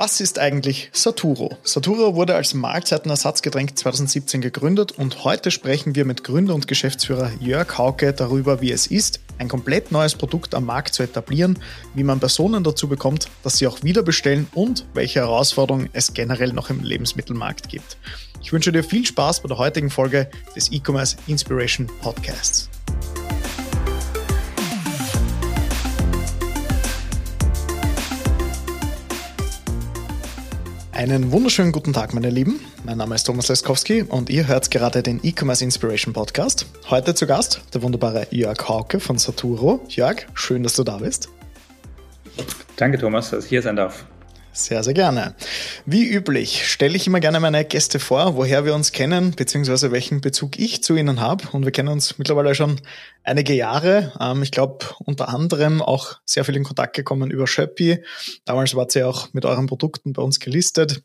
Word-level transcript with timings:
Was 0.00 0.20
ist 0.20 0.38
eigentlich 0.38 0.90
Saturo? 0.92 1.58
Saturo 1.64 2.14
wurde 2.14 2.36
als 2.36 2.54
Mahlzeitenersatzgetränk 2.54 3.76
2017 3.76 4.40
gegründet 4.40 4.92
und 4.92 5.24
heute 5.24 5.50
sprechen 5.50 5.96
wir 5.96 6.04
mit 6.04 6.22
Gründer 6.22 6.54
und 6.54 6.68
Geschäftsführer 6.68 7.32
Jörg 7.40 7.76
Hauke 7.76 8.12
darüber, 8.12 8.60
wie 8.60 8.70
es 8.70 8.86
ist, 8.86 9.18
ein 9.38 9.48
komplett 9.48 9.90
neues 9.90 10.14
Produkt 10.14 10.54
am 10.54 10.66
Markt 10.66 10.94
zu 10.94 11.02
etablieren, 11.02 11.58
wie 11.94 12.04
man 12.04 12.20
Personen 12.20 12.62
dazu 12.62 12.86
bekommt, 12.86 13.28
dass 13.42 13.58
sie 13.58 13.66
auch 13.66 13.82
wieder 13.82 14.04
bestellen 14.04 14.46
und 14.54 14.86
welche 14.94 15.18
Herausforderungen 15.18 15.90
es 15.92 16.14
generell 16.14 16.52
noch 16.52 16.70
im 16.70 16.84
Lebensmittelmarkt 16.84 17.68
gibt. 17.68 17.96
Ich 18.40 18.52
wünsche 18.52 18.70
dir 18.70 18.84
viel 18.84 19.04
Spaß 19.04 19.40
bei 19.40 19.48
der 19.48 19.58
heutigen 19.58 19.90
Folge 19.90 20.30
des 20.54 20.70
E-Commerce 20.70 21.16
Inspiration 21.26 21.88
Podcasts. 22.02 22.70
Einen 30.98 31.30
wunderschönen 31.30 31.70
guten 31.70 31.92
Tag, 31.92 32.12
meine 32.12 32.28
Lieben. 32.28 32.58
Mein 32.84 32.98
Name 32.98 33.14
ist 33.14 33.22
Thomas 33.22 33.46
Leskowski 33.46 34.02
und 34.02 34.30
ihr 34.30 34.48
hört 34.48 34.68
gerade 34.68 35.00
den 35.00 35.20
E-Commerce 35.22 35.62
Inspiration 35.62 36.12
Podcast. 36.12 36.66
Heute 36.90 37.14
zu 37.14 37.24
Gast 37.28 37.62
der 37.72 37.82
wunderbare 37.82 38.26
Jörg 38.32 38.68
Hauke 38.68 38.98
von 38.98 39.16
Saturo. 39.16 39.78
Jörg, 39.90 40.26
schön, 40.34 40.64
dass 40.64 40.74
du 40.74 40.82
da 40.82 40.96
bist. 40.96 41.28
Danke, 42.74 42.98
Thomas, 42.98 43.30
dass 43.30 43.44
ich 43.44 43.50
hier 43.50 43.62
sein 43.62 43.76
darf. 43.76 44.06
Sehr, 44.58 44.82
sehr 44.82 44.92
gerne. 44.92 45.36
Wie 45.86 46.04
üblich 46.04 46.68
stelle 46.68 46.96
ich 46.96 47.06
immer 47.06 47.20
gerne 47.20 47.38
meine 47.38 47.64
Gäste 47.64 48.00
vor, 48.00 48.34
woher 48.34 48.64
wir 48.64 48.74
uns 48.74 48.90
kennen, 48.90 49.30
beziehungsweise 49.30 49.92
welchen 49.92 50.20
Bezug 50.20 50.58
ich 50.58 50.82
zu 50.82 50.96
ihnen 50.96 51.20
habe. 51.20 51.44
Und 51.52 51.64
wir 51.64 51.70
kennen 51.70 51.90
uns 51.90 52.18
mittlerweile 52.18 52.56
schon 52.56 52.80
einige 53.22 53.54
Jahre. 53.54 54.12
Ähm, 54.18 54.42
ich 54.42 54.50
glaube, 54.50 54.84
unter 55.04 55.28
anderem 55.28 55.80
auch 55.80 56.18
sehr 56.24 56.44
viel 56.44 56.56
in 56.56 56.64
Kontakt 56.64 56.96
gekommen 56.96 57.30
über 57.30 57.46
Shopee. 57.46 58.02
Damals 58.46 58.74
wart 58.74 58.96
ihr 58.96 59.08
auch 59.08 59.32
mit 59.32 59.44
euren 59.44 59.68
Produkten 59.68 60.12
bei 60.12 60.22
uns 60.22 60.40
gelistet. 60.40 61.04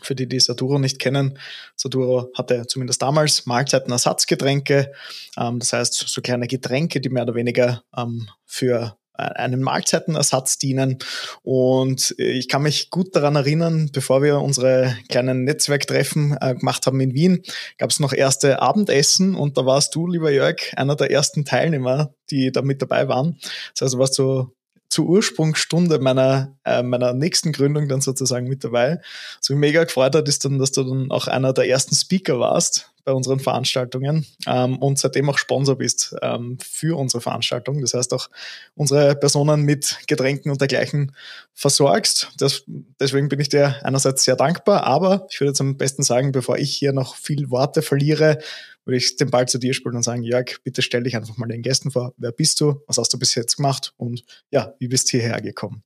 Für 0.00 0.14
die, 0.14 0.28
die 0.28 0.38
Saturo 0.38 0.78
nicht 0.78 1.00
kennen, 1.00 1.40
Saturo 1.74 2.30
hatte 2.36 2.68
zumindest 2.68 3.02
damals 3.02 3.46
Mahlzeitenersatzgetränke. 3.46 4.92
Ähm, 5.36 5.58
das 5.58 5.72
heißt, 5.72 5.94
so 6.06 6.20
kleine 6.20 6.46
Getränke, 6.46 7.00
die 7.00 7.08
mehr 7.08 7.24
oder 7.24 7.34
weniger 7.34 7.82
ähm, 7.96 8.28
für 8.46 8.96
einen 9.14 9.62
Mahlzeitenersatz 9.62 10.58
dienen. 10.58 10.98
Und 11.42 12.14
ich 12.18 12.48
kann 12.48 12.62
mich 12.62 12.90
gut 12.90 13.14
daran 13.14 13.36
erinnern, 13.36 13.90
bevor 13.92 14.22
wir 14.22 14.40
unsere 14.40 14.96
kleinen 15.08 15.44
Netzwerktreffen 15.44 16.36
äh, 16.40 16.54
gemacht 16.54 16.86
haben 16.86 17.00
in 17.00 17.14
Wien, 17.14 17.42
gab 17.78 17.90
es 17.90 18.00
noch 18.00 18.12
erste 18.12 18.62
Abendessen 18.62 19.34
und 19.34 19.56
da 19.58 19.66
warst 19.66 19.94
du, 19.94 20.06
lieber 20.06 20.30
Jörg, 20.30 20.56
einer 20.76 20.96
der 20.96 21.10
ersten 21.10 21.44
Teilnehmer, 21.44 22.14
die 22.30 22.52
da 22.52 22.62
mit 22.62 22.82
dabei 22.82 23.08
waren. 23.08 23.38
Das 23.74 23.82
heißt, 23.82 23.94
du 23.94 23.98
warst 23.98 24.14
so 24.14 24.52
zur 24.88 25.06
Ursprungsstunde 25.06 25.98
meiner, 26.00 26.54
äh, 26.64 26.82
meiner 26.82 27.14
nächsten 27.14 27.52
Gründung 27.52 27.88
dann 27.88 28.02
sozusagen 28.02 28.46
mit 28.46 28.62
dabei. 28.62 29.00
Was 29.40 29.48
mich 29.48 29.58
mega 29.58 29.84
gefreut 29.84 30.14
hat, 30.14 30.28
ist 30.28 30.44
dann, 30.44 30.58
dass 30.58 30.72
du 30.72 30.84
dann 30.84 31.10
auch 31.10 31.28
einer 31.28 31.54
der 31.54 31.66
ersten 31.66 31.94
Speaker 31.94 32.38
warst 32.38 32.92
bei 33.04 33.12
unseren 33.12 33.40
Veranstaltungen 33.40 34.26
ähm, 34.46 34.78
und 34.78 34.98
seitdem 34.98 35.28
auch 35.28 35.38
Sponsor 35.38 35.76
bist 35.76 36.14
ähm, 36.22 36.58
für 36.62 36.98
unsere 36.98 37.20
Veranstaltung. 37.20 37.80
Das 37.80 37.94
heißt 37.94 38.12
auch 38.14 38.28
unsere 38.74 39.16
Personen 39.16 39.62
mit 39.62 39.98
Getränken 40.06 40.50
und 40.50 40.60
dergleichen 40.60 41.12
versorgst. 41.54 42.32
Das, 42.38 42.64
deswegen 43.00 43.28
bin 43.28 43.40
ich 43.40 43.48
dir 43.48 43.76
einerseits 43.84 44.24
sehr 44.24 44.36
dankbar, 44.36 44.84
aber 44.84 45.26
ich 45.30 45.40
würde 45.40 45.52
zum 45.52 45.76
besten 45.76 46.02
sagen, 46.02 46.32
bevor 46.32 46.58
ich 46.58 46.74
hier 46.74 46.92
noch 46.92 47.16
viel 47.16 47.50
Worte 47.50 47.82
verliere, 47.82 48.38
würde 48.84 48.96
ich 48.96 49.16
den 49.16 49.30
Ball 49.30 49.46
zu 49.46 49.58
dir 49.58 49.74
spielen 49.74 49.96
und 49.96 50.02
sagen, 50.02 50.22
Jörg, 50.22 50.58
bitte 50.64 50.82
stell 50.82 51.04
dich 51.04 51.16
einfach 51.16 51.36
mal 51.36 51.46
den 51.46 51.62
Gästen 51.62 51.90
vor. 51.90 52.14
Wer 52.16 52.32
bist 52.32 52.60
du? 52.60 52.82
Was 52.86 52.98
hast 52.98 53.12
du 53.12 53.18
bis 53.18 53.34
jetzt 53.34 53.56
gemacht? 53.56 53.94
Und 53.96 54.24
ja, 54.50 54.74
wie 54.78 54.88
bist 54.88 55.12
du 55.12 55.18
hierher 55.18 55.40
gekommen? 55.40 55.82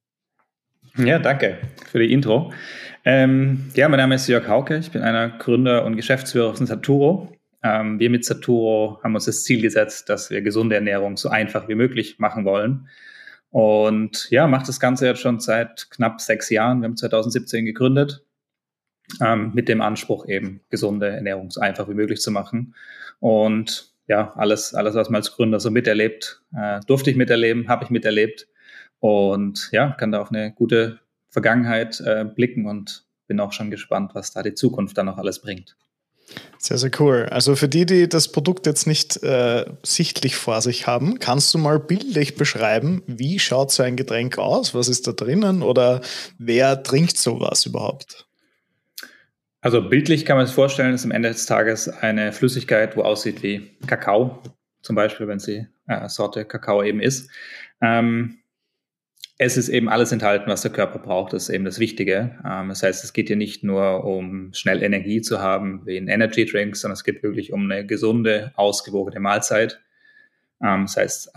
Ja, 0.98 1.18
danke 1.18 1.58
für 1.90 1.98
die 1.98 2.10
Intro. 2.10 2.54
Ähm, 3.04 3.70
ja, 3.74 3.86
mein 3.88 3.98
Name 3.98 4.14
ist 4.14 4.28
Jörg 4.28 4.48
Hauke. 4.48 4.78
Ich 4.78 4.90
bin 4.90 5.02
einer 5.02 5.28
Gründer 5.28 5.84
und 5.84 5.96
Geschäftsführer 5.96 6.54
von 6.54 6.66
Saturo. 6.66 7.32
Ähm, 7.62 8.00
wir 8.00 8.08
mit 8.08 8.24
Saturo 8.24 8.98
haben 9.02 9.14
uns 9.14 9.26
das 9.26 9.44
Ziel 9.44 9.60
gesetzt, 9.60 10.08
dass 10.08 10.30
wir 10.30 10.40
gesunde 10.40 10.74
Ernährung 10.74 11.18
so 11.18 11.28
einfach 11.28 11.68
wie 11.68 11.74
möglich 11.74 12.18
machen 12.18 12.46
wollen. 12.46 12.88
Und 13.50 14.30
ja, 14.30 14.46
macht 14.46 14.68
das 14.68 14.80
Ganze 14.80 15.06
jetzt 15.06 15.20
schon 15.20 15.38
seit 15.38 15.90
knapp 15.90 16.22
sechs 16.22 16.48
Jahren. 16.48 16.80
Wir 16.80 16.86
haben 16.86 16.96
2017 16.96 17.66
gegründet 17.66 18.24
ähm, 19.20 19.52
mit 19.54 19.68
dem 19.68 19.82
Anspruch 19.82 20.26
eben 20.26 20.60
gesunde 20.70 21.08
Ernährung 21.08 21.50
so 21.50 21.60
einfach 21.60 21.90
wie 21.90 21.94
möglich 21.94 22.22
zu 22.22 22.30
machen. 22.30 22.74
Und 23.20 23.92
ja, 24.08 24.32
alles, 24.36 24.74
alles, 24.74 24.94
was 24.94 25.10
man 25.10 25.16
als 25.16 25.32
Gründer 25.32 25.60
so 25.60 25.70
miterlebt, 25.70 26.40
äh, 26.56 26.80
durfte 26.86 27.10
ich 27.10 27.16
miterleben, 27.16 27.68
habe 27.68 27.84
ich 27.84 27.90
miterlebt 27.90 28.46
und 29.06 29.68
ja, 29.72 29.90
kann 29.92 30.12
da 30.12 30.20
auf 30.20 30.30
eine 30.30 30.52
gute 30.52 31.00
Vergangenheit 31.28 32.00
äh, 32.00 32.24
blicken 32.24 32.66
und 32.66 33.04
bin 33.26 33.40
auch 33.40 33.52
schon 33.52 33.70
gespannt, 33.70 34.14
was 34.14 34.32
da 34.32 34.42
die 34.42 34.54
Zukunft 34.54 34.96
dann 34.96 35.06
noch 35.06 35.18
alles 35.18 35.40
bringt. 35.40 35.76
Sehr, 36.58 36.78
sehr 36.78 36.90
cool. 36.98 37.28
Also 37.30 37.54
für 37.54 37.68
die, 37.68 37.86
die 37.86 38.08
das 38.08 38.32
Produkt 38.32 38.66
jetzt 38.66 38.86
nicht 38.86 39.22
äh, 39.22 39.64
sichtlich 39.84 40.36
vor 40.36 40.60
sich 40.60 40.86
haben, 40.86 41.18
kannst 41.18 41.54
du 41.54 41.58
mal 41.58 41.78
bildlich 41.78 42.34
beschreiben, 42.34 43.02
wie 43.06 43.38
schaut 43.38 43.70
so 43.70 43.82
ein 43.82 43.96
Getränk 43.96 44.38
aus? 44.38 44.74
Was 44.74 44.88
ist 44.88 45.06
da 45.06 45.12
drinnen 45.12 45.62
oder 45.62 46.00
wer 46.38 46.82
trinkt 46.82 47.16
sowas 47.16 47.66
überhaupt? 47.66 48.26
Also 49.60 49.88
bildlich 49.88 50.24
kann 50.24 50.36
man 50.36 50.46
sich 50.46 50.54
vorstellen, 50.54 50.94
ist 50.94 51.04
am 51.04 51.10
Ende 51.10 51.28
des 51.28 51.46
Tages 51.46 51.88
eine 51.88 52.32
Flüssigkeit, 52.32 52.96
wo 52.96 53.02
aussieht 53.02 53.42
wie 53.42 53.76
Kakao, 53.86 54.42
zum 54.82 54.96
Beispiel, 54.96 55.28
wenn 55.28 55.38
sie 55.38 55.66
äh, 55.86 56.08
Sorte 56.08 56.44
Kakao 56.44 56.82
eben 56.82 57.00
ist. 57.00 57.30
Ähm, 57.80 58.38
es 59.38 59.56
ist 59.56 59.68
eben 59.68 59.88
alles 59.88 60.12
enthalten, 60.12 60.50
was 60.50 60.62
der 60.62 60.72
Körper 60.72 60.98
braucht. 60.98 61.32
Das 61.32 61.44
ist 61.44 61.48
eben 61.50 61.64
das 61.64 61.78
Wichtige. 61.78 62.38
Ähm, 62.44 62.68
das 62.70 62.82
heißt, 62.82 63.04
es 63.04 63.12
geht 63.12 63.28
hier 63.28 63.36
nicht 63.36 63.62
nur 63.64 64.04
um 64.04 64.52
schnell 64.54 64.82
Energie 64.82 65.20
zu 65.20 65.40
haben 65.40 65.84
wie 65.84 65.96
in 65.96 66.08
Energy 66.08 66.46
Drinks, 66.46 66.80
sondern 66.80 66.94
es 66.94 67.04
geht 67.04 67.22
wirklich 67.22 67.52
um 67.52 67.70
eine 67.70 67.84
gesunde, 67.84 68.52
ausgewogene 68.56 69.20
Mahlzeit. 69.20 69.80
Ähm, 70.62 70.82
das 70.82 70.96
heißt, 70.96 71.32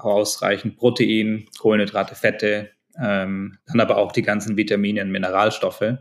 ausreichend 0.00 0.76
Protein, 0.76 1.46
Kohlenhydrate, 1.58 2.14
Fette, 2.14 2.70
ähm, 3.00 3.58
dann 3.66 3.80
aber 3.80 3.96
auch 3.96 4.12
die 4.12 4.22
ganzen 4.22 4.56
Vitamine 4.56 5.02
und 5.02 5.10
Mineralstoffe, 5.10 5.94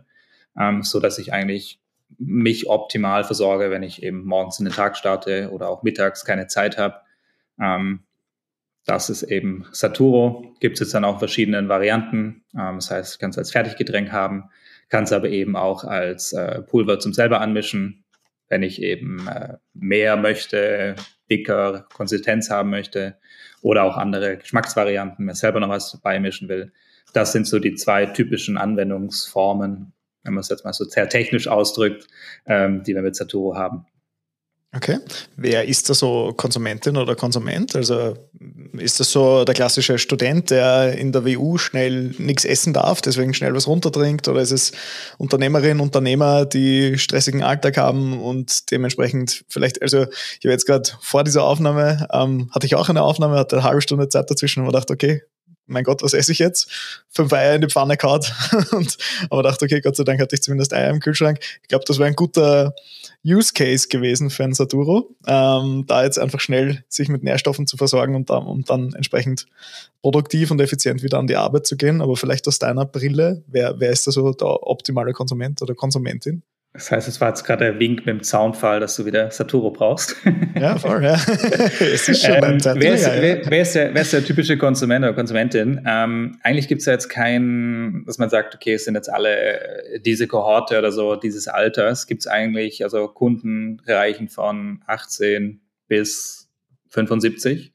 so 0.81 0.99
dass 0.99 1.19
ich 1.19 1.31
eigentlich 1.31 1.79
mich 2.17 2.67
optimal 2.67 3.23
versorge, 3.23 3.71
wenn 3.71 3.83
ich 3.83 4.03
eben 4.03 4.25
morgens 4.25 4.59
in 4.59 4.65
den 4.65 4.73
Tag 4.73 4.97
starte 4.97 5.51
oder 5.51 5.69
auch 5.69 5.83
mittags 5.83 6.25
keine 6.25 6.47
Zeit 6.47 6.77
habe. 6.77 6.95
Das 8.89 9.11
ist 9.11 9.21
eben 9.21 9.67
Saturo. 9.71 10.55
Gibt 10.61 10.73
es 10.73 10.79
jetzt 10.79 10.95
dann 10.95 11.05
auch 11.05 11.19
verschiedenen 11.19 11.69
Varianten. 11.69 12.43
Ähm, 12.57 12.77
das 12.77 12.89
heißt, 12.89 13.19
kannst 13.19 13.37
es 13.37 13.43
als 13.43 13.51
Fertiggetränk 13.51 14.11
haben, 14.11 14.45
kannst 14.89 15.13
aber 15.13 15.29
eben 15.29 15.55
auch 15.55 15.83
als 15.83 16.33
äh, 16.33 16.63
Pulver 16.63 16.97
zum 16.97 17.13
selber 17.13 17.39
anmischen. 17.39 18.03
Wenn 18.47 18.63
ich 18.63 18.81
eben 18.81 19.27
äh, 19.27 19.57
mehr 19.75 20.17
möchte, 20.17 20.95
dicker 21.29 21.85
Konsistenz 21.93 22.49
haben 22.49 22.71
möchte 22.71 23.19
oder 23.61 23.83
auch 23.83 23.95
andere 23.95 24.37
Geschmacksvarianten, 24.37 25.23
mir 25.23 25.35
selber 25.35 25.59
noch 25.59 25.69
was 25.69 26.01
beimischen 26.01 26.49
will. 26.49 26.73
Das 27.13 27.31
sind 27.31 27.45
so 27.45 27.59
die 27.59 27.75
zwei 27.75 28.07
typischen 28.07 28.57
Anwendungsformen, 28.57 29.93
wenn 30.23 30.33
man 30.33 30.41
es 30.41 30.49
jetzt 30.49 30.65
mal 30.65 30.73
so 30.73 30.83
sehr 30.85 31.07
technisch 31.09 31.47
ausdrückt, 31.47 32.07
ähm, 32.47 32.81
die 32.81 32.95
wir 32.95 33.03
mit 33.03 33.15
Saturo 33.15 33.55
haben. 33.55 33.85
Okay. 34.71 34.99
Wer 35.35 35.67
ist 35.67 35.89
da 35.89 35.95
so 35.95 36.31
Konsumentin 36.37 36.95
oder 36.95 37.15
Konsument? 37.15 37.75
Also 37.75 38.15
ist 38.77 38.99
das 38.99 39.11
so 39.11 39.43
der 39.43 39.55
klassische 39.55 39.97
Student, 39.97 40.51
der 40.51 40.95
in 40.95 41.11
der 41.11 41.25
WU 41.25 41.57
schnell 41.57 42.13
nichts 42.19 42.45
essen 42.45 42.73
darf, 42.73 43.01
deswegen 43.01 43.33
schnell 43.33 43.55
was 43.55 43.65
runtertrinkt? 43.65 44.27
Oder 44.27 44.41
ist 44.41 44.51
es 44.51 44.71
Unternehmerinnen, 45.17 45.79
Unternehmer, 45.79 46.45
die 46.45 46.99
stressigen 46.99 47.41
Alltag 47.41 47.77
haben 47.77 48.21
und 48.21 48.69
dementsprechend 48.69 49.43
vielleicht, 49.49 49.81
also 49.81 50.03
ich 50.03 50.45
habe 50.45 50.51
jetzt 50.51 50.67
gerade 50.67 50.87
vor 51.01 51.23
dieser 51.23 51.45
Aufnahme, 51.45 52.07
ähm, 52.13 52.51
hatte 52.53 52.67
ich 52.67 52.75
auch 52.75 52.89
eine 52.89 53.01
Aufnahme, 53.01 53.37
hatte 53.37 53.55
eine 53.55 53.65
halbe 53.65 53.81
Stunde 53.81 54.07
Zeit 54.07 54.29
dazwischen 54.29 54.59
und 54.59 54.67
mir 54.67 54.71
gedacht, 54.71 54.91
okay, 54.91 55.23
mein 55.65 55.83
Gott, 55.83 56.03
was 56.03 56.13
esse 56.13 56.31
ich 56.31 56.39
jetzt? 56.39 56.69
Fünf 57.09 57.31
Eier 57.33 57.55
in 57.55 57.61
die 57.61 57.67
Pfanne 57.67 57.97
kaut. 57.97 58.33
und, 58.71 58.97
aber 59.29 59.43
dachte, 59.43 59.65
okay, 59.65 59.81
Gott 59.81 59.95
sei 59.95 60.03
Dank 60.03 60.19
hatte 60.19 60.35
ich 60.35 60.41
zumindest 60.41 60.73
Eier 60.73 60.89
im 60.89 60.99
Kühlschrank. 60.99 61.39
Ich 61.61 61.67
glaube, 61.67 61.85
das 61.87 61.97
wäre 61.99 62.07
ein 62.07 62.15
guter 62.15 62.73
Use 63.25 63.53
Case 63.53 63.87
gewesen 63.89 64.29
für 64.29 64.45
ein 64.45 64.53
Saturo, 64.53 65.15
ähm, 65.27 65.83
da 65.87 66.03
jetzt 66.03 66.17
einfach 66.17 66.39
schnell 66.39 66.83
sich 66.87 67.09
mit 67.09 67.23
Nährstoffen 67.23 67.67
zu 67.67 67.75
versorgen 67.75 68.15
und 68.15 68.29
dann, 68.29 68.45
und 68.45 68.69
dann 68.69 68.93
entsprechend 68.93 69.45
produktiv 70.01 70.51
und 70.51 70.61
effizient 70.61 71.03
wieder 71.03 71.19
an 71.19 71.27
die 71.27 71.35
Arbeit 71.35 71.67
zu 71.67 71.75
gehen. 71.75 72.01
Aber 72.01 72.15
vielleicht 72.15 72.47
aus 72.47 72.59
deiner 72.59 72.85
Brille, 72.85 73.43
wer, 73.47 73.79
wer 73.79 73.91
ist 73.91 74.07
da 74.07 74.11
so 74.11 74.31
der 74.31 74.47
optimale 74.47 75.11
Konsument 75.11 75.61
oder 75.61 75.75
Konsumentin? 75.75 76.43
Das 76.73 76.91
heißt, 76.91 77.07
es 77.07 77.19
war 77.19 77.29
jetzt 77.29 77.43
gerade 77.45 77.65
der 77.65 77.79
Wink 77.79 78.05
mit 78.05 78.07
dem 78.07 78.23
Zaunfall, 78.23 78.79
dass 78.79 78.95
du 78.95 79.05
wieder 79.05 79.31
Saturo 79.31 79.71
brauchst. 79.71 80.15
Ja, 80.55 80.77
voll, 80.77 81.03
ja. 81.03 81.13
es 81.79 82.07
ist 82.07 82.23
schon 82.23 82.35
ähm, 82.35 82.59
wer, 82.63 82.93
ist, 82.93 83.05
wer, 83.07 83.49
wer, 83.49 83.61
ist 83.61 83.73
der, 83.73 83.93
wer 83.93 84.01
ist 84.03 84.13
der 84.13 84.23
typische 84.23 84.55
Konsument 84.55 85.03
oder 85.03 85.15
Konsumentin? 85.15 85.81
Ähm, 85.87 86.37
eigentlich 86.43 86.67
gibt 86.67 86.81
es 86.81 86.85
ja 86.85 86.93
jetzt 86.93 87.09
keinen, 87.09 88.05
dass 88.05 88.19
man 88.19 88.29
sagt, 88.29 88.53
okay, 88.53 88.73
es 88.73 88.85
sind 88.85 88.93
jetzt 88.93 89.11
alle 89.11 89.59
äh, 89.59 89.99
diese 89.99 90.27
Kohorte 90.27 90.77
oder 90.77 90.91
so 90.91 91.15
dieses 91.15 91.47
Alters. 91.47 92.05
Gibt 92.05 92.21
es 92.21 92.27
eigentlich, 92.27 92.83
also 92.83 93.07
Kunden 93.07 93.81
reichen 93.87 94.29
von 94.29 94.83
18 94.85 95.61
bis 95.87 96.49
75. 96.89 97.73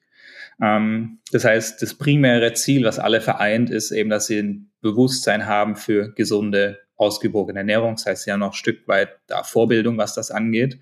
Ähm, 0.63 1.19
das 1.33 1.45
heißt, 1.45 1.83
das 1.83 1.95
primäre 1.95 2.53
Ziel, 2.53 2.85
was 2.85 3.01
alle 3.01 3.21
vereint, 3.21 3.71
ist 3.71 3.91
eben, 3.91 4.11
dass 4.11 4.27
sie 4.27 4.39
ein 4.39 4.71
Bewusstsein 4.81 5.47
haben 5.47 5.75
für 5.75 6.13
gesunde 6.15 6.79
ausgewogene 6.97 7.61
Ernährung. 7.61 7.95
Das 7.97 8.07
heißt, 8.07 8.31
haben 8.31 8.41
noch 8.41 8.53
ein 8.53 8.55
Stück 8.55 8.87
weit 8.89 9.11
da 9.27 9.43
Vorbildung, 9.43 9.99
was 9.99 10.15
das 10.15 10.31
angeht. 10.31 10.79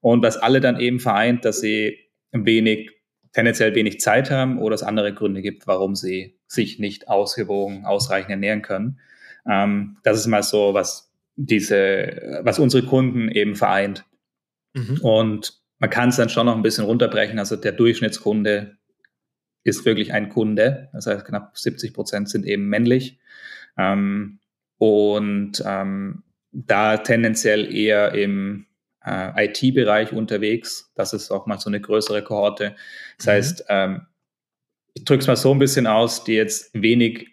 Und 0.00 0.22
was 0.22 0.36
alle 0.36 0.60
dann 0.60 0.80
eben 0.80 1.00
vereint, 1.00 1.44
dass 1.44 1.60
sie 1.60 1.98
wenig, 2.32 2.90
tendenziell 3.32 3.74
wenig 3.74 4.00
Zeit 4.00 4.30
haben 4.30 4.58
oder 4.58 4.74
es 4.74 4.82
andere 4.82 5.12
Gründe 5.12 5.42
gibt, 5.42 5.66
warum 5.66 5.94
sie 5.94 6.38
sich 6.46 6.78
nicht 6.78 7.08
ausgewogen, 7.08 7.84
ausreichend 7.84 8.30
ernähren 8.30 8.62
können. 8.62 9.00
Ähm, 9.48 9.98
das 10.02 10.18
ist 10.18 10.26
mal 10.26 10.42
so, 10.42 10.74
was 10.74 11.12
diese, 11.36 12.40
was 12.42 12.58
unsere 12.58 12.84
Kunden 12.84 13.28
eben 13.30 13.56
vereint. 13.56 14.04
Mhm. 14.74 15.00
Und 15.02 15.60
man 15.78 15.90
kann 15.90 16.10
es 16.10 16.16
dann 16.16 16.28
schon 16.28 16.46
noch 16.46 16.56
ein 16.56 16.62
bisschen 16.62 16.84
runterbrechen. 16.84 17.38
Also 17.38 17.56
der 17.56 17.72
Durchschnittskunde 17.72 18.76
ist 19.64 19.84
wirklich 19.84 20.12
ein 20.12 20.28
Kunde. 20.28 20.88
Das 20.92 21.06
heißt, 21.06 21.24
knapp 21.24 21.56
70 21.56 21.94
Prozent 21.94 22.28
sind 22.28 22.46
eben 22.46 22.68
männlich. 22.68 23.18
Ähm, 23.76 24.40
und 24.80 25.62
ähm, 25.66 26.22
da 26.52 26.96
tendenziell 26.96 27.72
eher 27.72 28.14
im 28.14 28.66
äh, 29.04 29.46
IT-Bereich 29.46 30.12
unterwegs. 30.12 30.90
Das 30.94 31.12
ist 31.12 31.30
auch 31.30 31.44
mal 31.44 31.58
so 31.58 31.68
eine 31.68 31.82
größere 31.82 32.24
Kohorte. 32.24 32.74
Das 33.18 33.26
mhm. 33.26 33.30
heißt, 33.30 33.64
ähm, 33.68 34.06
ich 34.94 35.04
drücke 35.04 35.20
es 35.20 35.26
mal 35.26 35.36
so 35.36 35.52
ein 35.52 35.58
bisschen 35.58 35.86
aus, 35.86 36.24
die 36.24 36.32
jetzt 36.32 36.70
wenig 36.72 37.28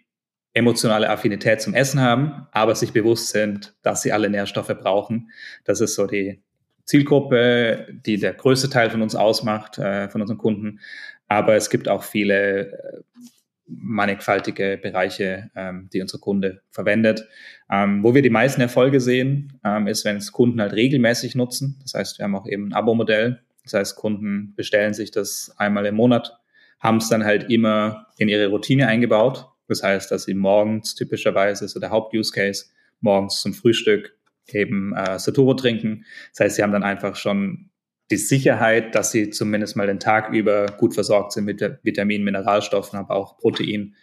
emotionale 0.52 1.08
Affinität 1.08 1.62
zum 1.62 1.72
Essen 1.72 2.02
haben, 2.02 2.46
aber 2.52 2.74
sich 2.74 2.92
bewusst 2.92 3.30
sind, 3.30 3.74
dass 3.80 4.02
sie 4.02 4.12
alle 4.12 4.28
Nährstoffe 4.28 4.76
brauchen. 4.78 5.30
Das 5.64 5.80
ist 5.80 5.94
so 5.94 6.06
die 6.06 6.42
Zielgruppe, 6.84 7.86
die 8.04 8.18
der 8.18 8.34
größte 8.34 8.68
Teil 8.68 8.90
von 8.90 9.00
uns 9.00 9.14
ausmacht, 9.14 9.78
äh, 9.78 10.10
von 10.10 10.20
unseren 10.20 10.38
Kunden. 10.38 10.80
Aber 11.28 11.54
es 11.54 11.70
gibt 11.70 11.88
auch 11.88 12.02
viele 12.02 12.72
äh, 12.72 13.00
mannigfaltige 13.68 14.78
Bereiche, 14.82 15.50
ähm, 15.54 15.88
die 15.92 16.00
unser 16.00 16.18
Kunde 16.18 16.62
verwendet. 16.70 17.26
Ähm, 17.70 18.02
wo 18.02 18.14
wir 18.14 18.22
die 18.22 18.30
meisten 18.30 18.60
Erfolge 18.60 19.00
sehen, 19.00 19.60
ähm, 19.64 19.86
ist, 19.86 20.04
wenn 20.04 20.16
es 20.16 20.32
Kunden 20.32 20.60
halt 20.60 20.72
regelmäßig 20.72 21.34
nutzen. 21.34 21.78
Das 21.82 21.94
heißt, 21.94 22.18
wir 22.18 22.24
haben 22.24 22.34
auch 22.34 22.46
eben 22.46 22.68
ein 22.68 22.72
Abo-Modell. 22.72 23.42
Das 23.64 23.74
heißt, 23.74 23.96
Kunden 23.96 24.54
bestellen 24.56 24.94
sich 24.94 25.10
das 25.10 25.54
einmal 25.58 25.84
im 25.86 25.96
Monat, 25.96 26.38
haben 26.80 26.96
es 26.96 27.08
dann 27.08 27.24
halt 27.24 27.50
immer 27.50 28.06
in 28.16 28.28
ihre 28.28 28.46
Routine 28.46 28.88
eingebaut. 28.88 29.46
Das 29.68 29.82
heißt, 29.82 30.10
dass 30.10 30.24
sie 30.24 30.34
morgens 30.34 30.94
typischerweise 30.94 31.68
so 31.68 31.78
der 31.78 31.90
Haupt-Use-Case 31.90 32.66
morgens 33.00 33.42
zum 33.42 33.52
Frühstück 33.52 34.16
eben 34.48 34.94
äh, 34.94 35.18
Saturo 35.18 35.52
trinken. 35.54 36.06
Das 36.32 36.40
heißt, 36.40 36.56
sie 36.56 36.62
haben 36.62 36.72
dann 36.72 36.82
einfach 36.82 37.16
schon 37.16 37.67
die 38.10 38.16
Sicherheit, 38.16 38.94
dass 38.94 39.10
sie 39.10 39.30
zumindest 39.30 39.76
mal 39.76 39.86
den 39.86 40.00
Tag 40.00 40.32
über 40.32 40.66
gut 40.66 40.94
versorgt 40.94 41.32
sind 41.32 41.44
mit 41.44 41.60
Vitaminen, 41.82 42.24
Mineralstoffen, 42.24 42.98
aber 42.98 43.14
auch 43.14 43.38
Protein, 43.38 43.94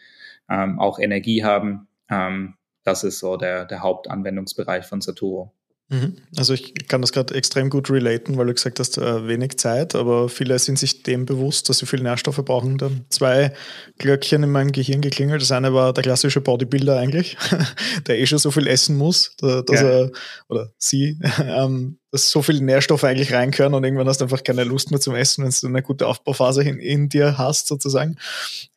ähm, 0.49 0.79
auch 0.79 0.99
Energie 0.99 1.43
haben. 1.43 1.87
Ähm, 2.09 2.55
das 2.83 3.03
ist 3.03 3.19
so 3.19 3.35
der, 3.35 3.65
der 3.65 3.81
Hauptanwendungsbereich 3.81 4.85
von 4.85 5.01
Saturo. 5.01 5.53
Mhm. 5.89 6.17
Also 6.35 6.53
ich 6.55 6.87
kann 6.87 7.01
das 7.01 7.11
gerade 7.11 7.35
extrem 7.35 7.69
gut 7.69 7.91
relaten, 7.91 8.37
weil 8.37 8.47
du 8.47 8.53
gesagt 8.53 8.79
hast, 8.79 8.97
äh, 8.97 9.27
wenig 9.27 9.57
Zeit, 9.57 9.93
aber 9.93 10.29
viele 10.29 10.57
sind 10.57 10.79
sich 10.79 11.03
dem 11.03 11.25
bewusst, 11.25 11.69
dass 11.69 11.77
sie 11.77 11.85
viel 11.85 12.01
Nährstoffe 12.01 12.43
brauchen. 12.43 12.79
Da 12.79 12.89
zwei 13.09 13.53
Glöckchen 13.99 14.41
in 14.41 14.51
meinem 14.51 14.71
Gehirn 14.71 15.01
geklingelt. 15.01 15.41
Das 15.43 15.51
eine 15.51 15.73
war 15.75 15.93
der 15.93 16.03
klassische 16.03 16.41
Bodybuilder 16.41 16.97
eigentlich, 16.97 17.37
der 18.07 18.19
eh 18.19 18.25
schon 18.25 18.39
so 18.39 18.49
viel 18.49 18.65
essen 18.65 18.97
muss, 18.97 19.35
dass 19.37 19.81
ja. 19.81 19.87
er 19.87 20.11
oder 20.49 20.71
sie 20.79 21.19
ähm, 21.39 21.99
dass 22.15 22.31
so 22.31 22.41
viele 22.41 22.63
Nährstoffe 22.63 23.03
eigentlich 23.03 23.33
reinkören 23.33 23.73
und 23.73 23.83
irgendwann 23.83 24.07
hast 24.07 24.21
du 24.21 24.23
einfach 24.23 24.41
keine 24.41 24.63
Lust 24.63 24.89
mehr 24.89 25.01
zum 25.01 25.15
Essen, 25.15 25.43
wenn 25.43 25.51
du 25.51 25.67
eine 25.67 25.81
gute 25.81 26.07
Aufbauphase 26.07 26.63
in, 26.63 26.79
in 26.79 27.09
dir 27.09 27.37
hast, 27.37 27.67
sozusagen. 27.67 28.15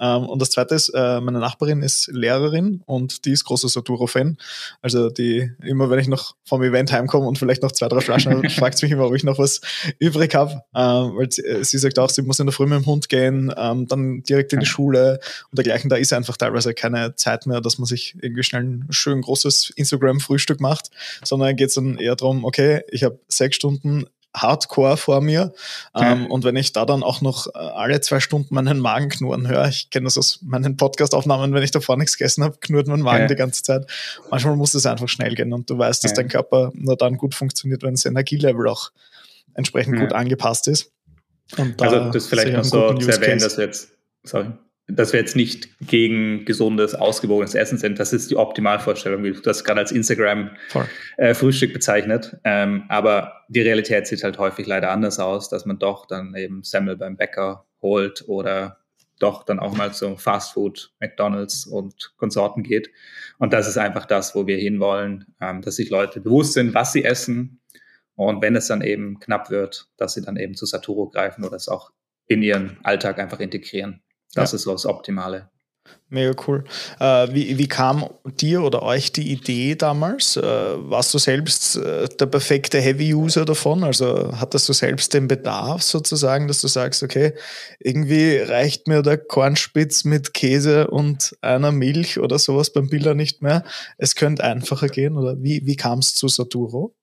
Ähm, 0.00 0.26
und 0.26 0.42
das 0.42 0.50
zweite 0.50 0.74
ist, 0.74 0.88
äh, 0.88 1.20
meine 1.20 1.38
Nachbarin 1.38 1.82
ist 1.82 2.08
Lehrerin 2.08 2.82
und 2.86 3.26
die 3.26 3.30
ist 3.30 3.44
großer 3.44 3.68
Saturo-Fan. 3.68 4.38
Also 4.82 5.08
die, 5.08 5.52
immer 5.62 5.88
wenn 5.88 6.00
ich 6.00 6.08
noch 6.08 6.34
vom 6.44 6.64
Event 6.64 6.90
heimkomme 6.90 7.28
und 7.28 7.38
vielleicht 7.38 7.62
noch 7.62 7.70
zwei, 7.70 7.86
drei 7.86 8.00
Flaschen 8.00 8.32
habe, 8.32 8.50
fragt 8.50 8.76
sie 8.78 8.86
mich 8.86 8.92
immer, 8.92 9.06
ob 9.06 9.14
ich 9.14 9.22
noch 9.22 9.38
was 9.38 9.60
übrig 10.00 10.34
habe. 10.34 10.62
Ähm, 10.74 11.12
weil 11.16 11.30
sie, 11.30 11.42
äh, 11.42 11.62
sie, 11.62 11.78
sagt 11.78 12.00
auch, 12.00 12.10
sie 12.10 12.22
muss 12.22 12.40
in 12.40 12.46
der 12.46 12.52
Früh 12.52 12.66
mit 12.66 12.80
dem 12.80 12.86
Hund 12.86 13.08
gehen, 13.08 13.54
ähm, 13.56 13.86
dann 13.86 14.24
direkt 14.24 14.52
in 14.52 14.58
die 14.58 14.66
Schule 14.66 15.20
und 15.52 15.58
dergleichen. 15.58 15.90
Da 15.90 15.94
ist 15.94 16.12
einfach 16.12 16.36
teilweise 16.36 16.74
keine 16.74 17.14
Zeit 17.14 17.46
mehr, 17.46 17.60
dass 17.60 17.78
man 17.78 17.86
sich 17.86 18.16
irgendwie 18.20 18.42
schnell 18.42 18.64
ein 18.64 18.86
schön 18.90 19.22
großes 19.22 19.74
Instagram-Frühstück 19.76 20.60
macht, 20.60 20.90
sondern 21.22 21.54
geht 21.54 21.68
es 21.68 21.74
dann 21.74 21.98
eher 21.98 22.16
darum, 22.16 22.44
okay, 22.44 22.82
ich 22.90 23.04
habe 23.04 23.20
sechs 23.28 23.56
Stunden 23.56 24.06
Hardcore 24.36 24.96
vor 24.96 25.20
mir. 25.20 25.52
Ähm, 25.94 26.26
und 26.26 26.44
wenn 26.44 26.56
ich 26.56 26.72
da 26.72 26.84
dann 26.84 27.02
auch 27.02 27.20
noch 27.20 27.46
äh, 27.48 27.58
alle 27.58 28.00
zwei 28.00 28.20
Stunden 28.20 28.54
meinen 28.54 28.78
Magen 28.78 29.08
knurren 29.08 29.48
höre, 29.48 29.68
ich 29.68 29.90
kenne 29.90 30.04
das 30.04 30.18
aus 30.18 30.40
meinen 30.42 30.76
Podcast-Aufnahmen, 30.76 31.54
wenn 31.54 31.62
ich 31.62 31.70
davor 31.70 31.96
nichts 31.96 32.18
gegessen 32.18 32.44
habe, 32.44 32.58
knurrt 32.60 32.88
mein 32.88 33.00
Magen 33.00 33.22
ja. 33.22 33.26
die 33.26 33.36
ganze 33.36 33.62
Zeit. 33.62 33.90
Manchmal 34.30 34.56
muss 34.56 34.74
es 34.74 34.86
einfach 34.86 35.08
schnell 35.08 35.34
gehen 35.34 35.52
und 35.52 35.68
du 35.70 35.78
weißt, 35.78 36.04
dass 36.04 36.12
ja. 36.12 36.16
dein 36.16 36.28
Körper 36.28 36.72
nur 36.74 36.96
dann 36.96 37.16
gut 37.16 37.34
funktioniert, 37.34 37.82
wenn 37.82 37.94
das 37.94 38.04
Energielevel 38.04 38.68
auch 38.68 38.90
entsprechend 39.54 39.96
ja. 39.96 40.02
gut 40.02 40.12
angepasst 40.12 40.68
ist. 40.68 40.92
Und 41.56 41.80
also 41.80 42.10
das 42.10 42.26
vielleicht 42.26 42.52
noch 42.52 42.64
so 42.64 42.94
zu 42.94 43.10
erwähnen, 43.10 43.40
dass 43.40 43.56
jetzt, 43.56 43.90
sorry, 44.22 44.52
dass 44.88 45.12
wir 45.12 45.20
jetzt 45.20 45.36
nicht 45.36 45.68
gegen 45.86 46.46
gesundes, 46.46 46.94
ausgewogenes 46.94 47.54
Essen 47.54 47.76
sind. 47.76 47.98
Das 47.98 48.12
ist 48.12 48.30
die 48.30 48.36
Optimalvorstellung, 48.36 49.22
wie 49.22 49.32
du 49.32 49.40
das 49.40 49.62
gerade 49.62 49.80
als 49.80 49.92
Instagram-Frühstück 49.92 51.70
äh, 51.70 51.72
bezeichnet. 51.72 52.36
Ähm, 52.44 52.84
aber 52.88 53.44
die 53.48 53.60
Realität 53.60 54.06
sieht 54.06 54.24
halt 54.24 54.38
häufig 54.38 54.66
leider 54.66 54.90
anders 54.90 55.18
aus, 55.18 55.50
dass 55.50 55.66
man 55.66 55.78
doch 55.78 56.06
dann 56.06 56.34
eben 56.34 56.62
Semmel 56.62 56.96
beim 56.96 57.16
Bäcker 57.16 57.66
holt 57.82 58.24
oder 58.28 58.78
doch 59.18 59.44
dann 59.44 59.58
auch 59.58 59.76
mal 59.76 59.92
zum 59.92 60.16
Fastfood, 60.16 60.92
McDonalds 61.00 61.66
und 61.66 62.14
Konsorten 62.16 62.62
geht. 62.62 62.90
Und 63.38 63.52
das 63.52 63.68
ist 63.68 63.76
einfach 63.76 64.06
das, 64.06 64.34
wo 64.34 64.46
wir 64.46 64.56
hinwollen, 64.56 65.26
ähm, 65.40 65.60
dass 65.60 65.76
sich 65.76 65.90
Leute 65.90 66.20
bewusst 66.20 66.54
sind, 66.54 66.72
was 66.72 66.92
sie 66.92 67.04
essen. 67.04 67.60
Und 68.14 68.42
wenn 68.42 68.56
es 68.56 68.68
dann 68.68 68.80
eben 68.80 69.20
knapp 69.20 69.50
wird, 69.50 69.88
dass 69.96 70.14
sie 70.14 70.22
dann 70.22 70.36
eben 70.36 70.54
zu 70.54 70.66
Saturo 70.66 71.08
greifen 71.08 71.44
oder 71.44 71.56
es 71.56 71.68
auch 71.68 71.90
in 72.26 72.42
ihren 72.42 72.78
Alltag 72.84 73.18
einfach 73.18 73.40
integrieren. 73.40 74.02
Das 74.34 74.52
ja. 74.52 74.56
ist 74.56 74.66
das 74.66 74.86
Optimale. 74.86 75.50
Mega 76.10 76.32
cool. 76.46 76.64
Äh, 77.00 77.28
wie, 77.32 77.58
wie 77.58 77.68
kam 77.68 78.06
dir 78.24 78.62
oder 78.62 78.82
euch 78.82 79.12
die 79.12 79.30
Idee 79.30 79.74
damals? 79.74 80.38
Äh, 80.38 80.42
warst 80.42 81.12
du 81.12 81.18
selbst 81.18 81.76
äh, 81.76 82.08
der 82.08 82.26
perfekte 82.26 82.80
Heavy-User 82.80 83.44
davon? 83.44 83.84
Also 83.84 84.32
hattest 84.34 84.68
du 84.70 84.72
selbst 84.72 85.12
den 85.12 85.28
Bedarf 85.28 85.82
sozusagen, 85.82 86.48
dass 86.48 86.62
du 86.62 86.68
sagst, 86.68 87.02
okay, 87.02 87.34
irgendwie 87.78 88.38
reicht 88.38 88.86
mir 88.86 89.02
der 89.02 89.18
Kornspitz 89.18 90.04
mit 90.04 90.32
Käse 90.32 90.88
und 90.88 91.36
einer 91.42 91.72
Milch 91.72 92.18
oder 92.18 92.38
sowas 92.38 92.72
beim 92.72 92.88
Bilder 92.88 93.14
nicht 93.14 93.42
mehr. 93.42 93.62
Es 93.98 94.14
könnte 94.14 94.44
einfacher 94.44 94.88
gehen. 94.88 95.16
Oder 95.18 95.36
wie, 95.42 95.66
wie 95.66 95.76
kam 95.76 95.98
es 95.98 96.14
zu 96.14 96.28
Saturo? 96.28 96.94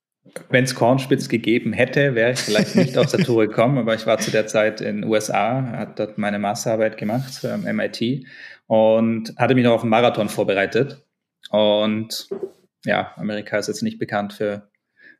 Wenn 0.50 0.64
es 0.64 0.74
Kornspitz 0.74 1.28
gegeben 1.28 1.72
hätte, 1.72 2.14
wäre 2.14 2.32
ich 2.32 2.38
vielleicht 2.38 2.76
nicht 2.76 2.98
auf 2.98 3.08
Satur 3.08 3.46
gekommen, 3.48 3.78
aber 3.78 3.94
ich 3.94 4.06
war 4.06 4.18
zu 4.18 4.30
der 4.30 4.46
Zeit 4.46 4.80
in 4.80 5.02
den 5.02 5.10
USA, 5.10 5.62
habe 5.72 5.92
dort 5.96 6.18
meine 6.18 6.38
Masterarbeit 6.38 6.96
gemacht 6.96 7.44
am 7.44 7.62
MIT 7.62 8.26
und 8.66 9.34
hatte 9.36 9.54
mich 9.54 9.64
noch 9.64 9.72
auf 9.72 9.82
einen 9.82 9.90
Marathon 9.90 10.28
vorbereitet. 10.28 11.02
Und 11.50 12.28
ja, 12.84 13.12
Amerika 13.16 13.58
ist 13.58 13.68
jetzt 13.68 13.82
nicht 13.82 13.98
bekannt 13.98 14.32
für 14.32 14.68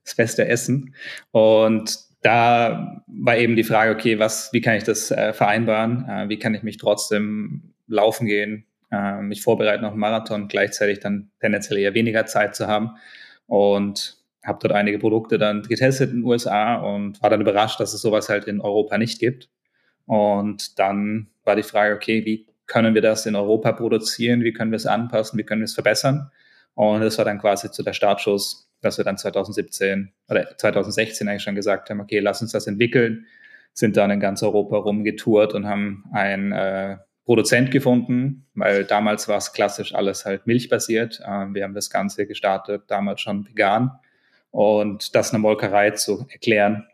das 0.04 0.14
beste 0.14 0.46
Essen. 0.46 0.94
Und 1.30 1.99
da 2.23 3.02
war 3.06 3.37
eben 3.37 3.56
die 3.56 3.64
Frage, 3.64 3.92
okay, 3.92 4.18
was, 4.18 4.52
wie 4.52 4.61
kann 4.61 4.76
ich 4.76 4.85
das 4.85 5.11
äh, 5.11 5.32
vereinbaren? 5.32 6.08
Äh, 6.08 6.28
wie 6.28 6.38
kann 6.38 6.54
ich 6.54 6.62
mich 6.62 6.76
trotzdem 6.76 7.75
laufen 7.87 8.26
gehen, 8.26 8.66
äh, 8.90 9.20
mich 9.20 9.42
vorbereiten 9.42 9.85
auf 9.85 9.92
einen 9.92 10.00
Marathon, 10.00 10.49
gleichzeitig 10.49 11.00
dann 11.00 11.30
tendenziell 11.40 11.78
eher 11.78 11.94
weniger 11.94 12.26
Zeit 12.26 12.56
zu 12.56 12.66
haben. 12.66 12.96
Und 13.46 14.15
habe 14.46 14.58
dort 14.62 14.72
einige 14.72 14.98
Produkte 14.98 15.38
dann 15.38 15.62
getestet 15.62 16.10
in 16.10 16.18
den 16.18 16.24
USA 16.24 16.76
und 16.76 17.20
war 17.22 17.30
dann 17.30 17.40
überrascht, 17.40 17.80
dass 17.80 17.92
es 17.92 18.00
sowas 18.00 18.28
halt 18.28 18.44
in 18.44 18.60
Europa 18.60 18.96
nicht 18.96 19.18
gibt. 19.18 19.48
Und 20.06 20.78
dann 20.78 21.28
war 21.44 21.56
die 21.56 21.64
Frage, 21.64 21.94
okay, 21.94 22.24
wie 22.24 22.46
können 22.66 22.94
wir 22.94 23.02
das 23.02 23.26
in 23.26 23.34
Europa 23.34 23.72
produzieren? 23.72 24.42
Wie 24.42 24.52
können 24.52 24.70
wir 24.70 24.76
es 24.76 24.86
anpassen? 24.86 25.38
Wie 25.38 25.42
können 25.42 25.62
wir 25.62 25.66
es 25.66 25.74
verbessern? 25.74 26.30
Und 26.74 27.00
das 27.00 27.18
war 27.18 27.24
dann 27.24 27.40
quasi 27.40 27.70
zu 27.70 27.82
der 27.82 27.92
Startschuss, 27.92 28.70
dass 28.82 28.98
wir 28.98 29.04
dann 29.04 29.18
2017 29.18 30.12
oder 30.28 30.56
2016 30.56 31.28
eigentlich 31.28 31.42
schon 31.42 31.54
gesagt 31.54 31.90
haben, 31.90 32.00
okay, 32.00 32.20
lass 32.20 32.42
uns 32.42 32.52
das 32.52 32.66
entwickeln. 32.66 33.26
Sind 33.72 33.96
dann 33.96 34.10
in 34.10 34.20
ganz 34.20 34.42
Europa 34.42 34.76
rumgetourt 34.76 35.54
und 35.54 35.66
haben 35.66 36.04
einen 36.12 36.52
äh, 36.52 36.98
Produzent 37.24 37.70
gefunden, 37.72 38.46
weil 38.54 38.84
damals 38.84 39.28
war 39.28 39.38
es 39.38 39.52
klassisch 39.52 39.94
alles 39.94 40.24
halt 40.24 40.46
milchbasiert. 40.46 41.20
Äh, 41.24 41.46
wir 41.52 41.64
haben 41.64 41.74
das 41.74 41.90
Ganze 41.90 42.26
gestartet, 42.26 42.84
damals 42.86 43.20
schon 43.20 43.46
vegan 43.48 43.98
und 44.56 45.14
das 45.14 45.34
einer 45.34 45.38
Molkerei 45.38 45.90
zu 45.90 46.25
erklären, 46.30 46.86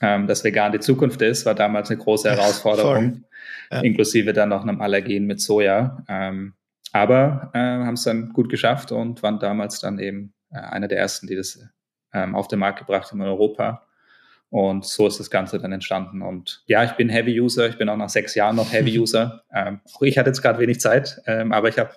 ähm, 0.00 0.28
dass 0.28 0.44
vegan 0.44 0.70
die 0.70 0.78
Zukunft 0.78 1.20
ist, 1.22 1.44
war 1.44 1.56
damals 1.56 1.90
eine 1.90 1.98
große 1.98 2.30
Herausforderung, 2.36 3.24
ja. 3.72 3.80
inklusive 3.80 4.32
dann 4.32 4.50
noch 4.50 4.62
einem 4.62 4.80
Allergen 4.80 5.26
mit 5.26 5.40
Soja. 5.40 6.04
Ähm, 6.08 6.54
aber 6.92 7.50
äh, 7.52 7.58
haben 7.58 7.94
es 7.94 8.04
dann 8.04 8.32
gut 8.32 8.48
geschafft 8.48 8.92
und 8.92 9.24
waren 9.24 9.40
damals 9.40 9.80
dann 9.80 9.98
eben 9.98 10.34
äh, 10.52 10.58
einer 10.58 10.86
der 10.86 10.98
ersten, 10.98 11.26
die 11.26 11.34
das 11.34 11.58
ähm, 12.12 12.36
auf 12.36 12.46
den 12.46 12.60
Markt 12.60 12.78
gebracht 12.78 13.10
haben 13.10 13.20
in 13.20 13.26
Europa. 13.26 13.88
Und 14.50 14.84
so 14.84 15.08
ist 15.08 15.18
das 15.18 15.30
Ganze 15.30 15.58
dann 15.58 15.72
entstanden. 15.72 16.22
Und 16.22 16.62
ja, 16.66 16.84
ich 16.84 16.92
bin 16.92 17.08
Heavy-User. 17.08 17.68
Ich 17.68 17.76
bin 17.76 17.88
auch 17.88 17.96
nach 17.96 18.08
sechs 18.08 18.36
Jahren 18.36 18.54
noch 18.54 18.72
Heavy-User. 18.72 19.42
ähm, 19.52 19.80
ich 20.00 20.16
hatte 20.16 20.30
jetzt 20.30 20.42
gerade 20.42 20.60
wenig 20.60 20.78
Zeit, 20.78 21.20
ähm, 21.26 21.50
aber 21.50 21.68
ich 21.68 21.78
habe 21.80 21.90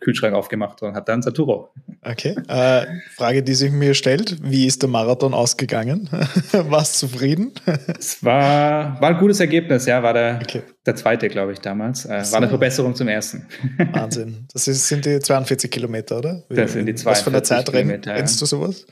Kühlschrank 0.00 0.34
aufgemacht 0.34 0.82
und 0.82 0.94
hat 0.94 1.08
dann 1.08 1.22
Saturo. 1.22 1.72
Okay. 2.02 2.36
Äh, 2.48 2.86
Frage, 3.16 3.42
die 3.42 3.54
sich 3.54 3.72
mir 3.72 3.94
stellt: 3.94 4.36
Wie 4.42 4.66
ist 4.66 4.82
der 4.82 4.88
Marathon 4.88 5.34
ausgegangen? 5.34 6.08
Warst 6.52 7.02
du 7.02 7.06
zufrieden? 7.06 7.52
es 7.98 8.22
war, 8.22 9.00
war 9.00 9.10
ein 9.10 9.18
gutes 9.18 9.40
Ergebnis, 9.40 9.86
ja. 9.86 10.02
War 10.02 10.12
der, 10.12 10.40
okay. 10.42 10.62
der 10.84 10.96
zweite, 10.96 11.28
glaube 11.28 11.52
ich, 11.52 11.60
damals. 11.60 12.04
Äh, 12.04 12.10
war 12.30 12.38
eine 12.38 12.48
Verbesserung 12.48 12.94
zum 12.94 13.08
ersten. 13.08 13.46
Wahnsinn. 13.92 14.46
Das 14.52 14.68
ist, 14.68 14.86
sind 14.88 15.06
die 15.06 15.20
42 15.20 15.70
Kilometer, 15.70 16.18
oder? 16.18 16.42
Das 16.48 16.72
sind 16.72 16.86
die 16.86 16.94
42 16.94 17.04
Was 17.06 17.22
von 17.22 17.32
der 17.32 17.42
Zeit 17.42 17.72
rennst 17.72 18.06
ja. 18.06 18.40
du 18.40 18.46
sowas? 18.46 18.86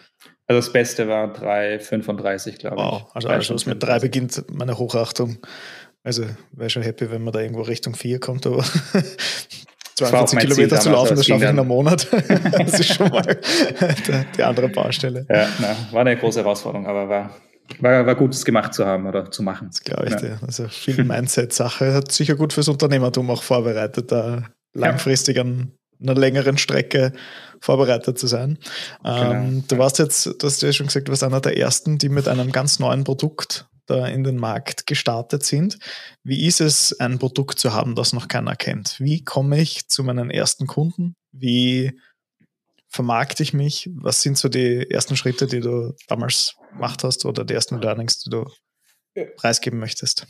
Also 0.46 0.60
das 0.60 0.72
Beste 0.72 1.08
war 1.08 1.32
3,35, 1.32 2.58
glaube 2.58 2.76
ich. 2.76 2.82
Wow, 2.82 3.10
also 3.14 3.28
alles, 3.28 3.66
mit 3.66 3.82
3 3.82 4.00
beginnt 4.00 4.44
meine 4.50 4.76
Hochachtung. 4.76 5.38
Also 6.04 6.24
wäre 6.52 6.68
schon 6.68 6.82
happy, 6.82 7.10
wenn 7.10 7.22
man 7.22 7.32
da 7.32 7.40
irgendwo 7.40 7.62
Richtung 7.62 7.94
4 7.94 8.18
kommt, 8.18 8.46
aber 8.46 8.64
42 9.94 10.38
Kilometer 10.38 10.80
zu 10.80 10.90
laufen, 10.90 11.16
das 11.16 11.26
schaffe 11.26 11.44
ich 11.44 11.50
in 11.50 11.58
einem 11.58 11.68
Monat. 11.68 12.08
das 12.52 12.80
ist 12.80 12.94
schon 12.94 13.08
mal 13.08 13.38
die 14.36 14.42
andere 14.42 14.68
Baustelle. 14.68 15.26
Ja, 15.28 15.48
na, 15.60 15.76
war 15.90 16.00
eine 16.00 16.16
große 16.16 16.40
Herausforderung, 16.40 16.86
aber 16.86 17.08
war, 17.08 17.30
war, 17.80 18.06
war 18.06 18.14
gut, 18.14 18.34
es 18.34 18.44
gemacht 18.44 18.74
zu 18.74 18.86
haben 18.86 19.06
oder 19.06 19.30
zu 19.30 19.42
machen. 19.42 19.68
Das 19.70 19.82
glaube 19.82 20.06
ich 20.06 20.12
ja. 20.12 20.18
dir. 20.18 20.38
Also 20.46 20.68
viel 20.68 21.04
Mindset-Sache. 21.04 21.92
Hat 21.92 22.10
sicher 22.12 22.36
gut 22.36 22.52
fürs 22.52 22.68
Unternehmertum 22.68 23.30
auch 23.30 23.42
vorbereitet, 23.42 24.12
da 24.12 24.44
langfristig 24.72 25.38
an 25.38 25.72
einer 26.00 26.14
längeren 26.14 26.58
Strecke 26.58 27.12
vorbereitet 27.60 28.18
zu 28.18 28.26
sein. 28.26 28.58
Genau. 29.04 29.32
Ähm, 29.32 29.64
du 29.68 29.78
warst 29.78 29.98
jetzt, 29.98 30.26
du 30.26 30.46
hast 30.46 30.62
ja 30.62 30.72
schon 30.72 30.86
gesagt, 30.86 31.08
du 31.08 31.12
warst 31.12 31.22
einer 31.22 31.40
der 31.40 31.56
ersten, 31.56 31.98
die 31.98 32.08
mit 32.08 32.28
einem 32.28 32.50
ganz 32.50 32.78
neuen 32.78 33.04
Produkt 33.04 33.66
da 33.86 34.06
in 34.06 34.24
den 34.24 34.36
Markt 34.36 34.86
gestartet 34.86 35.44
sind. 35.44 35.78
Wie 36.22 36.46
ist 36.46 36.60
es, 36.60 36.98
ein 37.00 37.18
Produkt 37.18 37.58
zu 37.58 37.72
haben, 37.72 37.94
das 37.94 38.12
noch 38.12 38.28
keiner 38.28 38.56
kennt? 38.56 38.96
Wie 39.00 39.24
komme 39.24 39.60
ich 39.60 39.88
zu 39.88 40.04
meinen 40.04 40.30
ersten 40.30 40.66
Kunden? 40.66 41.16
Wie 41.32 41.98
vermarkte 42.88 43.42
ich 43.42 43.52
mich? 43.52 43.90
Was 43.94 44.22
sind 44.22 44.38
so 44.38 44.48
die 44.48 44.88
ersten 44.90 45.16
Schritte, 45.16 45.46
die 45.46 45.60
du 45.60 45.94
damals 46.08 46.56
gemacht 46.72 47.02
hast 47.04 47.24
oder 47.24 47.44
die 47.44 47.54
ersten 47.54 47.80
Learnings, 47.80 48.18
die 48.20 48.30
du 48.30 48.46
preisgeben 49.36 49.78
möchtest? 49.78 50.26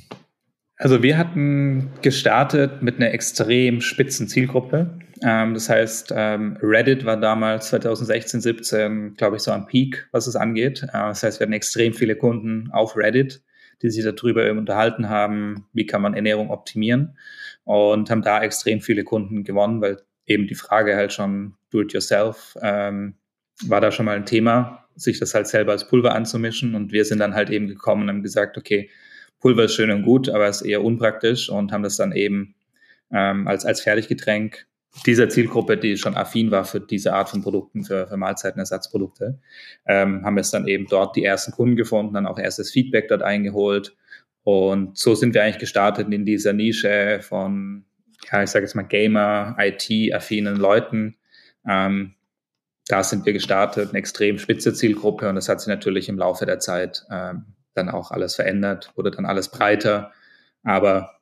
Also 0.77 1.03
wir 1.03 1.19
hatten 1.19 1.93
gestartet 2.03 2.83
mit 2.83 2.97
einer 2.97 3.13
extrem 3.13 3.81
spitzen 3.81 4.29
Zielgruppe. 4.29 4.99
Ähm, 5.25 5.55
das 5.55 5.69
heißt, 5.69 6.13
ähm, 6.17 6.59
Reddit 6.63 7.05
war 7.05 7.17
damals 7.17 7.69
2016, 7.69 8.41
17, 8.41 9.15
glaube 9.15 9.37
ich, 9.37 9.43
so 9.43 9.53
am 9.53 9.67
Peak, 9.67 10.09
was 10.13 10.27
es 10.27 10.37
angeht. 10.37 10.83
Äh, 10.83 10.93
das 10.93 11.23
heißt, 11.23 11.41
wir 11.41 11.45
hatten 11.45 11.53
extrem 11.53 11.95
viele 11.95 12.17
Kunden 12.17 12.71
auf 12.73 12.97
Reddit, 12.97 13.43
die 13.83 13.91
sich 13.91 14.05
darüber 14.05 14.51
unterhalten 14.51 15.09
haben, 15.09 15.67
wie 15.73 15.87
kann 15.87 16.03
man 16.03 16.15
Ernährung 16.15 16.51
optimieren 16.51 17.17
und 17.65 18.11
haben 18.11 18.23
da 18.23 18.43
extrem 18.43 18.81
viele 18.81 19.05
Kunden 19.05 19.45
gewonnen, 19.45 19.81
weil 19.81 19.99
eben 20.27 20.47
die 20.47 20.55
Frage 20.55 20.97
halt 20.97 21.13
schon 21.13 21.55
do-it-yourself 21.71 22.57
ähm, 22.63 23.15
war 23.67 23.81
da 23.81 23.93
schon 23.93 24.07
mal 24.07 24.17
ein 24.17 24.27
Thema, 24.27 24.87
sich 24.97 25.19
das 25.19 25.35
halt 25.35 25.47
selber 25.47 25.73
als 25.73 25.87
Pulver 25.87 26.15
anzumischen 26.15 26.75
und 26.75 26.93
wir 26.93 27.05
sind 27.05 27.19
dann 27.19 27.35
halt 27.35 27.51
eben 27.51 27.69
gekommen 27.69 28.03
und 28.03 28.09
haben 28.09 28.23
gesagt, 28.23 28.57
okay, 28.57 28.91
Pulver 29.41 29.65
ist 29.65 29.75
schön 29.75 29.91
und 29.91 30.03
gut, 30.03 30.29
aber 30.29 30.49
ist 30.49 30.63
eher 30.63 30.83
unpraktisch 30.83 31.49
und 31.49 31.73
haben 31.73 31.83
das 31.83 31.97
dann 31.97 32.13
eben 32.13 32.55
ähm, 33.11 33.49
als, 33.49 33.65
als 33.65 33.81
Fertiggetränk 33.81 34.67
dieser 35.07 35.29
Zielgruppe, 35.29 35.77
die 35.77 35.97
schon 35.97 36.17
affin 36.17 36.51
war 36.51 36.65
für 36.65 36.81
diese 36.81 37.15
Art 37.15 37.31
von 37.31 37.43
Produkten, 37.43 37.83
für, 37.85 38.07
für 38.07 38.17
Mahlzeitenersatzprodukte, 38.17 39.39
ähm, 39.87 40.25
haben 40.25 40.37
wir 40.37 40.43
es 40.43 40.51
dann 40.51 40.69
eben 40.69 40.87
dort 40.87 41.17
die 41.17 41.25
ersten 41.25 41.53
Kunden 41.53 41.77
gefunden, 41.77 42.15
dann 42.15 42.27
auch 42.27 42.39
erstes 42.39 42.71
Feedback 42.71 43.09
dort 43.09 43.23
eingeholt. 43.23 43.97
Und 44.45 44.99
so 44.99 45.15
sind 45.15 45.35
wir 45.35 45.43
eigentlich 45.43 45.59
gestartet 45.59 46.13
in 46.13 46.25
dieser 46.25 46.53
Nische 46.53 47.21
von, 47.23 47.85
ja, 48.31 48.43
ich 48.43 48.51
sage 48.51 48.65
jetzt 48.65 48.75
mal 48.75 48.83
Gamer, 48.83 49.57
IT-affinen 49.59 50.57
Leuten. 50.57 51.17
Ähm, 51.67 52.15
da 52.89 53.03
sind 53.03 53.25
wir 53.25 53.33
gestartet, 53.33 53.91
eine 53.91 53.99
extrem 53.99 54.39
spitze 54.39 54.75
Zielgruppe 54.75 55.29
und 55.29 55.37
das 55.37 55.49
hat 55.49 55.61
sich 55.61 55.69
natürlich 55.69 56.09
im 56.09 56.19
Laufe 56.19 56.45
der 56.45 56.59
Zeit 56.59 57.05
ähm, 57.11 57.45
dann 57.75 57.89
auch 57.89 58.11
alles 58.11 58.35
verändert, 58.35 58.93
wurde 58.97 59.13
dann 59.13 59.25
alles 59.25 59.49
breiter. 59.49 60.13
Aber 60.65 61.22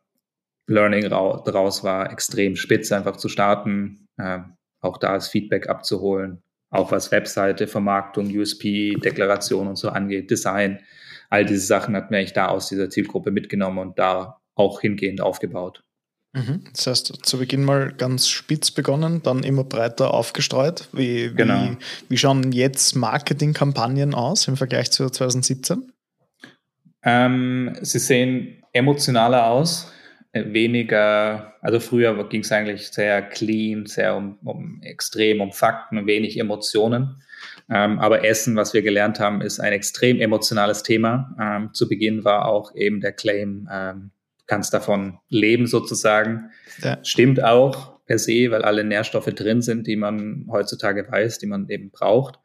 Learning 0.70 1.08
daraus 1.08 1.82
war 1.84 2.12
extrem 2.12 2.56
spitz, 2.56 2.92
einfach 2.92 3.16
zu 3.16 3.28
starten, 3.28 4.06
äh, 4.16 4.38
auch 4.80 4.98
da 4.98 5.14
das 5.14 5.28
Feedback 5.28 5.68
abzuholen, 5.68 6.42
auch 6.70 6.92
was 6.92 7.10
Webseite, 7.10 7.66
Vermarktung, 7.66 8.26
USP, 8.34 8.94
Deklaration 8.94 9.66
und 9.66 9.76
so 9.76 9.88
angeht, 9.90 10.30
Design. 10.30 10.80
All 11.28 11.44
diese 11.44 11.66
Sachen 11.66 11.94
hat 11.96 12.10
mir 12.10 12.18
eigentlich 12.18 12.32
da 12.32 12.46
aus 12.46 12.68
dieser 12.68 12.88
Zielgruppe 12.88 13.30
mitgenommen 13.30 13.78
und 13.78 13.98
da 13.98 14.40
auch 14.54 14.80
hingehend 14.80 15.20
aufgebaut. 15.20 15.82
Mhm. 16.32 16.64
Das 16.72 16.86
heißt, 16.86 17.26
zu 17.26 17.38
Beginn 17.38 17.64
mal 17.64 17.92
ganz 17.92 18.28
spitz 18.28 18.70
begonnen, 18.70 19.20
dann 19.22 19.42
immer 19.42 19.64
breiter 19.64 20.14
aufgestreut. 20.14 20.88
Wie, 20.92 21.32
genau. 21.34 21.70
wie, 21.70 21.76
wie 22.08 22.18
schauen 22.18 22.52
jetzt 22.52 22.94
Marketingkampagnen 22.94 24.14
aus 24.14 24.46
im 24.46 24.56
Vergleich 24.56 24.92
zu 24.92 25.10
2017? 25.10 25.92
Ähm, 27.02 27.76
sie 27.80 27.98
sehen 27.98 28.62
emotionaler 28.72 29.46
aus, 29.46 29.92
weniger, 30.32 31.54
also 31.60 31.80
früher 31.80 32.28
ging 32.28 32.42
es 32.42 32.52
eigentlich 32.52 32.88
sehr 32.88 33.22
clean, 33.22 33.86
sehr 33.86 34.16
um, 34.16 34.38
um 34.44 34.80
extrem 34.82 35.40
um 35.40 35.52
Fakten, 35.52 36.06
wenig 36.06 36.38
Emotionen. 36.38 37.22
Ähm, 37.68 37.98
aber 37.98 38.24
Essen, 38.24 38.56
was 38.56 38.74
wir 38.74 38.82
gelernt 38.82 39.18
haben, 39.18 39.40
ist 39.40 39.60
ein 39.60 39.72
extrem 39.72 40.20
emotionales 40.20 40.82
Thema. 40.82 41.34
Ähm, 41.40 41.70
zu 41.72 41.88
Beginn 41.88 42.24
war 42.24 42.46
auch 42.46 42.74
eben 42.74 43.00
der 43.00 43.12
Claim, 43.12 43.68
ähm, 43.72 44.10
du 44.38 44.44
kannst 44.46 44.72
davon 44.74 45.18
leben 45.28 45.66
sozusagen. 45.66 46.50
Ja. 46.82 46.98
Stimmt 47.02 47.42
auch 47.42 48.00
per 48.06 48.18
se, 48.18 48.50
weil 48.50 48.62
alle 48.62 48.84
Nährstoffe 48.84 49.26
drin 49.26 49.62
sind, 49.62 49.86
die 49.86 49.96
man 49.96 50.46
heutzutage 50.50 51.10
weiß, 51.10 51.38
die 51.38 51.46
man 51.46 51.68
eben 51.68 51.90
braucht. 51.90 52.38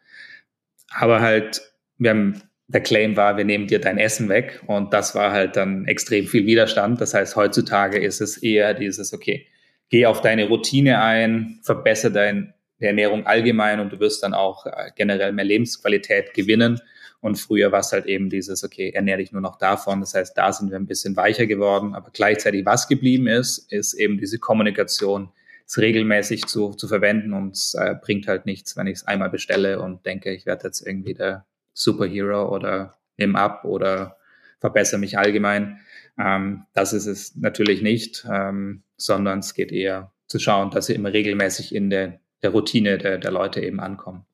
Aber 0.91 1.21
halt, 1.21 1.61
wir 1.97 2.11
haben 2.11 2.41
der 2.67 2.81
Claim 2.81 3.15
war, 3.15 3.37
wir 3.37 3.45
nehmen 3.45 3.67
dir 3.67 3.79
dein 3.79 3.97
Essen 3.97 4.29
weg. 4.29 4.61
Und 4.67 4.93
das 4.93 5.15
war 5.15 5.31
halt 5.31 5.55
dann 5.55 5.85
extrem 5.85 6.25
viel 6.25 6.45
Widerstand. 6.45 6.99
Das 7.01 7.13
heißt, 7.13 7.35
heutzutage 7.35 7.99
ist 7.99 8.21
es 8.21 8.37
eher 8.37 8.73
dieses, 8.73 9.13
okay, 9.13 9.47
geh 9.89 10.05
auf 10.05 10.21
deine 10.21 10.47
Routine 10.47 11.01
ein, 11.01 11.59
verbessere 11.63 12.11
deine 12.11 12.53
Ernährung 12.79 13.25
allgemein 13.25 13.79
und 13.79 13.93
du 13.93 13.99
wirst 13.99 14.23
dann 14.23 14.33
auch 14.33 14.65
äh, 14.65 14.89
generell 14.95 15.31
mehr 15.31 15.45
Lebensqualität 15.45 16.33
gewinnen. 16.33 16.79
Und 17.21 17.37
früher 17.37 17.71
war 17.71 17.79
es 17.79 17.91
halt 17.91 18.05
eben 18.05 18.29
dieses, 18.29 18.63
okay, 18.63 18.91
ernähre 18.91 19.19
dich 19.19 19.31
nur 19.31 19.41
noch 19.41 19.57
davon. 19.57 20.01
Das 20.01 20.13
heißt, 20.13 20.37
da 20.37 20.51
sind 20.51 20.69
wir 20.69 20.77
ein 20.77 20.85
bisschen 20.85 21.15
weicher 21.15 21.45
geworden. 21.45 21.95
Aber 21.95 22.09
gleichzeitig, 22.11 22.65
was 22.65 22.87
geblieben 22.87 23.27
ist, 23.27 23.71
ist 23.71 23.93
eben 23.93 24.19
diese 24.19 24.37
Kommunikation, 24.37 25.29
es 25.67 25.79
regelmäßig 25.79 26.45
zu, 26.45 26.71
zu 26.71 26.87
verwenden 26.87 27.33
und 27.33 27.55
es 27.55 27.73
äh, 27.73 27.95
bringt 27.99 28.27
halt 28.27 28.45
nichts, 28.45 28.77
wenn 28.77 28.85
ich 28.85 28.97
es 28.97 29.07
einmal 29.07 29.31
bestelle 29.31 29.81
und 29.81 30.05
denke, 30.05 30.31
ich 30.31 30.45
werde 30.45 30.67
jetzt 30.67 30.85
irgendwie 30.85 31.15
der 31.15 31.45
Superhero 31.75 32.49
oder 32.49 32.95
nimm 33.17 33.35
ab 33.35 33.65
oder 33.65 34.17
verbessere 34.59 34.99
mich 34.99 35.19
allgemein. 35.19 35.79
Ähm, 36.17 36.65
das 36.73 36.93
ist 36.93 37.05
es 37.05 37.35
natürlich 37.35 37.83
nicht, 37.83 38.25
ähm, 38.31 38.83
sondern 38.97 39.39
es 39.39 39.53
geht 39.53 39.71
eher 39.71 40.11
zu 40.27 40.39
schauen, 40.39 40.71
dass 40.71 40.87
sie 40.87 40.95
immer 40.95 41.13
regelmäßig 41.13 41.75
in 41.75 41.89
der, 41.91 42.19
der 42.41 42.49
Routine 42.49 42.97
der, 42.97 43.19
der 43.19 43.31
Leute 43.31 43.61
eben 43.61 43.79
ankommen. 43.79 44.25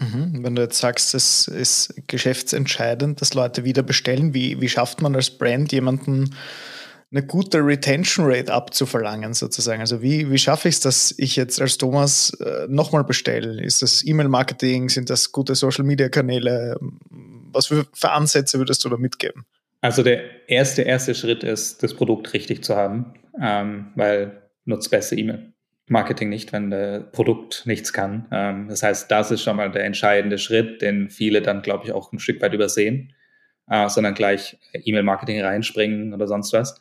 Mhm. 0.00 0.42
Wenn 0.42 0.56
du 0.56 0.62
jetzt 0.62 0.78
sagst, 0.78 1.14
es 1.14 1.48
ist 1.48 1.94
geschäftsentscheidend, 2.06 3.20
dass 3.20 3.34
Leute 3.34 3.64
wieder 3.64 3.82
bestellen, 3.82 4.34
wie, 4.34 4.60
wie 4.60 4.68
schafft 4.68 5.00
man 5.00 5.14
als 5.14 5.30
Brand 5.30 5.72
jemanden 5.72 6.34
eine 7.16 7.26
gute 7.26 7.58
Retention 7.58 8.26
Rate 8.28 8.52
abzuverlangen, 8.52 9.34
sozusagen. 9.34 9.80
Also 9.80 10.02
wie, 10.02 10.30
wie 10.30 10.38
schaffe 10.38 10.68
ich 10.68 10.76
es, 10.76 10.80
dass 10.80 11.14
ich 11.18 11.36
jetzt 11.36 11.60
als 11.60 11.78
Thomas 11.78 12.30
äh, 12.40 12.66
nochmal 12.68 13.04
bestelle? 13.04 13.62
Ist 13.62 13.82
das 13.82 14.04
E-Mail-Marketing? 14.06 14.88
Sind 14.88 15.08
das 15.08 15.32
gute 15.32 15.54
Social-Media-Kanäle? 15.54 16.76
Was 17.52 17.66
für, 17.66 17.86
für 17.92 18.10
Ansätze 18.10 18.58
würdest 18.58 18.84
du 18.84 18.88
da 18.88 18.96
mitgeben? 18.96 19.46
Also 19.80 20.02
der 20.02 20.48
erste, 20.48 20.82
erste 20.82 21.14
Schritt 21.14 21.42
ist, 21.42 21.82
das 21.82 21.94
Produkt 21.94 22.32
richtig 22.32 22.64
zu 22.64 22.76
haben, 22.76 23.14
ähm, 23.40 23.92
weil 23.94 24.42
nutzt 24.64 24.90
besser 24.90 25.16
E-Mail. 25.16 25.52
Marketing 25.88 26.28
nicht, 26.28 26.52
wenn 26.52 26.70
das 26.70 27.04
Produkt 27.12 27.62
nichts 27.64 27.92
kann. 27.92 28.26
Ähm, 28.32 28.68
das 28.68 28.82
heißt, 28.82 29.10
das 29.10 29.30
ist 29.30 29.42
schon 29.42 29.56
mal 29.56 29.70
der 29.70 29.84
entscheidende 29.84 30.38
Schritt, 30.38 30.82
den 30.82 31.08
viele 31.08 31.42
dann, 31.42 31.62
glaube 31.62 31.84
ich, 31.84 31.92
auch 31.92 32.12
ein 32.12 32.18
Stück 32.18 32.42
weit 32.42 32.52
übersehen, 32.52 33.12
äh, 33.68 33.88
sondern 33.88 34.14
gleich 34.14 34.58
E-Mail-Marketing 34.72 35.40
reinspringen 35.40 36.12
oder 36.12 36.26
sonst 36.26 36.52
was. 36.52 36.80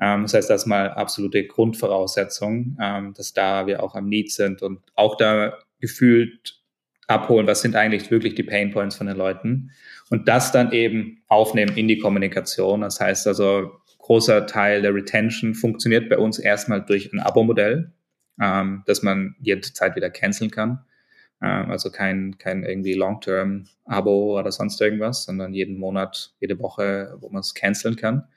Ähm, 0.00 0.22
das 0.22 0.34
heißt, 0.34 0.50
das 0.50 0.62
ist 0.62 0.66
mal 0.66 0.90
absolute 0.90 1.46
Grundvoraussetzung, 1.46 2.76
ähm, 2.80 3.14
dass 3.14 3.32
da 3.32 3.66
wir 3.66 3.82
auch 3.82 3.94
am 3.94 4.08
Need 4.08 4.32
sind 4.32 4.62
und 4.62 4.80
auch 4.94 5.16
da 5.16 5.58
gefühlt 5.80 6.60
abholen, 7.06 7.46
was 7.46 7.62
sind 7.62 7.76
eigentlich 7.76 8.10
wirklich 8.10 8.34
die 8.34 8.42
Pain 8.42 8.72
Points 8.72 8.96
von 8.96 9.06
den 9.06 9.16
Leuten 9.16 9.70
und 10.10 10.28
das 10.28 10.52
dann 10.52 10.72
eben 10.72 11.22
aufnehmen 11.28 11.76
in 11.76 11.88
die 11.88 11.98
Kommunikation. 11.98 12.80
Das 12.80 13.00
heißt 13.00 13.26
also, 13.26 13.70
großer 13.98 14.46
Teil 14.46 14.82
der 14.82 14.94
Retention 14.94 15.54
funktioniert 15.54 16.08
bei 16.08 16.18
uns 16.18 16.38
erstmal 16.38 16.84
durch 16.84 17.12
ein 17.12 17.20
Abo-Modell, 17.20 17.92
ähm, 18.40 18.82
dass 18.86 19.02
man 19.02 19.34
jederzeit 19.40 19.96
wieder 19.96 20.10
canceln 20.10 20.50
kann. 20.50 20.84
Ähm, 21.42 21.70
also 21.70 21.90
kein, 21.90 22.38
kein 22.38 22.62
irgendwie 22.62 22.94
Long-Term-Abo 22.94 24.38
oder 24.38 24.52
sonst 24.52 24.80
irgendwas, 24.80 25.24
sondern 25.24 25.54
jeden 25.54 25.78
Monat, 25.78 26.34
jede 26.40 26.58
Woche, 26.60 27.16
wo 27.20 27.28
man 27.30 27.40
es 27.40 27.54
canceln 27.54 27.96
kann. 27.96 28.28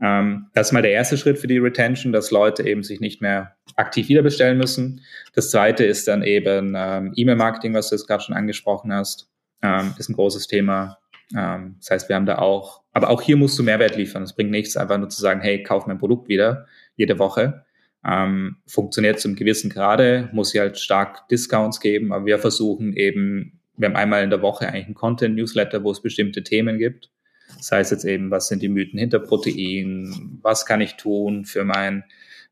Ähm, 0.00 0.46
das 0.54 0.68
ist 0.68 0.72
mal 0.72 0.82
der 0.82 0.92
erste 0.92 1.16
Schritt 1.16 1.38
für 1.38 1.46
die 1.46 1.58
Retention, 1.58 2.12
dass 2.12 2.30
Leute 2.30 2.66
eben 2.66 2.82
sich 2.82 3.00
nicht 3.00 3.20
mehr 3.20 3.56
aktiv 3.76 4.08
wiederbestellen 4.08 4.56
müssen. 4.56 5.02
Das 5.34 5.50
zweite 5.50 5.84
ist 5.84 6.06
dann 6.06 6.22
eben 6.22 6.74
ähm, 6.76 7.12
E-Mail-Marketing, 7.16 7.74
was 7.74 7.88
du 7.88 7.96
jetzt 7.96 8.06
gerade 8.06 8.22
schon 8.22 8.36
angesprochen 8.36 8.92
hast, 8.92 9.28
ähm, 9.62 9.94
ist 9.98 10.08
ein 10.08 10.14
großes 10.14 10.46
Thema. 10.46 10.98
Ähm, 11.36 11.76
das 11.78 11.90
heißt, 11.90 12.08
wir 12.08 12.16
haben 12.16 12.26
da 12.26 12.38
auch, 12.38 12.82
aber 12.92 13.10
auch 13.10 13.22
hier 13.22 13.36
musst 13.36 13.58
du 13.58 13.62
Mehrwert 13.62 13.96
liefern. 13.96 14.22
Es 14.22 14.34
bringt 14.34 14.50
nichts, 14.50 14.76
einfach 14.76 14.98
nur 14.98 15.08
zu 15.08 15.20
sagen, 15.20 15.40
hey, 15.40 15.62
kauf 15.62 15.86
mein 15.86 15.98
Produkt 15.98 16.28
wieder 16.28 16.66
jede 16.96 17.18
Woche. 17.18 17.64
Ähm, 18.06 18.58
funktioniert 18.66 19.18
zum 19.18 19.34
gewissen 19.34 19.70
Grade, 19.70 20.28
muss 20.32 20.50
sie 20.50 20.60
halt 20.60 20.78
stark 20.78 21.28
Discounts 21.28 21.80
geben, 21.80 22.12
aber 22.12 22.26
wir 22.26 22.38
versuchen 22.38 22.92
eben, 22.92 23.60
wir 23.76 23.88
haben 23.88 23.96
einmal 23.96 24.22
in 24.22 24.30
der 24.30 24.42
Woche 24.42 24.68
eigentlich 24.68 24.86
einen 24.86 24.94
Content-Newsletter, 24.94 25.82
wo 25.82 25.90
es 25.90 26.00
bestimmte 26.00 26.44
Themen 26.44 26.78
gibt. 26.78 27.10
Das 27.56 27.72
heißt 27.72 27.90
jetzt 27.90 28.04
eben, 28.04 28.30
was 28.30 28.48
sind 28.48 28.62
die 28.62 28.68
Mythen 28.68 28.98
hinter 28.98 29.18
Protein, 29.18 30.38
was 30.42 30.66
kann 30.66 30.80
ich 30.80 30.96
tun 30.96 31.44
für 31.44 31.64
mein 31.64 32.04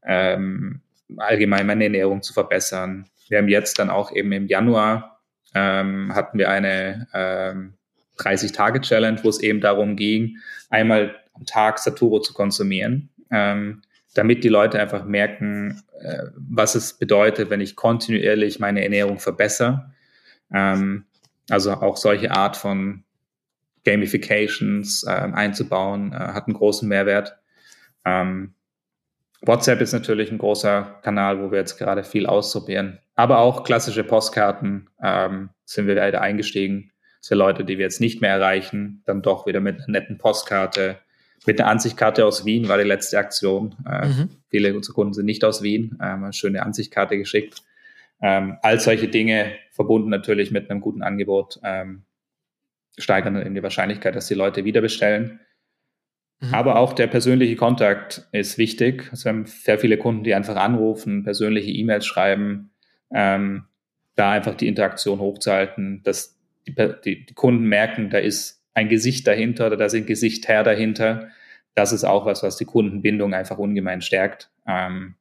ähm, 0.05 0.81
allgemein 1.17 1.67
meine 1.67 1.85
Ernährung 1.85 2.23
zu 2.23 2.33
verbessern. 2.33 3.07
Wir 3.29 3.39
haben 3.39 3.49
jetzt 3.49 3.79
dann 3.79 3.91
auch 3.91 4.13
eben 4.15 4.33
im 4.33 4.47
Januar 4.47 5.17
ähm, 5.57 6.15
hatten 6.15 6.39
wir 6.39 6.51
eine 6.51 7.09
ähm, 7.15 7.75
30-Tage-Challenge, 8.19 9.25
wo 9.25 9.29
es 9.31 9.41
eben 9.41 9.61
darum 9.61 9.97
ging, 9.97 10.39
einmal 10.69 11.17
am 11.33 11.47
Tag 11.47 11.79
Saturo 11.79 12.21
zu 12.21 12.35
konsumieren, 12.35 13.09
ähm, 13.31 13.83
damit 14.15 14.45
die 14.45 14.49
Leute 14.49 14.79
einfach 14.79 15.05
merken, 15.05 15.83
äh, 16.01 16.25
was 16.37 16.75
es 16.75 16.99
bedeutet, 16.99 17.49
wenn 17.49 17.63
ich 17.63 17.75
kontinuierlich 17.75 18.59
meine 18.59 18.83
Ernährung 18.83 19.19
verbessere. 19.19 19.93
Ähm, 20.53 21.07
also 21.49 21.73
auch 21.73 21.97
solche 21.97 22.33
Art 22.33 22.57
von 22.57 23.05
Gamifications 23.87 25.05
äh, 25.05 25.11
einzubauen, 25.11 26.13
äh, 26.13 26.17
hat 26.17 26.47
einen 26.47 26.57
großen 26.57 26.89
Mehrwert. 26.89 27.37
Ähm, 28.05 28.55
WhatsApp 29.41 29.81
ist 29.81 29.93
natürlich 29.93 30.31
ein 30.31 30.39
großer 30.39 30.99
Kanal, 31.03 31.41
wo 31.41 31.51
wir 31.51 31.59
jetzt 31.59 31.79
gerade 31.79 32.03
viel 32.03 32.27
ausprobieren. 32.27 32.99
Aber 33.15 33.39
auch 33.39 33.63
klassische 33.63 34.05
Postkarten 34.05 34.91
ähm, 35.03 35.51
sind 35.65 35.87
wir 35.87 35.97
weiter 35.97 36.21
eingestiegen 36.21 36.91
für 37.23 37.35
Leute, 37.35 37.65
die 37.65 37.79
wir 37.79 37.85
jetzt 37.85 38.01
nicht 38.01 38.21
mehr 38.21 38.31
erreichen, 38.31 39.03
dann 39.07 39.23
doch 39.23 39.47
wieder 39.47 39.61
mit 39.61 39.77
einer 39.77 39.89
netten 39.89 40.19
Postkarte. 40.19 40.99
Mit 41.47 41.61
einer 41.61 41.71
Ansichtkarte 41.71 42.25
aus 42.25 42.45
Wien 42.45 42.69
war 42.69 42.79
die 42.79 42.85
letzte 42.85 43.19
Aktion. 43.19 43.75
Äh, 43.89 44.07
mhm. 44.09 44.31
Viele 44.49 44.75
unserer 44.75 44.95
Kunden 44.95 45.13
sind 45.13 45.27
nicht 45.27 45.45
aus 45.45 45.63
Wien, 45.63 45.99
ähm, 46.03 46.25
eine 46.25 46.33
schöne 46.33 46.63
Ansichtkarte 46.63 47.17
geschickt. 47.17 47.63
Ähm, 48.21 48.57
all 48.63 48.81
solche 48.81 49.09
Dinge 49.09 49.53
verbunden 49.71 50.09
natürlich 50.09 50.51
mit 50.51 50.71
einem 50.71 50.81
guten 50.81 51.03
Angebot 51.03 51.61
ähm, 51.63 52.06
steigern 52.99 53.35
dann 53.35 53.47
eben 53.47 53.55
die 53.55 53.63
Wahrscheinlichkeit, 53.63 54.15
dass 54.17 54.29
die 54.29 54.35
Leute 54.35 54.65
wieder 54.65 54.81
bestellen. 54.81 55.41
Mhm. 56.41 56.55
Aber 56.55 56.77
auch 56.77 56.93
der 56.93 57.07
persönliche 57.07 57.57
Kontakt 57.57 58.29
ist 58.33 58.59
wichtig. 58.59 59.09
Also 59.11 59.25
wir 59.25 59.33
haben 59.33 59.47
sehr 59.47 59.79
viele 59.79 59.99
Kunden, 59.99 60.25
die 60.25 60.35
einfach 60.35 60.57
anrufen, 60.57 61.25
persönliche 61.25 61.71
E-Mails 61.71 62.07
schreiben, 62.07 62.71
ähm, 63.13 63.65
da 64.15 64.33
einfach 64.33 64.55
die 64.55 64.69
Interaktion 64.69 65.21
hochzuhalten, 65.21 66.03
dass 66.03 66.39
die, 66.67 66.75
die, 67.05 67.27
die 67.27 67.35
Kunden 67.35 67.65
merken, 67.65 68.11
da 68.11 68.19
ist 68.19 68.65
ein 68.75 68.89
Gesicht 68.89 69.27
dahinter 69.27 69.69
oder 69.69 69.77
da 69.77 69.89
sind 69.89 70.07
Gesichter 70.07 70.63
dahinter. 70.63 71.29
Das 71.75 71.93
ist 71.93 72.05
auch 72.05 72.27
was, 72.27 72.43
was 72.43 72.57
die 72.57 72.65
Kundenbindung 72.65 73.35
einfach 73.35 73.59
ungemein 73.59 74.03
stärkt. 74.03 74.51
Ähm, 74.67 75.15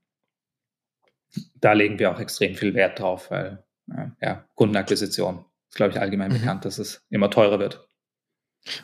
da 1.55 1.74
legen 1.74 2.00
wir 2.00 2.12
auch 2.12 2.20
extrem 2.20 2.55
viel 2.55 2.74
Wert 2.74 3.00
drauf, 3.00 3.32
weil 3.32 3.63
äh, 3.91 4.08
ja, 4.22 4.46
Kundenakquisition 4.55 5.46
glaube 5.75 5.91
ich, 5.91 6.00
allgemein 6.00 6.32
mhm. 6.32 6.39
bekannt, 6.39 6.65
dass 6.65 6.79
es 6.79 7.03
immer 7.10 7.29
teurer 7.29 7.60
wird. 7.60 7.88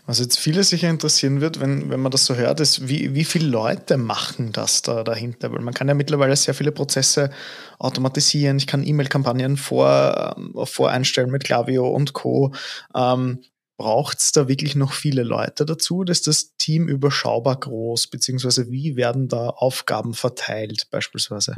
Was 0.05 0.19
jetzt 0.19 0.37
viele 0.37 0.63
sicher 0.63 0.89
interessieren 0.91 1.41
wird, 1.41 1.59
wenn, 1.59 1.89
wenn 1.89 1.99
man 1.99 2.11
das 2.11 2.25
so 2.25 2.35
hört, 2.35 2.59
ist, 2.59 2.87
wie, 2.87 3.15
wie 3.15 3.23
viele 3.23 3.47
Leute 3.47 3.97
machen 3.97 4.51
das 4.51 4.83
da 4.83 5.03
dahinter? 5.03 5.51
Weil 5.51 5.61
man 5.61 5.73
kann 5.73 5.87
ja 5.87 5.95
mittlerweile 5.95 6.35
sehr 6.35 6.53
viele 6.53 6.71
Prozesse 6.71 7.31
automatisieren. 7.79 8.57
Ich 8.57 8.67
kann 8.67 8.85
E-Mail-Kampagnen 8.85 9.57
vor, 9.57 10.35
äh, 10.37 10.65
voreinstellen 10.67 11.31
mit 11.31 11.45
Klaviyo 11.45 11.89
und 11.89 12.13
Co. 12.13 12.53
Ähm, 12.93 13.39
Braucht 13.81 14.19
es 14.19 14.31
da 14.31 14.47
wirklich 14.47 14.75
noch 14.75 14.93
viele 14.93 15.23
Leute 15.23 15.65
dazu? 15.65 16.03
Ist 16.03 16.27
das 16.27 16.55
Team 16.57 16.87
überschaubar 16.87 17.59
groß? 17.59 18.09
Beziehungsweise 18.09 18.69
wie 18.69 18.95
werden 18.95 19.27
da 19.27 19.49
Aufgaben 19.49 20.13
verteilt 20.13 20.87
beispielsweise? 20.91 21.55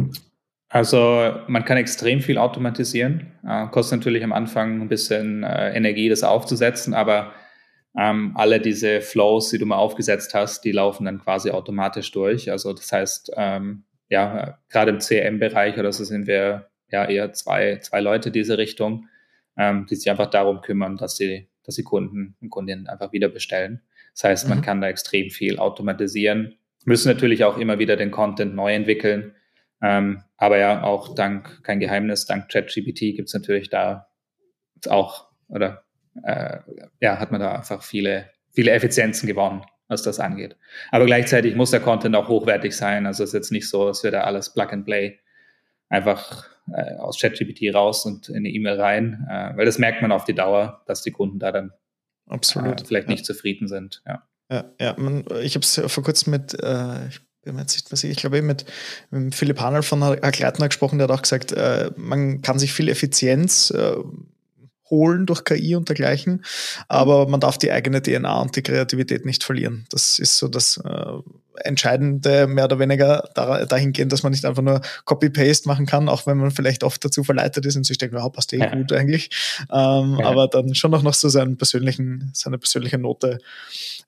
Also 0.73 1.35
man 1.45 1.65
kann 1.65 1.77
extrem 1.77 2.19
viel 2.19 2.39
automatisieren. 2.39 3.31
Äh, 3.47 3.67
kostet 3.67 3.99
natürlich 3.99 4.23
am 4.23 4.33
Anfang 4.33 4.81
ein 4.81 4.89
bisschen 4.89 5.43
äh, 5.43 5.71
Energie, 5.75 6.09
das 6.09 6.23
aufzusetzen, 6.23 6.95
aber 6.95 7.31
ähm, 7.95 8.31
alle 8.33 8.59
diese 8.59 8.99
Flows, 9.01 9.51
die 9.51 9.59
du 9.59 9.67
mal 9.67 9.75
aufgesetzt 9.75 10.33
hast, 10.33 10.65
die 10.65 10.71
laufen 10.71 11.05
dann 11.05 11.19
quasi 11.19 11.51
automatisch 11.51 12.11
durch. 12.11 12.49
Also 12.49 12.73
das 12.73 12.91
heißt, 12.91 13.33
ähm, 13.37 13.83
ja, 14.09 14.57
gerade 14.71 14.89
im 14.89 14.99
CM-Bereich 14.99 15.77
oder 15.77 15.93
so 15.93 16.05
sind 16.05 16.25
wir 16.25 16.71
ja 16.91 17.05
eher 17.05 17.33
zwei, 17.33 17.77
zwei 17.77 18.01
Leute 18.01 18.31
diese 18.31 18.57
Richtung, 18.57 19.07
ähm, 19.55 19.85
die 19.87 19.95
sich 19.95 20.09
einfach 20.09 20.31
darum 20.31 20.61
kümmern, 20.61 20.97
dass 20.97 21.13
die, 21.13 21.49
dass 21.63 21.75
die 21.75 21.83
Kunden 21.83 22.35
und 22.41 22.49
Kundinnen 22.49 22.87
einfach 22.87 23.11
wieder 23.11 23.29
bestellen. 23.29 23.83
Das 24.15 24.23
heißt, 24.23 24.49
man 24.49 24.57
mhm. 24.57 24.63
kann 24.63 24.81
da 24.81 24.87
extrem 24.87 25.29
viel 25.29 25.59
automatisieren, 25.59 26.55
müssen 26.83 27.09
natürlich 27.09 27.43
auch 27.43 27.59
immer 27.59 27.77
wieder 27.77 27.95
den 27.95 28.09
Content 28.09 28.55
neu 28.55 28.73
entwickeln. 28.73 29.35
Ähm, 29.83 30.23
aber 30.37 30.57
ja, 30.57 30.81
auch 30.83 31.13
dank, 31.13 31.61
kein 31.63 31.81
Geheimnis, 31.81 32.25
dank 32.25 32.49
ChatGPT 32.49 33.15
gibt 33.15 33.27
es 33.27 33.33
natürlich 33.33 33.69
da 33.69 34.07
auch, 34.87 35.27
oder 35.49 35.83
äh, 36.23 36.59
ja, 37.01 37.19
hat 37.19 37.31
man 37.31 37.41
da 37.41 37.55
einfach 37.55 37.83
viele, 37.83 38.29
viele 38.51 38.71
Effizienzen 38.71 39.27
gewonnen, 39.27 39.63
was 39.89 40.01
das 40.01 40.21
angeht. 40.21 40.55
Aber 40.91 41.05
gleichzeitig 41.05 41.55
muss 41.55 41.71
der 41.71 41.81
Content 41.81 42.15
auch 42.15 42.29
hochwertig 42.29 42.75
sein. 42.75 43.05
Also 43.05 43.23
es 43.23 43.31
ist 43.31 43.33
jetzt 43.33 43.51
nicht 43.51 43.69
so, 43.69 43.87
dass 43.87 44.03
wir 44.03 44.11
da 44.11 44.21
alles 44.21 44.53
Plug 44.53 44.69
and 44.71 44.85
Play 44.85 45.19
einfach 45.89 46.47
äh, 46.73 46.95
aus 46.95 47.19
ChatGPT 47.19 47.75
raus 47.75 48.05
und 48.05 48.29
in 48.29 48.37
eine 48.37 48.49
E-Mail 48.49 48.79
rein, 48.79 49.27
äh, 49.29 49.57
weil 49.57 49.65
das 49.65 49.79
merkt 49.79 50.01
man 50.01 50.13
auf 50.13 50.23
die 50.23 50.33
Dauer, 50.33 50.81
dass 50.87 51.01
die 51.01 51.11
Kunden 51.11 51.39
da 51.39 51.51
dann 51.51 51.73
Absolut. 52.27 52.81
Äh, 52.81 52.85
vielleicht 52.85 53.09
nicht 53.09 53.25
zufrieden 53.25 53.67
sind. 53.67 54.01
Ja, 54.07 54.23
ja, 54.49 54.65
ja 54.79 54.95
man, 54.97 55.25
ich 55.41 55.55
habe 55.55 55.63
es 55.63 55.81
vor 55.87 56.03
kurzem 56.03 56.31
mit, 56.31 56.53
äh, 56.53 57.07
ich 57.07 57.19
bin 57.43 57.55
mir 57.55 57.61
jetzt 57.61 57.75
nicht 57.75 57.91
mehr 57.91 57.97
sicher, 57.97 58.11
ich 58.11 58.17
glaube 58.17 58.41
mit, 58.41 58.65
mit 59.11 59.35
Philipp 59.35 59.59
Hanel 59.59 59.83
von 59.83 60.01
Herr 60.03 60.31
Gleitner 60.31 60.67
gesprochen, 60.67 60.97
der 60.97 61.07
hat 61.07 61.17
auch 61.17 61.21
gesagt, 61.21 61.51
äh, 61.51 61.91
man 61.95 62.41
kann 62.41 62.59
sich 62.59 62.73
viel 62.73 62.89
Effizienz 62.89 63.71
äh, 63.71 63.95
holen 64.93 65.25
durch 65.25 65.43
KI 65.43 65.75
und 65.75 65.89
dergleichen, 65.89 66.45
aber 66.87 67.27
man 67.27 67.39
darf 67.39 67.57
die 67.57 67.71
eigene 67.71 68.01
DNA 68.01 68.41
und 68.41 68.55
die 68.55 68.61
Kreativität 68.61 69.25
nicht 69.25 69.43
verlieren. 69.43 69.85
Das 69.89 70.19
ist 70.19 70.37
so 70.37 70.47
das 70.47 70.77
äh, 70.77 71.19
Entscheidende, 71.55 72.47
mehr 72.47 72.65
oder 72.65 72.79
weniger 72.79 73.29
dahingehend, 73.35 74.11
dass 74.11 74.23
man 74.23 74.31
nicht 74.31 74.45
einfach 74.45 74.63
nur 74.63 74.81
Copy-Paste 75.05 75.67
machen 75.67 75.85
kann, 75.85 76.09
auch 76.09 76.25
wenn 76.25 76.37
man 76.37 76.51
vielleicht 76.51 76.83
oft 76.83 77.03
dazu 77.05 77.23
verleitet 77.23 77.65
ist 77.65 77.75
und 77.75 77.85
sich 77.85 77.97
denkt, 77.97 78.15
wow, 78.15 78.31
passt 78.31 78.53
eh 78.53 78.57
ja. 78.57 78.73
gut 78.73 78.91
eigentlich, 78.91 79.29
ähm, 79.71 80.17
ja. 80.19 80.25
aber 80.25 80.47
dann 80.47 80.73
schon 80.73 80.93
auch 80.95 81.03
noch 81.03 81.13
so 81.13 81.29
seinen 81.29 81.57
persönlichen, 81.57 82.31
seine 82.33 82.57
persönliche 82.57 82.97
Note 82.97 83.37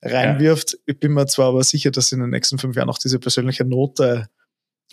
reinwirft. 0.01 0.73
Ja. 0.73 0.79
Ich 0.87 0.99
bin 0.99 1.13
mir 1.13 1.27
zwar 1.27 1.49
aber 1.49 1.63
sicher, 1.63 1.91
dass 1.91 2.11
in 2.11 2.19
den 2.19 2.31
nächsten 2.31 2.57
fünf 2.57 2.75
Jahren 2.75 2.89
auch 2.89 2.99
diese 2.99 3.19
persönliche 3.19 3.65
Note 3.65 4.27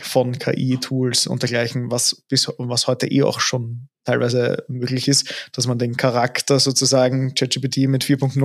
von 0.00 0.38
KI-Tools 0.38 1.26
und 1.26 1.42
dergleichen, 1.42 1.90
was 1.90 2.22
bis 2.28 2.48
was 2.58 2.86
heute 2.86 3.10
eh 3.10 3.22
auch 3.22 3.40
schon 3.40 3.88
teilweise 4.04 4.64
möglich 4.68 5.06
ist, 5.06 5.32
dass 5.52 5.66
man 5.66 5.78
den 5.78 5.96
Charakter 5.96 6.58
sozusagen 6.58 7.34
ChatGPT 7.34 7.88
mit 7.88 8.04
4.0 8.04 8.36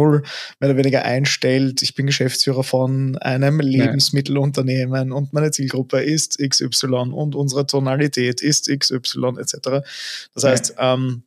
mehr 0.60 0.70
oder 0.70 0.78
weniger 0.78 1.04
einstellt. 1.04 1.82
Ich 1.82 1.96
bin 1.96 2.06
Geschäftsführer 2.06 2.64
von 2.64 3.18
einem 3.18 3.60
Lebensmittelunternehmen 3.60 5.12
und 5.12 5.34
meine 5.34 5.52
Zielgruppe 5.52 6.02
ist 6.02 6.38
XY 6.38 7.12
und 7.12 7.34
unsere 7.34 7.66
Tonalität 7.66 8.42
ist 8.42 8.70
XY 8.70 9.40
etc. 9.40 9.88
Das 10.34 10.44
heißt, 10.44 10.76
ähm, 10.78 11.24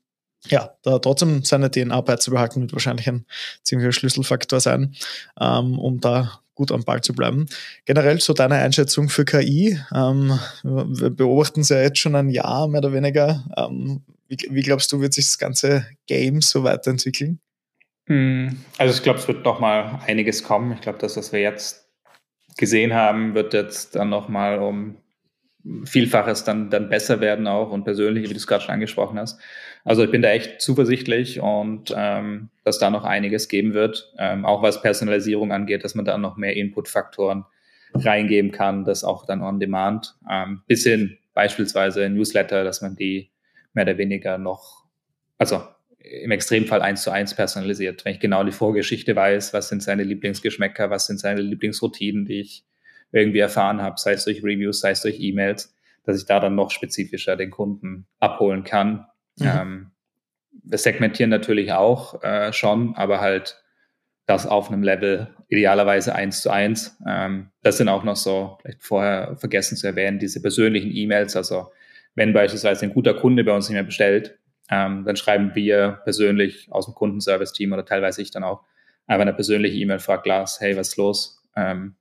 ja, 0.48 0.74
da 0.82 0.98
trotzdem 0.98 1.42
seine 1.44 1.70
DNA 1.70 2.00
beizubehalten, 2.00 2.62
wird 2.62 2.72
wahrscheinlich 2.72 3.08
ein 3.08 3.26
ziemlicher 3.62 3.92
Schlüsselfaktor 3.92 4.60
sein, 4.60 4.94
ähm, 5.38 5.78
um 5.78 6.00
da 6.00 6.40
gut 6.60 6.72
am 6.72 6.84
Ball 6.84 7.00
zu 7.00 7.14
bleiben. 7.14 7.46
Generell 7.86 8.20
so 8.20 8.34
deine 8.34 8.56
Einschätzung 8.56 9.08
für 9.08 9.24
KI. 9.24 9.80
Ähm, 9.94 10.38
wir 10.62 11.08
beobachten 11.08 11.62
es 11.62 11.70
ja 11.70 11.80
jetzt 11.80 11.98
schon 11.98 12.14
ein 12.14 12.28
Jahr 12.28 12.68
mehr 12.68 12.80
oder 12.80 12.92
weniger. 12.92 13.46
Ähm, 13.56 14.02
wie, 14.28 14.36
wie, 14.50 14.60
glaubst 14.60 14.92
du, 14.92 15.00
wird 15.00 15.14
sich 15.14 15.24
das 15.24 15.38
ganze 15.38 15.86
Game 16.06 16.42
so 16.42 16.62
weiterentwickeln? 16.62 17.40
Hm, 18.08 18.60
also 18.76 18.94
ich 18.94 19.02
glaube, 19.02 19.20
es 19.20 19.26
wird 19.26 19.42
noch 19.42 19.58
mal 19.58 20.00
einiges 20.06 20.44
kommen. 20.44 20.72
Ich 20.72 20.82
glaube, 20.82 20.98
das, 20.98 21.16
was 21.16 21.32
wir 21.32 21.40
jetzt 21.40 21.88
gesehen 22.58 22.92
haben, 22.92 23.34
wird 23.34 23.54
jetzt 23.54 23.96
dann 23.96 24.10
noch 24.10 24.28
um 24.28 24.98
Vielfaches 25.84 26.44
dann, 26.44 26.68
dann 26.68 26.90
besser 26.90 27.20
werden 27.20 27.46
auch 27.46 27.70
und 27.70 27.84
persönlich, 27.84 28.24
wie 28.24 28.34
du 28.34 28.36
es 28.36 28.46
gerade 28.46 28.64
schon 28.64 28.74
angesprochen 28.74 29.18
hast. 29.18 29.40
Also 29.84 30.04
ich 30.04 30.10
bin 30.10 30.22
da 30.22 30.30
echt 30.30 30.60
zuversichtlich 30.60 31.40
und 31.40 31.94
ähm, 31.96 32.50
dass 32.64 32.78
da 32.78 32.90
noch 32.90 33.04
einiges 33.04 33.48
geben 33.48 33.72
wird, 33.72 34.12
ähm, 34.18 34.44
auch 34.44 34.62
was 34.62 34.82
Personalisierung 34.82 35.52
angeht, 35.52 35.84
dass 35.84 35.94
man 35.94 36.04
da 36.04 36.18
noch 36.18 36.36
mehr 36.36 36.56
Input-Faktoren 36.56 37.44
reingeben 37.94 38.52
kann, 38.52 38.84
das 38.84 39.04
auch 39.04 39.26
dann 39.26 39.42
on 39.42 39.58
demand, 39.58 40.16
ähm, 40.30 40.62
bis 40.66 40.84
hin 40.84 41.18
beispielsweise 41.34 42.08
Newsletter, 42.08 42.64
dass 42.64 42.82
man 42.82 42.96
die 42.96 43.30
mehr 43.72 43.84
oder 43.84 43.98
weniger 43.98 44.38
noch, 44.38 44.84
also 45.38 45.62
im 45.98 46.30
Extremfall 46.30 46.82
eins 46.82 47.02
zu 47.02 47.10
eins 47.10 47.34
personalisiert. 47.34 48.04
Wenn 48.04 48.14
ich 48.14 48.20
genau 48.20 48.42
die 48.44 48.52
Vorgeschichte 48.52 49.14
weiß, 49.14 49.52
was 49.52 49.68
sind 49.68 49.82
seine 49.82 50.02
Lieblingsgeschmäcker, 50.02 50.90
was 50.90 51.06
sind 51.06 51.20
seine 51.20 51.40
Lieblingsroutinen, 51.40 52.24
die 52.24 52.40
ich 52.40 52.64
irgendwie 53.12 53.38
erfahren 53.38 53.82
habe, 53.82 53.98
sei 53.98 54.12
es 54.12 54.24
durch 54.24 54.42
Reviews, 54.42 54.80
sei 54.80 54.90
es 54.90 55.02
durch 55.02 55.20
E-Mails, 55.20 55.74
dass 56.04 56.18
ich 56.18 56.26
da 56.26 56.40
dann 56.40 56.54
noch 56.54 56.70
spezifischer 56.70 57.36
den 57.36 57.50
Kunden 57.50 58.06
abholen 58.18 58.64
kann. 58.64 59.06
Mhm. 59.40 59.46
Ähm, 59.46 59.90
wir 60.64 60.78
segmentieren 60.78 61.30
natürlich 61.30 61.72
auch 61.72 62.22
äh, 62.22 62.52
schon, 62.52 62.94
aber 62.96 63.20
halt 63.20 63.62
das 64.26 64.46
auf 64.46 64.70
einem 64.70 64.82
Level 64.82 65.28
idealerweise 65.48 66.14
eins 66.14 66.40
zu 66.42 66.50
eins. 66.50 66.96
Ähm, 67.06 67.50
das 67.62 67.78
sind 67.78 67.88
auch 67.88 68.04
noch 68.04 68.16
so, 68.16 68.58
vielleicht 68.60 68.82
vorher 68.82 69.36
vergessen 69.36 69.76
zu 69.76 69.86
erwähnen, 69.86 70.18
diese 70.18 70.40
persönlichen 70.40 70.92
E-Mails. 70.94 71.34
Also 71.34 71.72
wenn 72.14 72.32
beispielsweise 72.32 72.86
ein 72.86 72.94
guter 72.94 73.14
Kunde 73.14 73.42
bei 73.42 73.52
uns 73.52 73.68
nicht 73.68 73.74
mehr 73.74 73.82
bestellt, 73.82 74.38
ähm, 74.70 75.04
dann 75.04 75.16
schreiben 75.16 75.54
wir 75.54 76.00
persönlich 76.04 76.68
aus 76.70 76.86
dem 76.86 76.94
Kundenservice-Team 76.94 77.72
oder 77.72 77.84
teilweise 77.84 78.22
ich 78.22 78.30
dann 78.30 78.44
auch 78.44 78.62
einfach 79.06 79.22
eine 79.22 79.34
persönliche 79.34 79.76
E-Mail, 79.76 79.98
fragt 79.98 80.26
Lars, 80.26 80.60
hey, 80.60 80.76
was 80.76 80.90
ist 80.90 80.96
los? 80.96 81.42
Ähm, 81.56 81.96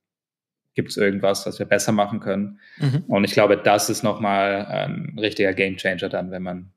Gibt 0.75 0.91
es 0.91 0.97
irgendwas, 0.97 1.47
was 1.47 1.57
wir 1.57 1.65
besser 1.65 1.91
machen 1.91 2.19
können? 2.19 2.59
Mhm. 2.77 3.05
Und 3.07 3.23
ich 3.23 3.31
glaube, 3.31 3.57
das 3.57 3.89
ist 3.89 4.03
nochmal 4.03 4.65
ein 4.67 5.17
richtiger 5.17 5.53
Gamechanger 5.53 6.09
dann, 6.09 6.29
wenn 6.29 6.43
man 6.43 6.71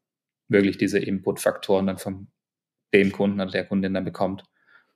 wirklich 0.53 0.79
diese 0.79 0.99
Input-Faktoren 0.99 1.87
dann 1.87 1.99
von 1.99 2.29
dem 2.95 3.13
Kunden 3.13 3.41
oder 3.41 3.51
der 3.51 3.65
Kundin 3.65 3.95
dann 3.95 4.05
bekommt, 4.05 4.45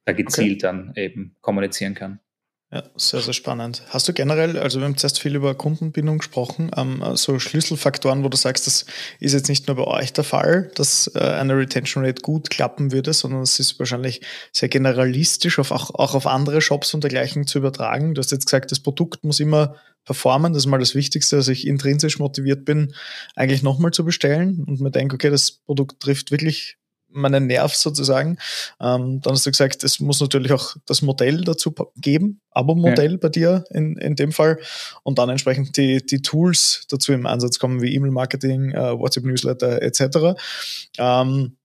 da 0.05 0.12
gezielt 0.12 0.57
okay. 0.57 0.59
dann 0.59 0.92
eben 0.97 1.37
kommunizieren 1.40 1.95
kann. 1.95 2.21
Ja, 2.73 2.83
sehr, 2.97 3.21
sehr 3.21 3.33
spannend. 3.33 3.83
Hast 3.90 4.09
du 4.09 4.12
generell, 4.12 4.59
also 4.59 4.81
wir 4.81 4.87
haben 4.87 4.97
zuerst 4.97 5.21
viel 5.21 5.37
über 5.37 5.55
Kundenbindung 5.55 6.19
gesprochen, 6.19 6.73
ähm, 6.77 7.01
so 7.14 7.38
Schlüsselfaktoren, 7.38 8.25
wo 8.25 8.29
du 8.29 8.37
sagst, 8.37 8.66
das 8.66 8.87
ist 9.21 9.35
jetzt 9.35 9.49
nicht 9.49 9.69
nur 9.69 9.77
bei 9.77 9.85
euch 9.85 10.12
der 10.12 10.25
Fall, 10.25 10.73
dass 10.75 11.09
äh, 11.14 11.21
eine 11.21 11.57
Retention 11.57 12.05
Rate 12.05 12.23
gut 12.23 12.51
klappen 12.51 12.90
würde, 12.90 13.12
sondern 13.12 13.42
es 13.42 13.61
ist 13.61 13.79
wahrscheinlich 13.79 14.21
sehr 14.53 14.69
generalistisch 14.69 15.61
auf, 15.61 15.71
auch, 15.71 15.95
auch 15.95 16.16
auf 16.16 16.27
andere 16.27 16.61
Shops 16.61 16.92
und 16.92 17.05
dergleichen 17.05 17.47
zu 17.47 17.59
übertragen. 17.59 18.14
Du 18.14 18.19
hast 18.19 18.33
jetzt 18.33 18.47
gesagt, 18.47 18.73
das 18.73 18.81
Produkt 18.81 19.23
muss 19.23 19.38
immer 19.38 19.77
performen, 20.07 20.55
das 20.55 20.62
ist 20.62 20.66
mal 20.66 20.79
das 20.79 20.95
Wichtigste, 20.95 21.37
dass 21.37 21.49
ich 21.49 21.66
intrinsisch 21.66 22.19
motiviert 22.19 22.64
bin, 22.64 22.95
eigentlich 23.35 23.62
nochmal 23.62 23.90
zu 23.90 24.05
bestellen 24.05 24.64
und 24.66 24.81
mir 24.81 24.90
denke, 24.90 25.16
okay, 25.16 25.29
das 25.29 25.51
Produkt 25.53 26.01
trifft 26.01 26.31
wirklich 26.31 26.79
meinen 27.09 27.47
Nerv 27.47 27.75
sozusagen. 27.75 28.38
Ähm, 28.81 29.21
dann 29.21 29.35
hast 29.35 29.47
du 29.47 29.51
gesagt, 29.51 29.85
es 29.85 30.01
muss 30.01 30.21
natürlich 30.21 30.53
auch 30.53 30.77
das 30.87 31.03
Modell 31.03 31.42
dazu 31.42 31.75
geben, 31.97 32.40
Abo-Modell 32.51 33.12
ja. 33.12 33.19
bei 33.19 33.29
dir 33.29 33.64
in, 33.71 33.97
in 33.97 34.16
dem 34.16 34.33
Fall 34.33 34.59
und 35.03 35.19
dann 35.19 35.29
entsprechend 35.29 35.77
die, 35.77 36.05
die 36.05 36.23
Tools 36.23 36.85
dazu 36.88 37.12
im 37.12 37.27
Einsatz 37.27 37.59
kommen, 37.59 37.83
wie 37.83 37.95
E-Mail-Marketing, 37.95 38.73
äh, 38.73 38.99
WhatsApp-Newsletter 38.99 39.83
etc. 39.83 40.38
Ähm, 40.99 41.57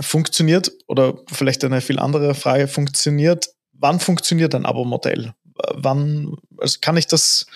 funktioniert 0.00 0.72
oder 0.86 1.18
vielleicht 1.30 1.64
eine 1.64 1.80
viel 1.80 1.98
andere 1.98 2.34
Frage, 2.34 2.68
funktioniert, 2.68 3.48
wann 3.72 3.98
funktioniert 3.98 4.54
ein 4.54 4.66
Abo-Modell? 4.66 5.34
Wann 5.74 6.36
also 6.58 6.78
kann 6.80 6.96
ich 6.96 7.06
das, 7.06 7.46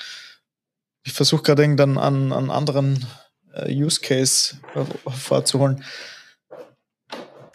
ich 1.04 1.12
versuche 1.12 1.42
gerade 1.42 1.76
dann 1.76 1.98
an, 1.98 2.32
an 2.32 2.50
anderen 2.50 3.06
äh, 3.54 3.72
Use 3.72 4.00
Case 4.00 4.56
vorzuholen. 5.08 5.82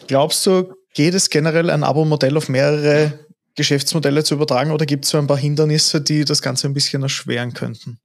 Glaubst 0.07 0.45
du, 0.45 0.73
geht 0.93 1.13
es 1.13 1.29
generell 1.29 1.69
ein 1.69 1.83
Abo-Modell 1.83 2.35
auf 2.37 2.49
mehrere 2.49 3.19
Geschäftsmodelle 3.55 4.23
zu 4.23 4.35
übertragen 4.35 4.71
oder 4.71 4.85
gibt 4.85 5.05
es 5.05 5.11
so 5.11 5.17
ein 5.17 5.27
paar 5.27 5.37
Hindernisse, 5.37 6.01
die 6.01 6.25
das 6.25 6.41
Ganze 6.41 6.67
ein 6.67 6.73
bisschen 6.73 7.03
erschweren 7.03 7.53
könnten? 7.53 7.99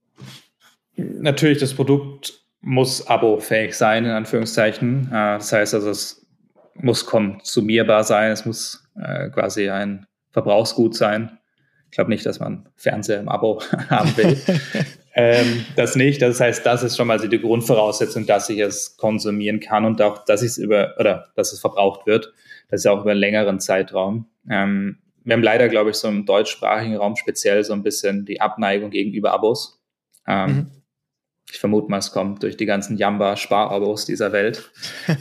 Natürlich, 0.97 1.59
das 1.59 1.75
Produkt 1.75 2.41
muss 2.61 3.07
abo-fähig 3.07 3.75
sein, 3.75 4.05
in 4.05 4.11
Anführungszeichen. 4.11 5.07
Äh, 5.09 5.39
das 5.39 5.53
heißt 5.53 5.75
also, 5.75 5.91
es 5.91 6.27
muss 6.75 7.07
konsumierbar 7.07 8.05
sein, 8.05 8.33
es 8.33 8.45
muss 8.45 8.85
äh, 9.01 9.31
quasi 9.31 9.71
ein 9.71 10.07
Verbrauchsgut 10.33 10.95
sein. 10.95 11.39
Ich 11.87 11.97
glaube 11.97 12.11
nicht, 12.11 12.27
dass 12.27 12.41
man 12.41 12.69
Fernseher 12.77 13.21
im 13.21 13.29
Abo 13.29 13.63
haben 13.91 14.17
will. 14.17 14.39
ähm, 15.15 15.65
das 15.77 15.97
nicht. 15.97 16.21
Das 16.21 16.41
heißt, 16.41 16.65
das 16.67 16.83
ist 16.83 16.97
schon 16.97 17.07
mal 17.07 17.19
die 17.19 17.41
Grundvoraussetzung, 17.41 18.27
dass 18.27 18.49
ich 18.51 18.59
es 18.59 18.97
konsumieren 18.97 19.61
kann 19.61 19.85
und 19.85 20.03
auch, 20.03 20.25
dass 20.25 20.43
ich 20.43 20.49
es 20.49 20.59
über 20.59 20.95
oder 20.99 21.29
dass 21.37 21.53
es 21.53 21.61
verbraucht 21.61 22.07
wird. 22.07 22.33
Das 22.69 22.81
ist 22.81 22.87
auch 22.87 23.01
über 23.01 23.13
einen 23.13 23.21
längeren 23.21 23.61
Zeitraum. 23.61 24.29
Ähm, 24.51 24.99
wir 25.25 25.35
haben 25.35 25.43
leider, 25.43 25.69
glaube 25.69 25.91
ich, 25.91 25.97
so 25.97 26.09
im 26.09 26.25
deutschsprachigen 26.25 26.97
Raum 26.97 27.17
speziell 27.17 27.65
so 27.65 27.73
ein 27.73 27.83
bisschen 27.83 28.25
die 28.25 28.41
Abneigung 28.41 28.91
gegenüber 28.91 29.33
Abos. 29.33 29.83
Ähm, 30.27 30.51
mhm. 30.51 30.71
Ich 31.51 31.59
vermute 31.59 31.91
mal, 31.91 31.99
es 31.99 32.13
kommt 32.13 32.43
durch 32.43 32.57
die 32.57 32.67
ganzen 32.67 32.97
Jamba-Sparabos 32.97 34.05
dieser 34.05 34.33
Welt, 34.33 34.71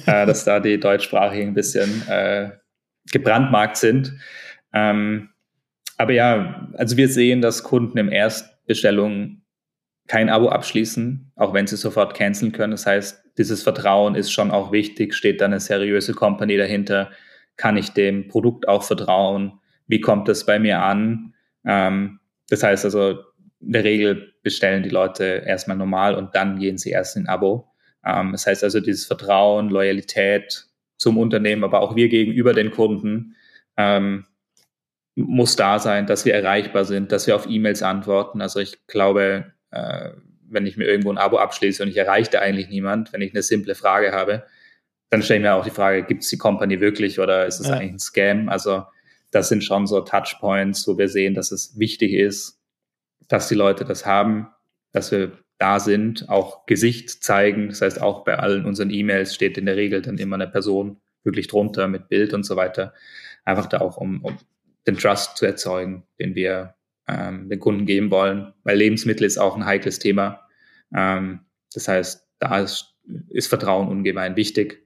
äh, 0.06 0.26
dass 0.26 0.44
da 0.44 0.60
die 0.60 0.80
deutschsprachigen 0.80 1.50
ein 1.50 1.54
bisschen 1.54 2.08
äh, 2.08 2.52
gebrandmarkt 3.12 3.78
sind. 3.78 4.14
Ähm, 4.74 5.30
aber 5.98 6.14
ja, 6.14 6.70
also 6.74 6.98
wir 6.98 7.08
sehen, 7.08 7.42
dass 7.42 7.64
Kunden 7.64 7.98
im 7.98 8.12
Erstbestellung 8.12 9.42
kein 10.08 10.30
Abo 10.30 10.50
abschließen, 10.50 11.32
auch 11.36 11.54
wenn 11.54 11.68
sie 11.68 11.78
sofort 11.78 12.14
canceln 12.14 12.52
können. 12.52 12.72
Das 12.72 12.86
heißt, 12.86 13.24
dieses 13.38 13.64
Vertrauen 13.64 14.16
ist 14.16 14.32
schon 14.32 14.52
auch 14.52 14.72
wichtig. 14.72 15.14
Steht 15.14 15.42
da 15.42 15.46
eine 15.46 15.60
seriöse 15.60 16.14
Company 16.14 16.58
dahinter? 16.58 17.12
Kann 17.58 17.78
ich 17.78 17.92
dem 17.92 18.28
Produkt 18.28 18.68
auch 18.68 18.84
vertrauen? 18.84 19.60
Wie 19.88 20.02
kommt 20.02 20.30
es 20.30 20.46
bei 20.46 20.60
mir 20.60 20.82
an? 20.82 21.34
Ähm, 21.66 22.20
das 22.50 22.64
heißt 22.64 22.86
also, 22.86 23.20
in 23.60 23.72
der 23.72 23.84
Regel 23.84 24.34
bestellen 24.44 24.84
die 24.84 24.90
Leute 24.90 25.44
erstmal 25.46 25.78
normal 25.78 26.16
und 26.16 26.36
dann 26.36 26.60
gehen 26.60 26.78
sie 26.78 26.92
erst 26.92 27.18
in 27.18 27.28
Abo. 27.28 27.68
Ähm, 28.06 28.32
das 28.32 28.46
heißt 28.46 28.64
also, 28.64 28.80
dieses 28.80 29.06
Vertrauen, 29.06 29.70
Loyalität 29.70 30.68
zum 30.98 31.18
Unternehmen, 31.18 31.64
aber 31.64 31.82
auch 31.82 31.96
wir 31.96 32.10
gegenüber 32.10 32.54
den 32.54 32.72
Kunden, 32.72 33.36
ähm, 33.78 34.26
muss 35.16 35.56
da 35.56 35.80
sein, 35.80 36.08
dass 36.08 36.26
wir 36.26 36.34
erreichbar 36.34 36.86
sind, 36.86 37.12
dass 37.12 37.26
wir 37.28 37.36
auf 37.36 37.48
E-Mails 37.50 37.82
antworten. 37.82 38.42
Also 38.42 38.60
ich 38.60 38.86
glaube, 38.88 39.54
äh, 39.72 40.10
wenn 40.50 40.66
ich 40.66 40.78
mir 40.78 40.86
irgendwo 40.86 41.12
ein 41.12 41.18
Abo 41.18 41.38
abschließe 41.38 41.82
und 41.82 41.90
ich 41.90 41.98
erreiche 41.98 42.32
da 42.32 42.40
eigentlich 42.40 42.70
niemand, 42.70 43.14
wenn 43.14 43.22
ich 43.22 43.34
eine 43.34 43.42
simple 43.42 43.76
Frage 43.76 44.12
habe, 44.12 44.44
dann 45.10 45.22
stelle 45.22 45.40
ich 45.40 45.44
mir 45.44 45.54
auch 45.54 45.64
die 45.64 45.72
Frage, 45.72 46.04
gibt 46.04 46.24
es 46.24 46.30
die 46.30 46.38
Company 46.38 46.82
wirklich 46.82 47.20
oder 47.20 47.46
ist 47.46 47.60
es 47.60 47.68
ja. 47.68 47.76
eigentlich 47.76 47.94
ein 47.94 48.00
Scam? 48.00 48.50
Also 48.50 48.84
das 49.32 49.50
sind 49.50 49.64
schon 49.64 49.88
so 49.88 50.02
Touchpoints, 50.02 50.88
wo 50.88 50.98
wir 50.98 51.08
sehen, 51.08 51.34
dass 51.34 51.52
es 51.52 51.78
wichtig 51.80 52.14
ist, 52.14 52.60
dass 53.28 53.48
die 53.48 53.56
Leute 53.56 53.86
das 53.86 54.06
haben, 54.06 54.48
dass 54.92 55.12
wir 55.12 55.32
da 55.58 55.80
sind, 55.80 56.30
auch 56.30 56.66
Gesicht 56.66 57.24
zeigen. 57.24 57.70
Das 57.70 57.82
heißt, 57.82 58.02
auch 58.02 58.24
bei 58.24 58.38
allen 58.38 58.66
unseren 58.66 58.92
E-Mails 58.92 59.34
steht 59.34 59.58
in 59.58 59.66
der 59.66 59.78
Regel 59.78 60.02
dann 60.02 60.18
immer 60.18 60.36
eine 60.36 60.48
Person 60.48 60.98
wirklich 61.24 61.48
drunter 61.48 61.88
mit 61.88 62.10
Bild 62.10 62.34
und 62.34 62.44
so 62.44 62.56
weiter. 62.56 62.94
Einfach 63.46 63.68
da 63.68 63.80
auch, 63.80 63.98
um, 63.98 64.24
um 64.24 64.38
den 64.88 64.98
Trust 64.98 65.38
zu 65.38 65.46
erzeugen, 65.46 66.04
den 66.20 66.36
wir 66.36 66.76
ähm, 67.08 67.50
den 67.50 67.60
Kunden 67.60 67.86
geben 67.86 68.12
wollen, 68.12 68.54
weil 68.64 68.78
Lebensmittel 68.78 69.26
ist 69.26 69.38
auch 69.38 69.56
ein 69.56 69.66
heikles 69.66 70.00
Thema. 70.00 70.42
Ähm, 70.94 71.42
das 71.74 71.88
heißt, 71.88 72.28
da 72.40 72.60
ist, 72.60 72.96
ist 73.30 73.48
Vertrauen 73.48 73.88
ungemein 73.88 74.36
wichtig. 74.36 74.86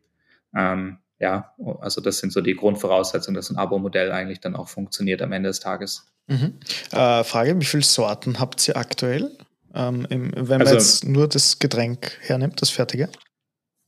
Ähm, 0.56 0.98
ja, 1.20 1.54
also 1.82 2.02
das 2.02 2.20
sind 2.20 2.32
so 2.32 2.42
die 2.42 2.56
Grundvoraussetzungen, 2.56 3.36
dass 3.36 3.50
ein 3.50 3.58
Abo-Modell 3.58 4.12
eigentlich 4.12 4.40
dann 4.40 4.56
auch 4.56 4.70
funktioniert 4.70 5.22
am 5.22 5.34
Ende 5.34 5.50
des 5.50 5.60
Tages. 5.60 6.08
Mhm. 6.28 6.60
Äh, 6.92 7.24
Frage, 7.24 7.60
wie 7.60 7.66
viele 7.66 7.84
Sorten 7.84 8.40
habt 8.40 8.66
ihr 8.68 8.78
aktuell? 8.78 9.38
Ähm, 9.74 10.08
im, 10.10 10.32
wenn 10.36 10.60
man 10.60 10.62
also, 10.62 10.74
jetzt 10.76 11.06
nur 11.06 11.28
das 11.28 11.60
Getränk 11.60 12.18
hernimmt, 12.22 12.62
das 12.62 12.70
fertige? 12.70 13.10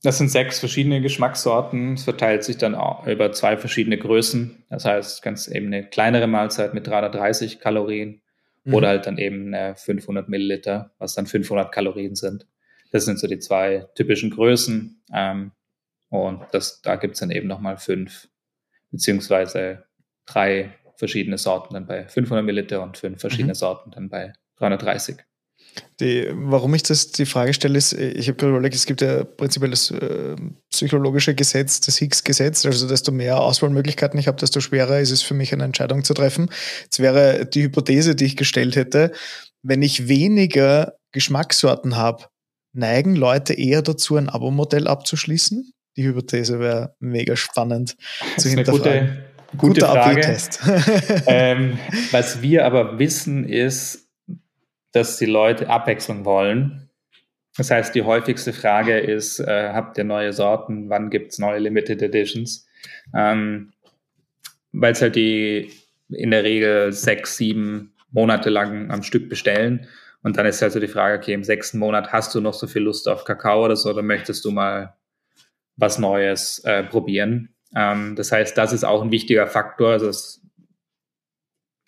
Das 0.02 0.18
sind 0.18 0.30
sechs 0.30 0.58
verschiedene 0.58 1.00
Geschmackssorten. 1.00 1.94
Es 1.94 2.04
verteilt 2.04 2.42
sich 2.42 2.58
dann 2.58 2.74
auch 2.74 3.06
über 3.06 3.30
zwei 3.32 3.56
verschiedene 3.56 3.96
Größen. 3.96 4.64
Das 4.68 4.84
heißt, 4.84 5.22
ganz 5.22 5.46
eben 5.46 5.66
eine 5.66 5.86
kleinere 5.88 6.26
Mahlzeit 6.26 6.74
mit 6.74 6.88
330 6.88 7.60
Kalorien 7.60 8.20
mhm. 8.64 8.74
oder 8.74 8.88
halt 8.88 9.06
dann 9.06 9.18
eben 9.18 9.54
eine 9.54 9.76
500 9.76 10.28
Milliliter, 10.28 10.92
was 10.98 11.14
dann 11.14 11.26
500 11.26 11.70
Kalorien 11.70 12.16
sind. 12.16 12.46
Das 12.90 13.04
sind 13.04 13.18
so 13.20 13.28
die 13.28 13.38
zwei 13.38 13.86
typischen 13.94 14.30
Größen. 14.30 15.02
Ähm, 15.14 15.52
und 16.08 16.42
das, 16.50 16.82
da 16.82 16.96
gibt's 16.96 17.20
dann 17.20 17.30
eben 17.30 17.46
nochmal 17.46 17.76
fünf 17.76 18.28
beziehungsweise 18.90 19.84
drei 20.26 20.72
verschiedene 20.96 21.38
Sorten 21.38 21.74
dann 21.74 21.86
bei 21.86 22.06
500 22.06 22.44
Milliliter 22.44 22.82
und 22.82 22.98
fünf 22.98 23.20
verschiedene 23.20 23.52
mhm. 23.52 23.56
Sorten 23.56 23.90
dann 23.92 24.08
bei 24.08 24.32
330. 24.56 25.16
Die, 26.00 26.28
warum 26.32 26.74
ich 26.74 26.82
das 26.82 27.12
die 27.12 27.26
Frage 27.26 27.54
stelle, 27.54 27.78
ist, 27.78 27.92
ich 27.92 28.28
habe 28.28 28.36
gerade 28.36 28.52
überlegt, 28.52 28.74
es 28.74 28.86
gibt 28.86 29.00
ja 29.00 29.24
prinzipiell 29.24 29.70
das 29.70 29.90
äh, 29.90 30.36
psychologische 30.70 31.34
Gesetz, 31.34 31.80
das 31.80 31.98
Higgs-Gesetz, 31.98 32.66
also 32.66 32.88
desto 32.88 33.12
mehr 33.12 33.40
Auswahlmöglichkeiten 33.40 34.18
ich 34.18 34.26
habe, 34.26 34.38
desto 34.38 34.60
schwerer 34.60 35.00
ist 35.00 35.10
es 35.10 35.22
für 35.22 35.34
mich, 35.34 35.52
eine 35.52 35.64
Entscheidung 35.64 36.04
zu 36.04 36.14
treffen. 36.14 36.50
Jetzt 36.82 36.98
wäre 36.98 37.46
die 37.46 37.62
Hypothese, 37.62 38.14
die 38.14 38.24
ich 38.24 38.36
gestellt 38.36 38.76
hätte, 38.76 39.12
wenn 39.62 39.82
ich 39.82 40.08
weniger 40.08 40.94
Geschmackssorten 41.12 41.96
habe, 41.96 42.24
neigen 42.72 43.14
Leute 43.14 43.54
eher 43.54 43.82
dazu, 43.82 44.16
ein 44.16 44.28
Abo-Modell 44.28 44.88
abzuschließen? 44.88 45.72
Die 45.96 46.04
Hypothese 46.04 46.58
wäre 46.58 46.94
mega 47.00 47.36
spannend 47.36 47.96
das 48.34 48.44
zu 48.44 48.48
hinterfragen. 48.48 49.24
Gute, 49.56 49.80
gute 49.80 49.80
Frage. 49.82 50.38
ähm, 51.26 51.78
was 52.10 52.40
wir 52.40 52.64
aber 52.64 52.98
wissen 52.98 53.44
ist, 53.46 54.01
dass 54.92 55.18
die 55.18 55.26
Leute 55.26 55.68
Abwechslung 55.68 56.24
wollen. 56.24 56.90
Das 57.56 57.70
heißt, 57.70 57.94
die 57.94 58.02
häufigste 58.02 58.52
Frage 58.52 58.98
ist, 58.98 59.40
äh, 59.40 59.70
habt 59.72 59.98
ihr 59.98 60.04
neue 60.04 60.32
Sorten? 60.32 60.88
Wann 60.88 61.10
gibt 61.10 61.32
es 61.32 61.38
neue 61.38 61.58
Limited 61.58 62.00
Editions? 62.00 62.66
Ähm, 63.14 63.72
Weil 64.72 64.92
es 64.92 65.02
halt 65.02 65.16
die 65.16 65.70
in 66.08 66.30
der 66.30 66.44
Regel 66.44 66.92
sechs, 66.92 67.36
sieben 67.36 67.94
monatelang 68.10 68.90
am 68.90 69.02
Stück 69.02 69.28
bestellen. 69.28 69.86
Und 70.22 70.36
dann 70.36 70.46
ist 70.46 70.62
halt 70.62 70.72
so 70.72 70.80
die 70.80 70.88
Frage, 70.88 71.18
okay, 71.18 71.32
im 71.32 71.44
sechsten 71.44 71.78
Monat 71.78 72.12
hast 72.12 72.34
du 72.34 72.40
noch 72.40 72.54
so 72.54 72.66
viel 72.66 72.82
Lust 72.82 73.08
auf 73.08 73.24
Kakao 73.24 73.64
oder 73.64 73.76
so, 73.76 73.90
oder 73.90 74.02
möchtest 74.02 74.44
du 74.44 74.50
mal 74.50 74.94
was 75.76 75.98
Neues 75.98 76.60
äh, 76.64 76.84
probieren? 76.84 77.54
Ähm, 77.74 78.14
das 78.16 78.30
heißt, 78.30 78.56
das 78.56 78.72
ist 78.72 78.84
auch 78.84 79.02
ein 79.02 79.10
wichtiger 79.10 79.46
Faktor. 79.46 79.92
Also 79.92 80.10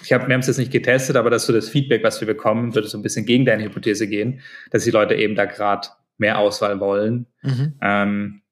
ich 0.03 0.13
hab, 0.13 0.27
wir 0.27 0.35
haben 0.35 0.41
es 0.41 0.47
jetzt 0.47 0.59
nicht 0.59 0.73
getestet, 0.73 1.17
aber 1.17 1.31
dass 1.31 1.47
so 1.47 1.53
das 1.53 1.69
Feedback, 1.69 2.03
was 2.03 2.21
wir 2.21 2.27
bekommen, 2.27 2.75
würde 2.75 2.89
so 2.89 2.99
ein 2.99 3.03
bisschen 3.03 3.27
gegen 3.27 3.45
deine 3.45 3.65
Hypothese 3.65 4.09
gehen, 4.09 4.41
dass 4.71 4.85
die 4.85 4.91
Leute 4.91 5.15
eben 5.15 5.35
da 5.35 5.45
gerade 5.45 5.89
mehr 6.19 6.39
Auswahl 6.39 6.81
wollen, 6.81 7.27
mhm. 7.43 7.75
ähm, 7.81 8.43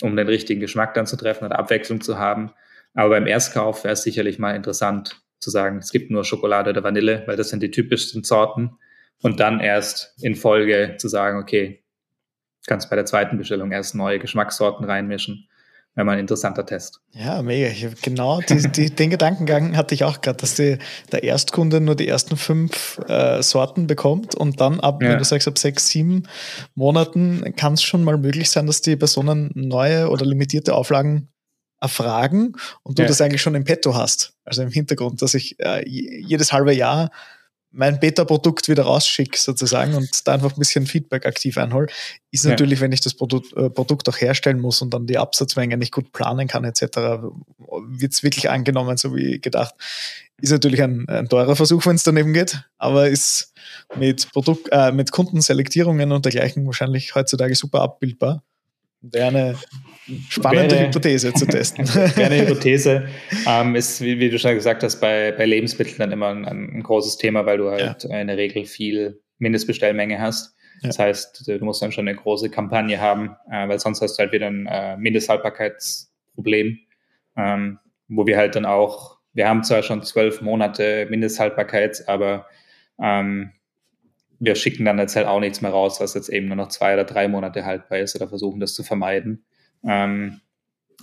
um 0.00 0.16
den 0.16 0.26
richtigen 0.26 0.60
Geschmack 0.60 0.94
dann 0.94 1.06
zu 1.06 1.16
treffen 1.16 1.44
oder 1.44 1.58
Abwechslung 1.58 2.00
zu 2.00 2.18
haben. 2.18 2.52
Aber 2.94 3.10
beim 3.10 3.26
Erstkauf 3.26 3.84
wäre 3.84 3.94
es 3.94 4.02
sicherlich 4.02 4.38
mal 4.38 4.54
interessant 4.54 5.20
zu 5.40 5.50
sagen, 5.50 5.78
es 5.78 5.90
gibt 5.90 6.10
nur 6.10 6.24
Schokolade 6.24 6.70
oder 6.70 6.84
Vanille, 6.84 7.24
weil 7.26 7.36
das 7.36 7.50
sind 7.50 7.62
die 7.62 7.70
typischsten 7.70 8.24
Sorten 8.24 8.78
und 9.22 9.40
dann 9.40 9.60
erst 9.60 10.14
in 10.22 10.36
Folge 10.36 10.96
zu 10.98 11.08
sagen, 11.08 11.38
okay, 11.38 11.84
kannst 12.66 12.88
bei 12.88 12.96
der 12.96 13.04
zweiten 13.04 13.36
Bestellung 13.36 13.72
erst 13.72 13.94
neue 13.94 14.18
Geschmackssorten 14.18 14.86
reinmischen. 14.86 15.48
Wäre 15.94 16.04
mal 16.04 16.12
ein 16.12 16.18
interessanter 16.18 16.66
Test. 16.66 17.00
Ja, 17.12 17.40
mega. 17.42 17.68
Ich 17.68 17.86
genau 18.02 18.40
die, 18.40 18.68
die, 18.72 18.90
den 18.90 19.10
Gedankengang 19.10 19.76
hatte 19.76 19.94
ich 19.94 20.02
auch 20.02 20.20
gerade, 20.20 20.38
dass 20.38 20.56
die, 20.56 20.78
der 21.12 21.22
Erstkunde 21.22 21.80
nur 21.80 21.94
die 21.94 22.08
ersten 22.08 22.36
fünf 22.36 23.00
äh, 23.06 23.42
Sorten 23.42 23.86
bekommt 23.86 24.34
und 24.34 24.60
dann 24.60 24.80
ab, 24.80 25.00
ja. 25.02 25.10
wenn 25.10 25.18
du 25.18 25.24
sagst, 25.24 25.46
ab 25.46 25.56
sechs, 25.56 25.88
sieben 25.88 26.24
Monaten 26.74 27.54
kann 27.56 27.74
es 27.74 27.82
schon 27.82 28.02
mal 28.02 28.18
möglich 28.18 28.50
sein, 28.50 28.66
dass 28.66 28.80
die 28.80 28.96
Personen 28.96 29.52
neue 29.54 30.08
oder 30.10 30.26
limitierte 30.26 30.74
Auflagen 30.74 31.28
erfragen 31.80 32.56
und 32.82 32.98
du 32.98 33.02
ja. 33.02 33.08
das 33.08 33.20
eigentlich 33.20 33.42
schon 33.42 33.54
im 33.54 33.64
Petto 33.64 33.94
hast. 33.94 34.34
Also 34.44 34.62
im 34.62 34.70
Hintergrund, 34.70 35.22
dass 35.22 35.34
ich 35.34 35.60
äh, 35.60 35.86
jedes 35.88 36.52
halbe 36.52 36.74
Jahr 36.74 37.10
mein 37.74 37.98
Beta-Produkt 37.98 38.68
wieder 38.68 38.84
rausschicke 38.84 39.38
sozusagen 39.38 39.94
und 39.94 40.26
da 40.26 40.34
einfach 40.34 40.52
ein 40.52 40.58
bisschen 40.58 40.86
Feedback 40.86 41.26
aktiv 41.26 41.58
einhol, 41.58 41.88
ist 42.30 42.44
ja. 42.44 42.50
natürlich, 42.50 42.80
wenn 42.80 42.92
ich 42.92 43.00
das 43.00 43.14
Produkt, 43.14 43.52
äh, 43.56 43.68
Produkt 43.68 44.08
auch 44.08 44.20
herstellen 44.20 44.60
muss 44.60 44.80
und 44.80 44.94
dann 44.94 45.06
die 45.06 45.18
Absatzmenge 45.18 45.76
nicht 45.76 45.92
gut 45.92 46.12
planen 46.12 46.46
kann 46.48 46.64
etc., 46.64 46.84
wird 47.88 48.12
es 48.12 48.22
wirklich 48.22 48.48
angenommen, 48.48 48.96
so 48.96 49.14
wie 49.14 49.40
gedacht. 49.40 49.74
Ist 50.40 50.50
natürlich 50.50 50.82
ein, 50.82 51.08
ein 51.08 51.28
teurer 51.28 51.56
Versuch, 51.56 51.84
wenn 51.86 51.96
es 51.96 52.02
daneben 52.02 52.32
geht, 52.32 52.62
aber 52.78 53.08
ist 53.08 53.52
mit, 53.96 54.30
Produkt, 54.32 54.68
äh, 54.70 54.92
mit 54.92 55.10
Kundenselektierungen 55.10 56.12
und 56.12 56.24
dergleichen 56.24 56.66
wahrscheinlich 56.66 57.14
heutzutage 57.14 57.54
super 57.54 57.82
abbildbar. 57.82 58.42
Wäre 59.12 59.28
eine 59.28 59.54
spannende 60.30 60.76
wäre, 60.76 60.86
Hypothese 60.86 61.32
zu 61.34 61.46
testen. 61.46 61.86
Wäre 62.16 62.30
eine 62.30 62.42
Hypothese. 62.42 63.08
Ähm, 63.46 63.74
ist, 63.74 64.00
wie, 64.00 64.18
wie, 64.18 64.30
du 64.30 64.38
schon 64.38 64.54
gesagt 64.54 64.82
hast, 64.82 65.00
bei, 65.00 65.32
bei 65.32 65.44
Lebensmitteln 65.44 65.98
dann 65.98 66.12
immer 66.12 66.28
ein, 66.28 66.46
ein 66.46 66.82
großes 66.82 67.18
Thema, 67.18 67.44
weil 67.44 67.58
du 67.58 67.70
halt 67.70 68.04
ja. 68.04 68.18
in 68.18 68.28
der 68.28 68.38
Regel 68.38 68.64
viel 68.64 69.20
Mindestbestellmenge 69.38 70.18
hast. 70.18 70.56
Ja. 70.80 70.88
Das 70.88 70.98
heißt, 70.98 71.46
du 71.46 71.64
musst 71.64 71.82
dann 71.82 71.92
schon 71.92 72.08
eine 72.08 72.16
große 72.16 72.48
Kampagne 72.48 73.00
haben, 73.00 73.36
äh, 73.50 73.68
weil 73.68 73.78
sonst 73.78 74.00
hast 74.00 74.16
du 74.16 74.22
halt 74.22 74.32
wieder 74.32 74.46
ein 74.46 74.66
äh, 74.66 74.96
Mindesthaltbarkeitsproblem, 74.96 76.78
ähm, 77.36 77.78
wo 78.08 78.26
wir 78.26 78.38
halt 78.38 78.54
dann 78.56 78.64
auch, 78.64 79.18
wir 79.34 79.46
haben 79.46 79.62
zwar 79.62 79.82
schon 79.82 80.02
zwölf 80.02 80.40
Monate 80.40 81.06
Mindesthaltbarkeit, 81.10 82.04
aber 82.06 82.46
ähm, 83.02 83.52
wir 84.38 84.54
schicken 84.54 84.84
dann 84.84 84.98
jetzt 84.98 85.16
halt 85.16 85.26
auch 85.26 85.40
nichts 85.40 85.60
mehr 85.60 85.70
raus, 85.70 86.00
was 86.00 86.14
jetzt 86.14 86.28
eben 86.28 86.48
nur 86.48 86.56
noch 86.56 86.68
zwei 86.68 86.94
oder 86.94 87.04
drei 87.04 87.28
Monate 87.28 87.64
haltbar 87.64 87.98
ist 87.98 88.16
oder 88.16 88.28
versuchen 88.28 88.60
das 88.60 88.74
zu 88.74 88.82
vermeiden, 88.82 89.44
ähm, 89.84 90.40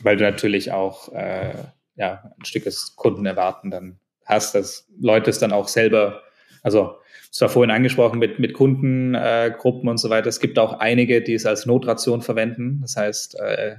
weil 0.02 0.18
du 0.18 0.24
natürlich 0.24 0.72
auch 0.72 1.12
äh, 1.14 1.54
ja, 1.96 2.32
ein 2.40 2.46
Stück 2.46 2.64
des 2.64 2.96
Kunden 2.96 3.26
erwarten 3.26 3.72
dann 3.72 4.00
hast, 4.26 4.56
dass 4.56 4.88
Leute 5.00 5.30
es 5.30 5.40
dann 5.40 5.52
auch 5.52 5.68
selber, 5.68 6.22
also 6.64 6.96
es 7.32 7.40
war 7.40 7.50
vorhin 7.50 7.72
angesprochen 7.72 8.20
mit, 8.20 8.40
mit 8.40 8.54
Kundengruppen 8.54 9.88
äh, 9.88 9.92
und 9.92 9.98
so 9.98 10.10
weiter. 10.10 10.28
Es 10.28 10.40
gibt 10.40 10.60
auch 10.60 10.74
einige, 10.74 11.22
die 11.22 11.34
es 11.34 11.46
als 11.46 11.66
Notration 11.66 12.22
verwenden. 12.22 12.80
Das 12.82 12.98
heißt, 12.98 13.40
äh, 13.40 13.78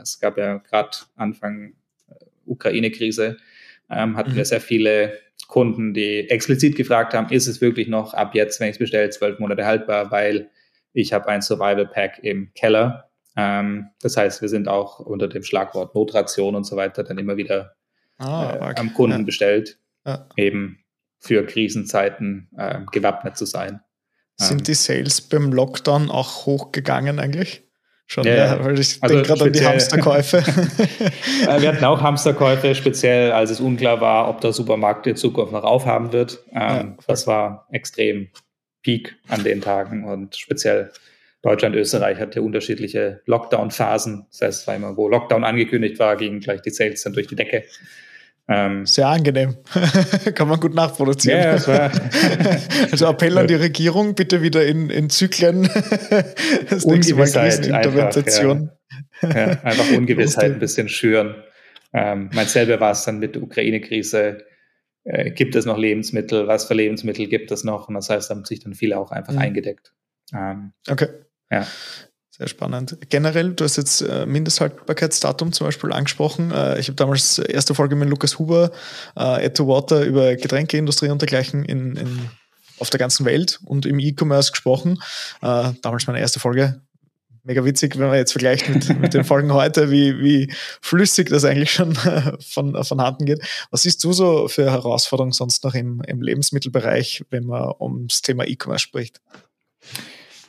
es 0.00 0.18
gab 0.20 0.38
ja 0.38 0.56
gerade 0.58 0.96
Anfang 1.16 1.74
äh, 2.08 2.14
Ukraine-Krise, 2.46 3.36
ähm, 3.90 4.16
hatten 4.16 4.32
mhm. 4.32 4.36
wir 4.36 4.44
sehr 4.44 4.60
viele 4.60 5.18
Kunden, 5.48 5.94
die 5.94 6.28
explizit 6.30 6.76
gefragt 6.76 7.14
haben, 7.14 7.30
ist 7.30 7.46
es 7.46 7.60
wirklich 7.60 7.88
noch 7.88 8.14
ab 8.14 8.34
jetzt, 8.34 8.60
wenn 8.60 8.68
ich 8.68 8.74
es 8.74 8.78
bestelle, 8.78 9.10
zwölf 9.10 9.38
Monate 9.38 9.66
haltbar, 9.66 10.10
weil 10.10 10.50
ich 10.92 11.12
habe 11.12 11.28
ein 11.28 11.42
Survival 11.42 11.86
Pack 11.86 12.20
im 12.22 12.52
Keller. 12.54 13.10
Ähm, 13.36 13.88
das 14.00 14.16
heißt, 14.16 14.42
wir 14.42 14.48
sind 14.48 14.68
auch 14.68 15.00
unter 15.00 15.28
dem 15.28 15.42
Schlagwort 15.42 15.94
Notration 15.94 16.54
und 16.54 16.64
so 16.64 16.76
weiter 16.76 17.02
dann 17.02 17.18
immer 17.18 17.36
wieder 17.36 17.74
ah, 18.18 18.70
äh, 18.70 18.74
am 18.78 18.94
Kunden 18.94 19.20
ja. 19.20 19.24
bestellt, 19.24 19.78
ja. 20.06 20.28
eben 20.36 20.78
für 21.18 21.44
Krisenzeiten 21.44 22.48
äh, 22.56 22.80
gewappnet 22.92 23.36
zu 23.36 23.44
sein. 23.44 23.80
Sind 24.36 24.60
ähm, 24.60 24.64
die 24.64 24.74
Sales 24.74 25.20
beim 25.20 25.52
Lockdown 25.52 26.10
auch 26.10 26.46
hochgegangen 26.46 27.18
eigentlich? 27.18 27.63
Schon, 28.06 28.24
ja, 28.24 28.34
ja, 28.34 28.64
weil 28.64 28.78
ich 28.78 29.02
also 29.02 29.14
denke 29.14 29.28
gerade 29.28 29.44
an 29.44 29.52
die 29.52 29.66
Hamsterkäufe. 29.66 30.42
Äh, 31.48 31.60
wir 31.60 31.68
hatten 31.72 31.84
auch 31.84 32.00
Hamsterkäufe, 32.00 32.74
speziell 32.74 33.32
als 33.32 33.50
es 33.50 33.60
unklar 33.60 34.00
war, 34.00 34.28
ob 34.28 34.40
der 34.40 34.52
Supermarkt 34.52 35.06
in 35.06 35.16
Zukunft 35.16 35.52
noch 35.52 35.64
aufhaben 35.64 36.12
wird. 36.12 36.42
Ähm, 36.52 36.58
ja, 36.58 36.96
das 37.06 37.26
war 37.26 37.66
extrem 37.70 38.28
Peak 38.82 39.16
an 39.28 39.44
den 39.44 39.60
Tagen 39.60 40.04
und 40.04 40.36
speziell 40.36 40.90
Deutschland, 41.44 41.76
Österreich 41.76 42.18
hatte 42.18 42.40
unterschiedliche 42.40 43.20
Lockdown-Phasen. 43.26 44.26
Das 44.30 44.40
heißt, 44.40 44.66
war 44.66 44.76
immer, 44.76 44.96
wo 44.96 45.08
Lockdown 45.08 45.44
angekündigt 45.44 45.98
war, 45.98 46.16
gingen 46.16 46.40
gleich 46.40 46.62
die 46.62 46.70
Sales 46.70 47.02
dann 47.02 47.12
durch 47.12 47.26
die 47.26 47.36
Decke. 47.36 47.64
Ähm, 48.46 48.84
Sehr 48.84 49.08
angenehm. 49.08 49.56
Kann 50.34 50.48
man 50.48 50.60
gut 50.60 50.74
nachproduzieren. 50.74 51.40
Ja, 51.40 51.52
das 51.52 51.66
war 51.66 51.90
also 52.92 53.06
Appell 53.06 53.38
an 53.38 53.46
die 53.46 53.54
Regierung, 53.54 54.14
bitte 54.14 54.42
wieder 54.42 54.66
in, 54.66 54.90
in 54.90 55.08
Zyklen. 55.08 55.62
das 56.68 56.84
Ungewissheit 56.84 57.66
Intervention. 57.66 58.70
Einfach, 59.20 59.36
ja. 59.36 59.52
ja, 59.52 59.60
einfach 59.62 59.90
Ungewissheit 59.96 60.52
ein 60.52 60.58
bisschen 60.58 60.90
schüren. 60.90 61.36
Ähm, 61.94 62.28
mein 62.34 62.46
selber 62.46 62.80
war 62.80 62.92
es 62.92 63.04
dann 63.04 63.18
mit 63.18 63.34
der 63.34 63.42
Ukraine-Krise. 63.42 64.44
Äh, 65.04 65.30
gibt 65.30 65.54
es 65.54 65.64
noch 65.64 65.78
Lebensmittel? 65.78 66.46
Was 66.46 66.66
für 66.66 66.74
Lebensmittel 66.74 67.28
gibt 67.28 67.50
es 67.50 67.64
noch? 67.64 67.88
Und 67.88 67.94
das 67.94 68.10
heißt, 68.10 68.28
da 68.28 68.34
haben 68.34 68.44
sich 68.44 68.60
dann 68.60 68.74
viele 68.74 68.98
auch 68.98 69.10
einfach 69.10 69.32
mhm. 69.32 69.38
eingedeckt. 69.38 69.94
Ähm, 70.34 70.72
okay. 70.88 71.08
Ja. 71.50 71.66
Sehr 72.36 72.48
spannend. 72.48 72.98
Generell, 73.10 73.52
du 73.52 73.62
hast 73.62 73.76
jetzt 73.76 74.00
äh, 74.00 74.26
Mindesthaltbarkeitsdatum 74.26 75.52
zum 75.52 75.68
Beispiel 75.68 75.92
angesprochen. 75.92 76.50
Äh, 76.50 76.80
ich 76.80 76.88
habe 76.88 76.96
damals 76.96 77.38
erste 77.38 77.76
Folge 77.76 77.94
mit 77.94 78.08
Lukas 78.08 78.40
Huber, 78.40 78.72
äh, 79.14 79.46
Add 79.46 79.64
Water, 79.64 80.02
über 80.02 80.34
Getränkeindustrie 80.34 81.10
und 81.10 81.22
dergleichen 81.22 81.64
in, 81.64 81.94
in, 81.94 82.28
auf 82.80 82.90
der 82.90 82.98
ganzen 82.98 83.24
Welt 83.24 83.60
und 83.64 83.86
im 83.86 84.00
E-Commerce 84.00 84.50
gesprochen. 84.50 84.98
Äh, 85.42 85.74
damals 85.80 86.08
meine 86.08 86.18
erste 86.18 86.40
Folge. 86.40 86.80
Mega 87.44 87.64
witzig, 87.64 87.96
wenn 88.00 88.08
man 88.08 88.16
jetzt 88.16 88.32
vergleicht 88.32 88.68
mit, 88.68 88.98
mit 88.98 89.14
den 89.14 89.22
Folgen 89.22 89.52
heute, 89.52 89.92
wie, 89.92 90.18
wie 90.18 90.52
flüssig 90.80 91.28
das 91.28 91.44
eigentlich 91.44 91.70
schon 91.70 91.94
von, 92.40 92.82
von 92.82 93.00
Handen 93.00 93.26
geht. 93.26 93.44
Was 93.70 93.82
siehst 93.82 94.02
du 94.02 94.12
so 94.12 94.48
für 94.48 94.72
Herausforderungen 94.72 95.30
sonst 95.30 95.62
noch 95.62 95.74
im, 95.74 96.02
im 96.08 96.20
Lebensmittelbereich, 96.20 97.26
wenn 97.30 97.44
man 97.44 97.74
ums 97.78 98.22
Thema 98.22 98.44
E-Commerce 98.44 98.82
spricht? 98.82 99.20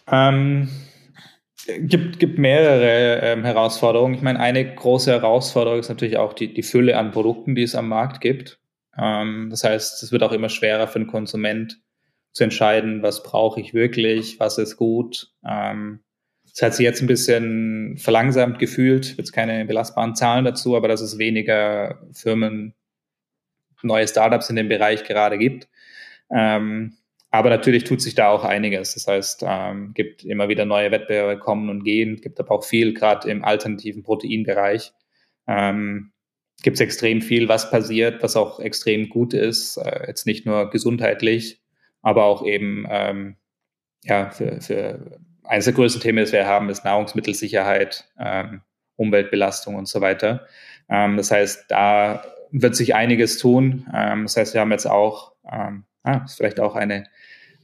Ähm 0.07 0.69
gibt, 1.65 2.19
gibt 2.19 2.37
mehrere 2.37 3.21
ähm, 3.21 3.43
Herausforderungen. 3.43 4.15
Ich 4.15 4.21
meine, 4.21 4.39
eine 4.39 4.75
große 4.75 5.11
Herausforderung 5.11 5.79
ist 5.79 5.89
natürlich 5.89 6.17
auch 6.17 6.33
die, 6.33 6.53
die 6.53 6.63
Fülle 6.63 6.97
an 6.97 7.11
Produkten, 7.11 7.55
die 7.55 7.63
es 7.63 7.75
am 7.75 7.87
Markt 7.87 8.21
gibt. 8.21 8.59
Ähm, 8.97 9.47
das 9.49 9.63
heißt, 9.63 10.03
es 10.03 10.11
wird 10.11 10.23
auch 10.23 10.31
immer 10.31 10.49
schwerer 10.49 10.87
für 10.87 10.99
den 10.99 11.07
Konsument 11.07 11.79
zu 12.31 12.43
entscheiden, 12.43 13.01
was 13.01 13.23
brauche 13.23 13.61
ich 13.61 13.73
wirklich, 13.73 14.39
was 14.39 14.57
ist 14.57 14.77
gut. 14.77 15.31
Ähm, 15.47 16.01
das 16.49 16.61
hat 16.61 16.75
sich 16.75 16.83
jetzt 16.83 17.01
ein 17.01 17.07
bisschen 17.07 17.97
verlangsamt 17.97 18.59
gefühlt, 18.59 19.17
jetzt 19.17 19.33
keine 19.33 19.65
belastbaren 19.65 20.15
Zahlen 20.15 20.45
dazu, 20.45 20.75
aber 20.75 20.87
dass 20.87 21.01
es 21.01 21.17
weniger 21.17 22.01
Firmen, 22.13 22.73
neue 23.83 24.07
Startups 24.07 24.49
in 24.49 24.55
dem 24.55 24.69
Bereich 24.69 25.03
gerade 25.03 25.37
gibt. 25.37 25.67
Ähm, 26.31 26.97
aber 27.37 27.49
natürlich 27.49 27.83
tut 27.83 28.01
sich 28.01 28.15
da 28.15 28.29
auch 28.29 28.43
einiges. 28.43 28.93
Das 28.93 29.07
heißt, 29.07 29.43
ähm, 29.47 29.93
gibt 29.93 30.23
immer 30.23 30.47
wieder 30.49 30.65
neue 30.65 30.91
Wettbewerbe 30.91 31.39
kommen 31.39 31.69
und 31.69 31.83
gehen, 31.83 32.21
gibt 32.21 32.39
aber 32.39 32.51
auch 32.51 32.63
viel, 32.63 32.93
gerade 32.93 33.29
im 33.29 33.43
alternativen 33.43 34.03
Proteinbereich. 34.03 34.93
Ähm, 35.47 36.11
gibt 36.63 36.75
es 36.75 36.81
extrem 36.81 37.21
viel, 37.21 37.49
was 37.49 37.69
passiert, 37.69 38.23
was 38.23 38.35
auch 38.35 38.59
extrem 38.59 39.09
gut 39.09 39.33
ist, 39.33 39.77
äh, 39.77 40.07
jetzt 40.07 40.25
nicht 40.25 40.45
nur 40.45 40.69
gesundheitlich, 40.69 41.61
aber 42.01 42.23
auch 42.25 42.45
eben 42.45 42.85
ähm, 42.89 43.35
ja, 44.03 44.29
für, 44.29 44.61
für 44.61 45.19
eines 45.43 45.65
der 45.65 45.73
größten 45.73 46.01
Themen, 46.01 46.19
das 46.19 46.31
wir 46.31 46.47
haben, 46.47 46.69
ist 46.69 46.85
Nahrungsmittelsicherheit, 46.85 48.09
ähm, 48.19 48.61
Umweltbelastung 48.95 49.75
und 49.75 49.87
so 49.87 50.01
weiter. 50.01 50.47
Ähm, 50.89 51.17
das 51.17 51.31
heißt, 51.31 51.65
da 51.69 52.23
wird 52.51 52.75
sich 52.75 52.95
einiges 52.95 53.37
tun. 53.37 53.87
Ähm, 53.93 54.23
das 54.23 54.37
heißt, 54.37 54.53
wir 54.53 54.61
haben 54.61 54.71
jetzt 54.71 54.87
auch, 54.87 55.33
ähm, 55.51 55.85
ah, 56.03 56.21
ist 56.25 56.37
vielleicht 56.37 56.59
auch 56.59 56.75
eine 56.75 57.05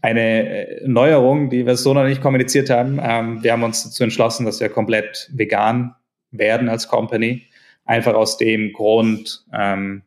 eine 0.01 0.79
äh, 0.81 0.87
Neuerung, 0.87 1.49
die 1.49 1.65
wir 1.65 1.75
so 1.77 1.93
noch 1.93 2.05
nicht 2.05 2.21
kommuniziert 2.21 2.69
haben. 2.69 2.99
Ähm, 3.01 3.43
wir 3.43 3.51
haben 3.51 3.63
uns 3.63 3.83
dazu 3.83 4.03
entschlossen, 4.03 4.45
dass 4.45 4.59
wir 4.59 4.69
komplett 4.69 5.29
vegan 5.33 5.95
werden 6.31 6.69
als 6.69 6.87
Company. 6.87 7.47
Einfach 7.85 8.13
aus 8.13 8.37
dem 8.37 8.73
Grund, 8.73 9.45
ähm, 9.53 10.03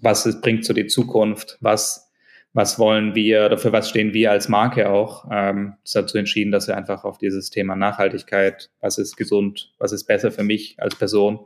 was 0.00 0.26
es 0.26 0.40
bringt 0.40 0.64
zu 0.64 0.72
die 0.72 0.86
Zukunft, 0.86 1.58
was 1.60 2.04
was 2.54 2.78
wollen 2.78 3.16
wir 3.16 3.44
oder 3.46 3.58
für 3.58 3.72
was 3.72 3.90
stehen 3.90 4.14
wir 4.14 4.30
als 4.30 4.48
Marke 4.48 4.88
auch. 4.88 5.26
Ähm, 5.30 5.74
dazu 5.92 6.16
entschieden, 6.16 6.52
dass 6.52 6.68
wir 6.68 6.76
einfach 6.76 7.04
auf 7.04 7.18
dieses 7.18 7.50
Thema 7.50 7.74
Nachhaltigkeit, 7.74 8.70
was 8.80 8.96
ist 8.96 9.16
gesund, 9.16 9.74
was 9.78 9.90
ist 9.90 10.04
besser 10.04 10.30
für 10.30 10.44
mich 10.44 10.76
als 10.78 10.94
Person 10.94 11.40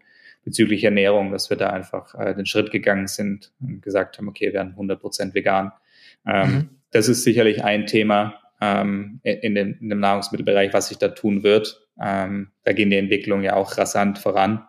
bezüglich 0.45 0.85
Ernährung, 0.85 1.33
dass 1.33 1.49
wir 1.51 1.57
da 1.57 1.71
einfach 1.71 2.15
äh, 2.15 2.35
den 2.35 2.47
Schritt 2.47 2.71
gegangen 2.71 3.09
sind 3.09 3.53
und 3.61 3.81
gesagt 3.81 4.19
haben, 4.19 4.29
okay, 4.29 4.47
wir 4.47 4.53
werden 4.53 4.73
100 4.73 5.01
Prozent 5.01 5.35
vegan. 5.35 5.73
Ähm, 6.27 6.51
mhm. 6.51 6.69
Das 6.91 7.09
ist 7.09 7.25
sicherlich 7.25 7.65
ein 7.65 7.87
Thema 7.87 8.41
ähm, 8.61 9.21
in, 9.23 9.55
dem, 9.55 9.79
in 9.81 9.89
dem 9.89 10.01
Nahrungsmittelbereich, 10.01 10.73
was 10.73 10.89
sich 10.89 10.99
da 10.99 11.09
tun 11.09 11.43
wird. 11.43 11.81
Ähm, 12.01 12.53
da 12.65 12.73
gehen 12.73 12.91
die 12.91 12.97
Entwicklungen 12.97 13.45
ja 13.45 13.57
auch 13.57 13.77
rasant 13.77 14.19
voran. 14.19 14.65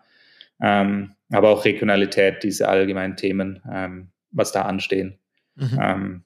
Ähm, 0.62 1.16
aber 1.32 1.50
auch 1.50 1.66
Regionalität, 1.66 2.44
diese 2.44 2.68
allgemeinen 2.68 3.16
Themen, 3.16 3.62
ähm, 3.72 4.10
was 4.32 4.52
da 4.52 4.64
anstehen, 4.64 5.20
mhm. 5.56 5.80
ähm, 5.82 6.24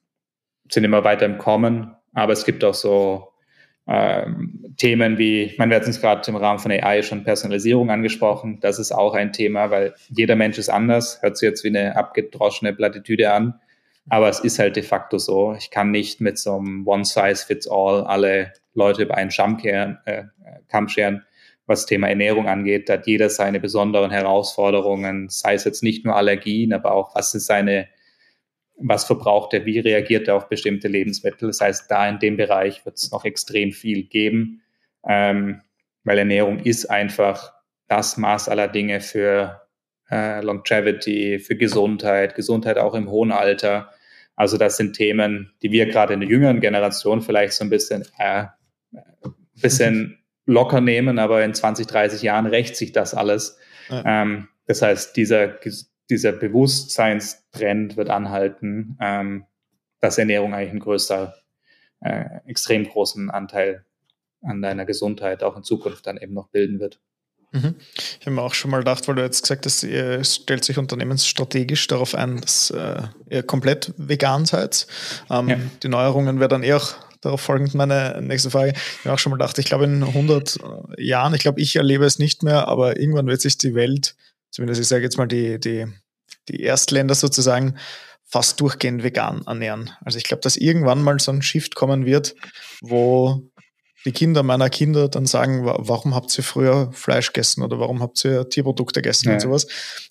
sind 0.69 0.83
immer 0.83 1.03
weiter 1.03 1.25
im 1.25 1.37
Kommen. 1.37 1.95
Aber 2.13 2.33
es 2.33 2.45
gibt 2.45 2.63
auch 2.63 2.73
so 2.73 3.33
ähm, 3.87 4.73
Themen 4.77 5.17
wie, 5.17 5.43
ich 5.43 5.57
meine, 5.57 5.71
wir 5.71 5.75
hatten 5.75 5.89
es 5.89 5.99
gerade 5.99 6.29
im 6.29 6.37
Rahmen 6.37 6.59
von 6.59 6.71
AI 6.71 7.01
schon 7.01 7.23
Personalisierung 7.23 7.91
angesprochen. 7.91 8.59
Das 8.61 8.79
ist 8.79 8.91
auch 8.91 9.13
ein 9.13 9.33
Thema, 9.33 9.71
weil 9.71 9.93
jeder 10.09 10.35
Mensch 10.35 10.57
ist 10.57 10.69
anders. 10.69 11.21
Hört 11.21 11.37
sich 11.37 11.47
jetzt 11.47 11.63
wie 11.63 11.69
eine 11.69 11.95
abgedroschene 11.95 12.73
Plattitüde 12.73 13.31
an. 13.33 13.59
Aber 14.09 14.29
es 14.29 14.39
ist 14.39 14.59
halt 14.59 14.75
de 14.75 14.83
facto 14.83 15.17
so. 15.17 15.53
Ich 15.53 15.69
kann 15.69 15.91
nicht 15.91 16.19
mit 16.19 16.37
so 16.37 16.57
einem 16.57 16.85
One-Size-Fits-All 16.85 18.03
alle 18.03 18.53
Leute 18.73 19.03
über 19.03 19.15
einen 19.15 19.31
Stamm 19.31 19.57
kehren, 19.57 19.99
äh, 20.05 20.25
Kamm 20.67 20.89
scheren, 20.89 21.23
was 21.65 21.81
das 21.81 21.85
Thema 21.87 22.09
Ernährung 22.09 22.47
angeht. 22.47 22.89
Da 22.89 22.93
hat 22.93 23.07
jeder 23.07 23.29
seine 23.29 23.59
besonderen 23.59 24.11
Herausforderungen, 24.11 25.29
sei 25.29 25.53
es 25.53 25.63
jetzt 25.63 25.83
nicht 25.83 26.05
nur 26.05 26.15
Allergien, 26.15 26.73
aber 26.73 26.93
auch 26.93 27.15
was 27.15 27.33
ist 27.33 27.45
seine, 27.45 27.87
was 28.77 29.05
verbraucht 29.05 29.53
er, 29.53 29.65
wie 29.65 29.79
reagiert 29.79 30.27
er 30.27 30.35
auf 30.35 30.49
bestimmte 30.49 30.89
Lebensmittel. 30.89 31.47
Das 31.47 31.61
heißt, 31.61 31.89
da 31.89 32.09
in 32.09 32.19
dem 32.19 32.35
Bereich 32.35 32.85
wird 32.85 32.97
es 32.97 33.11
noch 33.11 33.23
extrem 33.23 33.71
viel 33.71 34.03
geben, 34.03 34.61
ähm, 35.07 35.61
weil 36.03 36.17
Ernährung 36.17 36.59
ist 36.59 36.87
einfach 36.87 37.53
das 37.87 38.17
Maß 38.17 38.49
aller 38.49 38.67
Dinge 38.67 38.99
für 38.99 39.61
äh, 40.09 40.41
Longevity, 40.41 41.39
für 41.39 41.55
Gesundheit, 41.55 42.35
Gesundheit 42.35 42.77
auch 42.77 42.93
im 42.93 43.09
hohen 43.09 43.31
Alter. 43.31 43.91
Also 44.35 44.57
das 44.57 44.77
sind 44.77 44.95
Themen, 44.95 45.53
die 45.61 45.71
wir 45.71 45.85
gerade 45.85 46.13
in 46.13 46.19
der 46.19 46.29
jüngeren 46.29 46.59
Generation 46.59 47.21
vielleicht 47.21 47.53
so 47.53 47.63
ein 47.63 47.69
bisschen, 47.69 48.05
äh, 48.17 48.45
bisschen 49.61 50.19
locker 50.45 50.81
nehmen, 50.81 51.19
aber 51.19 51.43
in 51.43 51.53
20, 51.53 51.87
30 51.87 52.21
Jahren 52.21 52.45
rächt 52.45 52.75
sich 52.75 52.91
das 52.91 53.13
alles. 53.13 53.57
Ja. 53.89 54.23
Ähm, 54.23 54.47
das 54.65 54.81
heißt, 54.81 55.15
dieser, 55.15 55.59
dieser 56.09 56.31
Bewusstseinstrend 56.31 57.97
wird 57.97 58.09
anhalten, 58.09 58.97
ähm, 58.99 59.45
dass 59.99 60.17
Ernährung 60.17 60.53
eigentlich 60.53 60.71
ein 60.73 60.79
größter, 60.79 61.35
äh, 62.01 62.25
extrem 62.45 62.87
großen 62.87 63.29
Anteil 63.29 63.85
an 64.41 64.61
deiner 64.61 64.85
Gesundheit 64.85 65.43
auch 65.43 65.55
in 65.55 65.63
Zukunft 65.63 66.05
dann 66.05 66.17
eben 66.17 66.33
noch 66.33 66.49
bilden 66.49 66.79
wird. 66.79 66.99
Mhm. 67.53 67.75
Ich 68.19 68.25
habe 68.25 68.31
mir 68.31 68.41
auch 68.41 68.55
schon 68.55 68.71
mal 68.71 68.79
gedacht, 68.79 69.07
weil 69.07 69.15
du 69.15 69.21
jetzt 69.21 69.43
gesagt 69.43 69.65
hast, 69.65 69.83
ihr 69.83 70.23
stellt 70.23 70.65
sich 70.65 70.77
unternehmensstrategisch 70.77 71.87
darauf 71.87 72.15
ein, 72.15 72.41
dass 72.41 72.71
äh, 72.71 73.03
ihr 73.29 73.43
komplett 73.43 73.93
vegan 73.97 74.45
seid. 74.45 74.87
Ähm, 75.29 75.49
ja. 75.49 75.57
Die 75.83 75.87
Neuerungen 75.87 76.39
wäre 76.39 76.49
dann 76.49 76.63
eher 76.63 76.77
auch 76.77 76.95
darauf 77.21 77.41
folgend 77.41 77.75
meine 77.75 78.19
nächste 78.21 78.49
Frage. 78.49 78.73
Ich 78.75 79.05
habe 79.05 79.13
auch 79.13 79.19
schon 79.19 79.29
mal 79.29 79.37
gedacht, 79.37 79.57
ich 79.59 79.65
glaube 79.65 79.85
in 79.85 80.03
100 80.03 80.59
Jahren, 80.97 81.33
ich 81.35 81.41
glaube, 81.41 81.61
ich 81.61 81.75
erlebe 81.75 82.05
es 82.05 82.19
nicht 82.19 82.43
mehr, 82.43 82.67
aber 82.67 82.99
irgendwann 82.99 83.27
wird 83.27 83.41
sich 83.41 83.57
die 83.57 83.75
Welt, 83.75 84.15
zumindest 84.49 84.81
ich 84.81 84.87
sage 84.87 85.03
jetzt 85.03 85.17
mal 85.17 85.27
die, 85.27 85.59
die, 85.59 85.87
die 86.49 86.61
Erstländer 86.61 87.15
sozusagen, 87.15 87.77
fast 88.25 88.59
durchgehend 88.59 89.03
vegan 89.03 89.43
ernähren. 89.45 89.91
Also 90.03 90.17
ich 90.17 90.23
glaube, 90.23 90.41
dass 90.41 90.57
irgendwann 90.57 91.03
mal 91.03 91.19
so 91.19 91.31
ein 91.31 91.43
Shift 91.43 91.75
kommen 91.75 92.07
wird, 92.07 92.33
wo 92.81 93.43
die 94.05 94.11
Kinder 94.11 94.43
meiner 94.43 94.69
Kinder 94.69 95.07
dann 95.07 95.25
sagen, 95.25 95.65
warum 95.65 96.13
habt 96.13 96.37
ihr 96.37 96.43
früher 96.43 96.91
Fleisch 96.91 97.27
gegessen 97.31 97.63
oder 97.63 97.79
warum 97.79 98.01
habt 98.01 98.23
ihr 98.25 98.49
Tierprodukte 98.49 99.01
gegessen 99.01 99.29
ja. 99.29 99.35
und 99.35 99.39
sowas. 99.39 99.67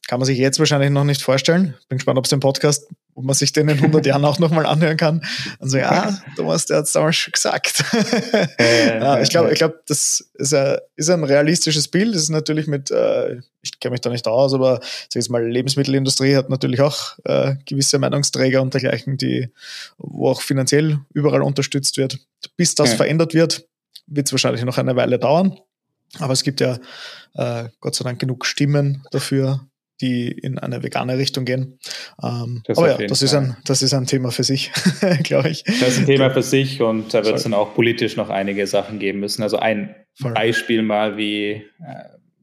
Kann 0.09 0.19
man 0.19 0.27
sich 0.27 0.39
jetzt 0.39 0.59
wahrscheinlich 0.59 0.91
noch 0.91 1.05
nicht 1.05 1.23
vorstellen. 1.23 1.75
Bin 1.89 1.99
gespannt, 1.99 2.19
ob 2.19 2.25
es 2.25 2.31
den 2.31 2.41
Podcast, 2.41 2.89
ob 3.15 3.25
man 3.25 3.35
sich 3.35 3.53
den 3.53 3.69
in 3.69 3.77
100 3.77 4.07
Jahren 4.07 4.25
auch 4.25 4.39
nochmal 4.39 4.65
anhören 4.65 4.97
kann. 4.97 5.23
Und 5.59 5.69
so, 5.69 5.77
ja, 5.77 6.19
Thomas, 6.37 6.67
der 6.67 6.79
hat 6.79 6.85
es 6.87 6.93
damals 6.93 7.17
schon 7.17 7.33
gesagt. 7.33 7.85
Ja, 8.59 9.21
ich 9.21 9.29
glaube, 9.29 9.53
ich 9.53 9.59
glaube, 9.59 9.81
das 9.87 10.31
ist, 10.35 10.55
ein, 10.55 10.79
ist 10.97 11.11
ein 11.11 11.25
realistisches 11.25 11.89
Bild. 11.89 12.15
Das 12.15 12.23
ist 12.23 12.31
natürlich 12.31 12.67
mit, 12.67 12.91
äh, 12.91 13.41
ich 13.61 13.79
kenne 13.79 13.93
mich 13.93 14.01
da 14.01 14.09
nicht 14.09 14.27
aus, 14.27 14.55
aber 14.55 14.81
sag 14.81 15.17
jetzt 15.17 15.31
mal, 15.31 15.47
Lebensmittelindustrie 15.47 16.35
hat 16.35 16.49
natürlich 16.49 16.81
auch 16.81 17.19
äh, 17.25 17.57
gewisse 17.67 17.99
Meinungsträger 17.99 18.63
und 18.63 18.73
dergleichen, 18.73 19.19
die, 19.19 19.51
wo 19.99 20.31
auch 20.31 20.41
finanziell 20.41 21.01
überall 21.13 21.43
unterstützt 21.43 21.99
wird. 21.99 22.19
Bis 22.57 22.75
das 22.75 22.91
ja. 22.91 22.97
verändert 22.97 23.35
wird, 23.35 23.67
wird 24.07 24.27
es 24.27 24.33
wahrscheinlich 24.33 24.65
noch 24.65 24.79
eine 24.79 24.97
Weile 24.97 25.19
dauern. 25.19 25.59
Aber 26.19 26.33
es 26.33 26.43
gibt 26.43 26.61
ja 26.61 26.79
äh, 27.35 27.69
Gott 27.81 27.95
sei 27.95 28.05
Dank 28.05 28.19
genug 28.19 28.45
Stimmen 28.45 29.03
dafür, 29.11 29.67
die 30.01 30.31
in 30.31 30.59
eine 30.59 30.83
vegane 30.83 31.17
Richtung 31.17 31.45
gehen. 31.45 31.79
Ähm, 32.23 32.63
aber 32.69 33.01
ja, 33.01 33.07
das 33.07 33.23
ist, 33.23 33.35
ein, 33.35 33.57
das 33.65 33.83
ist 33.83 33.95
ein 33.95 34.07
Thema 34.07 34.31
für 34.31 34.45
sich, 34.45 34.73
glaube 35.23 35.49
ich. 35.49 35.65
Das 35.65 35.91
ist 35.91 35.99
ein 36.01 36.07
Thema 36.07 36.31
für 36.31 36.43
sich 36.43 36.83
und 36.83 37.15
da 37.15 37.25
wird 37.25 37.37
es 37.37 37.45
dann 37.45 37.55
auch 37.55 37.75
politisch 37.75 38.17
noch 38.17 38.29
einige 38.29 38.67
Sachen 38.67 38.99
geben 38.99 39.21
müssen. 39.21 39.43
Also 39.43 39.59
ein 39.59 39.95
Voll. 40.15 40.35
Beispiel 40.35 40.83
mal, 40.83 41.17
wie 41.17 41.53
äh, 41.53 41.65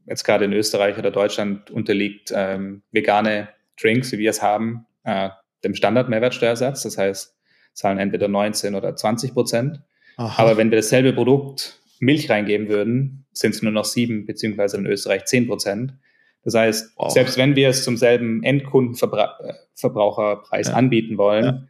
jetzt 0.06 0.24
gerade 0.24 0.46
in 0.46 0.52
Österreich 0.52 0.98
oder 0.98 1.10
Deutschland 1.10 1.70
unterliegt 1.70 2.32
ähm, 2.34 2.82
vegane 2.90 3.48
Drinks, 3.80 4.10
wie 4.12 4.18
wir 4.18 4.30
es 4.30 4.42
haben, 4.42 4.86
äh, 5.04 5.28
dem 5.62 5.74
Standard-Mehrwertsteuersatz. 5.74 6.82
Das 6.82 6.98
heißt, 6.98 7.36
zahlen 7.74 7.98
entweder 7.98 8.26
19 8.28 8.74
oder 8.74 8.96
20 8.96 9.32
Prozent. 9.34 9.80
Aha. 10.16 10.42
Aber 10.42 10.56
wenn 10.56 10.70
wir 10.70 10.76
dasselbe 10.76 11.12
Produkt 11.12 11.80
Milch 12.00 12.28
reingeben 12.30 12.68
würden, 12.68 13.26
sind 13.32 13.54
es 13.54 13.62
nur 13.62 13.70
noch 13.72 13.84
sieben, 13.84 14.26
beziehungsweise 14.26 14.76
in 14.78 14.86
Österreich 14.86 15.26
zehn 15.26 15.46
Prozent. 15.46 15.94
Das 16.42 16.54
heißt, 16.54 16.94
wow. 16.96 17.10
selbst 17.10 17.36
wenn 17.36 17.54
wir 17.56 17.68
es 17.68 17.84
zum 17.84 17.98
selben 17.98 18.42
Endkundenverbraucherpreis 18.42 20.68
ja. 20.68 20.74
anbieten 20.74 21.18
wollen, 21.18 21.44
ja. 21.44 21.62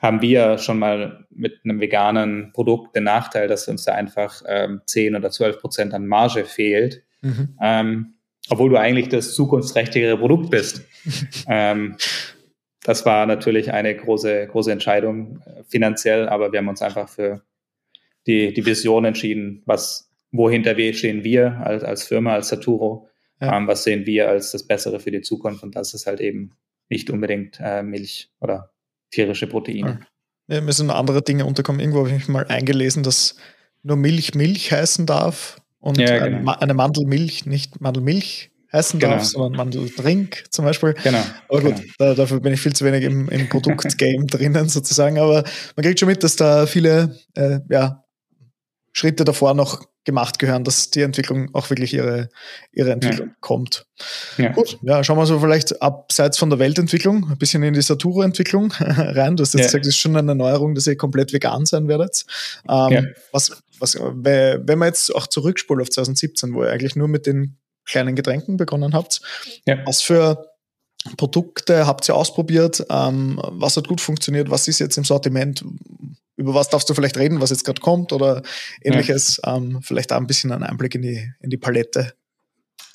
haben 0.00 0.22
wir 0.22 0.56
schon 0.58 0.78
mal 0.78 1.26
mit 1.30 1.60
einem 1.64 1.80
veganen 1.80 2.52
Produkt 2.52 2.94
den 2.96 3.04
Nachteil, 3.04 3.48
dass 3.48 3.68
uns 3.68 3.84
da 3.84 3.92
einfach 3.92 4.42
ähm, 4.48 4.80
10 4.86 5.16
oder 5.16 5.30
12 5.30 5.60
Prozent 5.60 5.92
an 5.92 6.06
Marge 6.06 6.46
fehlt. 6.46 7.02
Mhm. 7.20 7.58
Ähm, 7.60 8.14
obwohl 8.50 8.68
du 8.70 8.76
eigentlich 8.76 9.08
das 9.08 9.34
zukunftsträchtigere 9.34 10.18
Produkt 10.18 10.50
bist. 10.50 10.84
ähm, 11.48 11.96
das 12.82 13.06
war 13.06 13.24
natürlich 13.26 13.72
eine 13.72 13.96
große, 13.96 14.46
große 14.46 14.70
Entscheidung 14.70 15.40
äh, 15.46 15.64
finanziell, 15.64 16.28
aber 16.28 16.52
wir 16.52 16.58
haben 16.58 16.68
uns 16.68 16.82
einfach 16.82 17.08
für 17.08 17.40
die, 18.26 18.52
die 18.52 18.66
Vision 18.66 19.04
entschieden, 19.04 19.62
was, 19.66 20.10
wohinter 20.32 20.76
wir 20.76 20.94
stehen 20.94 21.24
wir 21.24 21.60
als, 21.64 21.84
als 21.84 22.04
Firma, 22.04 22.34
als 22.34 22.48
Saturo, 22.48 23.08
ja. 23.40 23.56
ähm, 23.56 23.66
was 23.66 23.84
sehen 23.84 24.06
wir 24.06 24.28
als 24.28 24.52
das 24.52 24.66
Bessere 24.66 25.00
für 25.00 25.10
die 25.10 25.20
Zukunft 25.20 25.62
und 25.62 25.76
das 25.76 25.94
ist 25.94 26.06
halt 26.06 26.20
eben 26.20 26.52
nicht 26.88 27.10
unbedingt 27.10 27.58
äh, 27.60 27.82
Milch 27.82 28.30
oder 28.40 28.70
tierische 29.10 29.46
Proteine. 29.46 30.00
Ja, 30.48 30.60
mir 30.60 30.72
sind 30.72 30.90
andere 30.90 31.22
Dinge 31.22 31.46
unterkommen. 31.46 31.80
Irgendwo 31.80 32.00
habe 32.00 32.08
ich 32.08 32.14
mich 32.14 32.28
mal 32.28 32.46
eingelesen, 32.46 33.02
dass 33.02 33.36
nur 33.82 33.96
Milch 33.96 34.34
Milch 34.34 34.72
heißen 34.72 35.06
darf 35.06 35.58
und 35.78 35.98
ja, 35.98 36.26
genau. 36.26 36.52
eine 36.52 36.74
Mandelmilch 36.74 37.46
nicht 37.46 37.80
Mandelmilch 37.80 38.50
heißen 38.72 38.98
genau. 38.98 39.14
darf, 39.14 39.24
sondern 39.24 39.52
Mandeldrink 39.52 40.44
zum 40.50 40.64
Beispiel. 40.64 40.94
Genau. 41.02 41.22
Aber 41.48 41.60
gut, 41.62 41.76
genau. 41.76 41.92
da, 41.98 42.14
dafür 42.14 42.40
bin 42.40 42.52
ich 42.52 42.60
viel 42.60 42.74
zu 42.74 42.84
wenig 42.84 43.04
im, 43.04 43.28
im 43.28 43.48
Produktgame 43.50 44.26
drinnen 44.26 44.68
sozusagen. 44.68 45.18
Aber 45.18 45.44
man 45.76 45.84
kriegt 45.84 46.00
schon 46.00 46.08
mit, 46.08 46.22
dass 46.22 46.36
da 46.36 46.66
viele 46.66 47.16
äh, 47.34 47.60
ja, 47.70 48.03
Schritte 48.96 49.24
davor 49.24 49.54
noch 49.54 49.82
gemacht 50.04 50.38
gehören, 50.38 50.62
dass 50.62 50.90
die 50.90 51.02
Entwicklung 51.02 51.52
auch 51.52 51.68
wirklich 51.68 51.94
ihre, 51.94 52.28
ihre 52.72 52.92
Entwicklung 52.92 53.28
ja. 53.28 53.34
kommt. 53.40 53.86
Ja. 54.38 54.52
Gut, 54.52 54.78
ja, 54.82 55.02
schauen 55.02 55.18
wir 55.18 55.26
so 55.26 55.40
vielleicht 55.40 55.82
abseits 55.82 56.38
von 56.38 56.48
der 56.48 56.60
Weltentwicklung, 56.60 57.28
ein 57.28 57.36
bisschen 57.36 57.62
in 57.64 57.74
die 57.74 57.82
Saturo-Entwicklung 57.82 58.72
rein. 58.78 59.36
Du 59.36 59.42
hast 59.42 59.54
jetzt 59.54 59.60
ja. 59.60 59.66
gesagt, 59.66 59.86
es 59.86 59.94
ist 59.94 59.98
schon 59.98 60.16
eine 60.16 60.36
Neuerung, 60.36 60.76
dass 60.76 60.86
ihr 60.86 60.96
komplett 60.96 61.32
vegan 61.32 61.66
sein 61.66 61.88
werdet. 61.88 62.24
Ähm, 62.68 63.14
was, 63.32 63.62
was, 63.80 63.98
wenn 63.98 64.78
man 64.78 64.88
jetzt 64.88 65.12
auch 65.12 65.26
zurückspult 65.26 65.82
auf 65.82 65.90
2017, 65.90 66.54
wo 66.54 66.62
ihr 66.62 66.70
eigentlich 66.70 66.94
nur 66.94 67.08
mit 67.08 67.26
den 67.26 67.58
kleinen 67.84 68.14
Getränken 68.14 68.56
begonnen 68.56 68.94
habt, 68.94 69.22
was 69.86 70.02
für 70.02 70.53
Produkte 71.16 71.86
habt 71.86 72.08
ihr 72.08 72.16
ausprobiert? 72.16 72.84
Ähm, 72.90 73.40
was 73.42 73.76
hat 73.76 73.88
gut 73.88 74.00
funktioniert? 74.00 74.50
Was 74.50 74.68
ist 74.68 74.78
jetzt 74.78 74.96
im 74.96 75.04
Sortiment? 75.04 75.64
über 76.36 76.54
was 76.54 76.68
darfst 76.68 76.88
du 76.90 76.94
vielleicht 76.94 77.16
reden, 77.16 77.40
was 77.40 77.50
jetzt 77.50 77.64
gerade 77.64 77.80
kommt 77.80 78.12
oder 78.12 78.42
ähnliches. 78.82 79.40
Ja. 79.44 79.56
Ähm, 79.56 79.80
vielleicht 79.82 80.10
da 80.10 80.16
ein 80.16 80.26
bisschen 80.26 80.52
einen 80.52 80.64
Einblick 80.64 80.94
in 80.94 81.02
die, 81.02 81.32
in 81.40 81.50
die 81.50 81.56
Palette. 81.56 82.14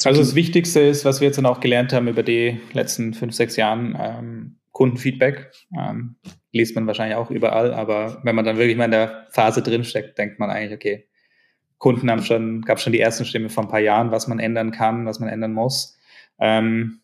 Also 0.04 0.22
das 0.22 0.36
Wichtigste 0.36 0.80
ist, 0.80 1.04
was 1.04 1.20
wir 1.20 1.28
jetzt 1.28 1.38
dann 1.38 1.46
auch 1.46 1.60
gelernt 1.60 1.92
haben 1.92 2.08
über 2.08 2.24
die 2.24 2.60
letzten 2.74 3.14
fünf, 3.14 3.36
sechs 3.36 3.56
Jahren, 3.56 3.98
ähm, 4.00 4.56
Kundenfeedback. 4.72 5.52
Ähm, 5.78 6.16
liest 6.52 6.76
man 6.76 6.88
wahrscheinlich 6.88 7.18
auch 7.18 7.32
überall, 7.32 7.74
aber 7.74 8.22
wenn 8.24 8.36
man 8.36 8.46
dann 8.46 8.58
wirklich 8.58 8.78
mal 8.78 8.86
in 8.86 8.92
der 8.92 9.28
Phase 9.30 9.62
drinsteckt, 9.62 10.18
denkt 10.18 10.40
man 10.40 10.50
eigentlich, 10.50 10.74
okay, 10.74 11.08
Kunden 11.78 12.10
haben 12.10 12.24
schon, 12.24 12.62
gab 12.62 12.80
schon 12.80 12.94
die 12.94 13.00
ersten 13.00 13.26
Stimme 13.26 13.50
vor 13.50 13.64
ein 13.64 13.70
paar 13.70 13.80
Jahren, 13.80 14.12
was 14.12 14.28
man 14.28 14.40
ändern 14.40 14.72
kann, 14.72 15.06
was 15.06 15.20
man 15.20 15.30
ändern 15.30 15.54
muss. 15.54 15.98
Ähm, 16.40 17.02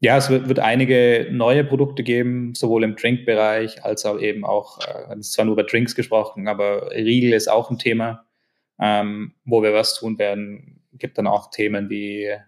ja, 0.00 0.16
es 0.16 0.30
wird, 0.30 0.48
wird, 0.48 0.60
einige 0.60 1.28
neue 1.30 1.64
Produkte 1.64 2.04
geben, 2.04 2.54
sowohl 2.54 2.84
im 2.84 2.94
Drink-Bereich 2.94 3.84
als 3.84 4.06
auch 4.06 4.20
eben 4.20 4.44
auch, 4.44 4.78
äh, 4.86 5.12
es 5.14 5.28
ist 5.28 5.32
zwar 5.32 5.44
nur 5.44 5.54
über 5.54 5.64
Drinks 5.64 5.94
gesprochen, 5.94 6.46
aber 6.46 6.90
Riegel 6.92 7.32
ist 7.32 7.48
auch 7.48 7.70
ein 7.70 7.78
Thema, 7.78 8.24
ähm, 8.80 9.34
wo 9.44 9.62
wir 9.62 9.74
was 9.74 9.94
tun 9.98 10.18
werden. 10.18 10.82
Gibt 10.92 11.18
dann 11.18 11.26
auch 11.26 11.50
Themen 11.50 11.90
wie, 11.90 12.24
äh, 12.24 12.38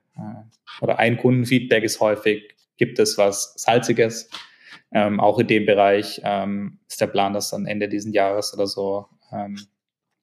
oder 0.81 0.99
ein 1.01 1.17
Kundenfeedback 1.17 1.83
ist 1.83 2.01
häufig, 2.01 2.55
gibt 2.77 2.99
es 3.01 3.19
was 3.19 3.55
Salziges? 3.57 4.31
Ähm, 4.93 5.19
auch 5.21 5.39
in 5.39 5.47
dem 5.49 5.67
Bereich 5.67 6.21
ähm, 6.25 6.79
ist 6.89 7.01
der 7.01 7.07
Plan, 7.09 7.33
dass 7.33 7.51
dann 7.51 7.67
Ende 7.67 7.89
diesen 7.89 8.13
Jahres 8.13 8.55
oder 8.55 8.67
so 8.67 9.07
ähm, 9.33 9.59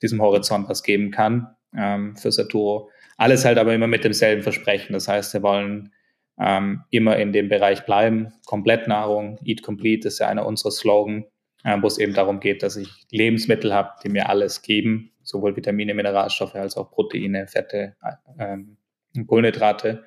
diesem 0.01 0.21
Horizont 0.21 0.69
was 0.69 0.83
geben 0.83 1.11
kann 1.11 1.55
ähm, 1.75 2.15
für 2.15 2.31
Saturo. 2.31 2.89
Alles 3.17 3.45
halt 3.45 3.57
aber 3.57 3.73
immer 3.73 3.87
mit 3.87 4.03
demselben 4.03 4.43
Versprechen. 4.43 4.93
Das 4.93 5.07
heißt, 5.07 5.33
wir 5.33 5.41
wollen 5.41 5.91
ähm, 6.39 6.83
immer 6.91 7.17
in 7.17 7.33
dem 7.33 7.49
Bereich 7.49 7.85
bleiben. 7.85 8.33
Komplettnahrung, 8.45 9.39
Eat 9.43 9.63
Complete 9.63 10.07
ist 10.07 10.19
ja 10.19 10.27
einer 10.27 10.45
unserer 10.45 10.71
Slogan, 10.71 11.25
äh, 11.63 11.77
wo 11.81 11.87
es 11.87 11.97
eben 11.97 12.13
darum 12.13 12.39
geht, 12.39 12.63
dass 12.63 12.77
ich 12.77 12.89
Lebensmittel 13.11 13.73
habe, 13.73 13.91
die 14.03 14.09
mir 14.09 14.29
alles 14.29 14.61
geben, 14.61 15.11
sowohl 15.23 15.55
Vitamine, 15.55 15.93
Mineralstoffe 15.93 16.55
als 16.55 16.77
auch 16.77 16.91
Proteine, 16.91 17.47
Fette, 17.47 17.95
ähm, 18.39 18.77
Kohlenhydrate. 19.25 20.03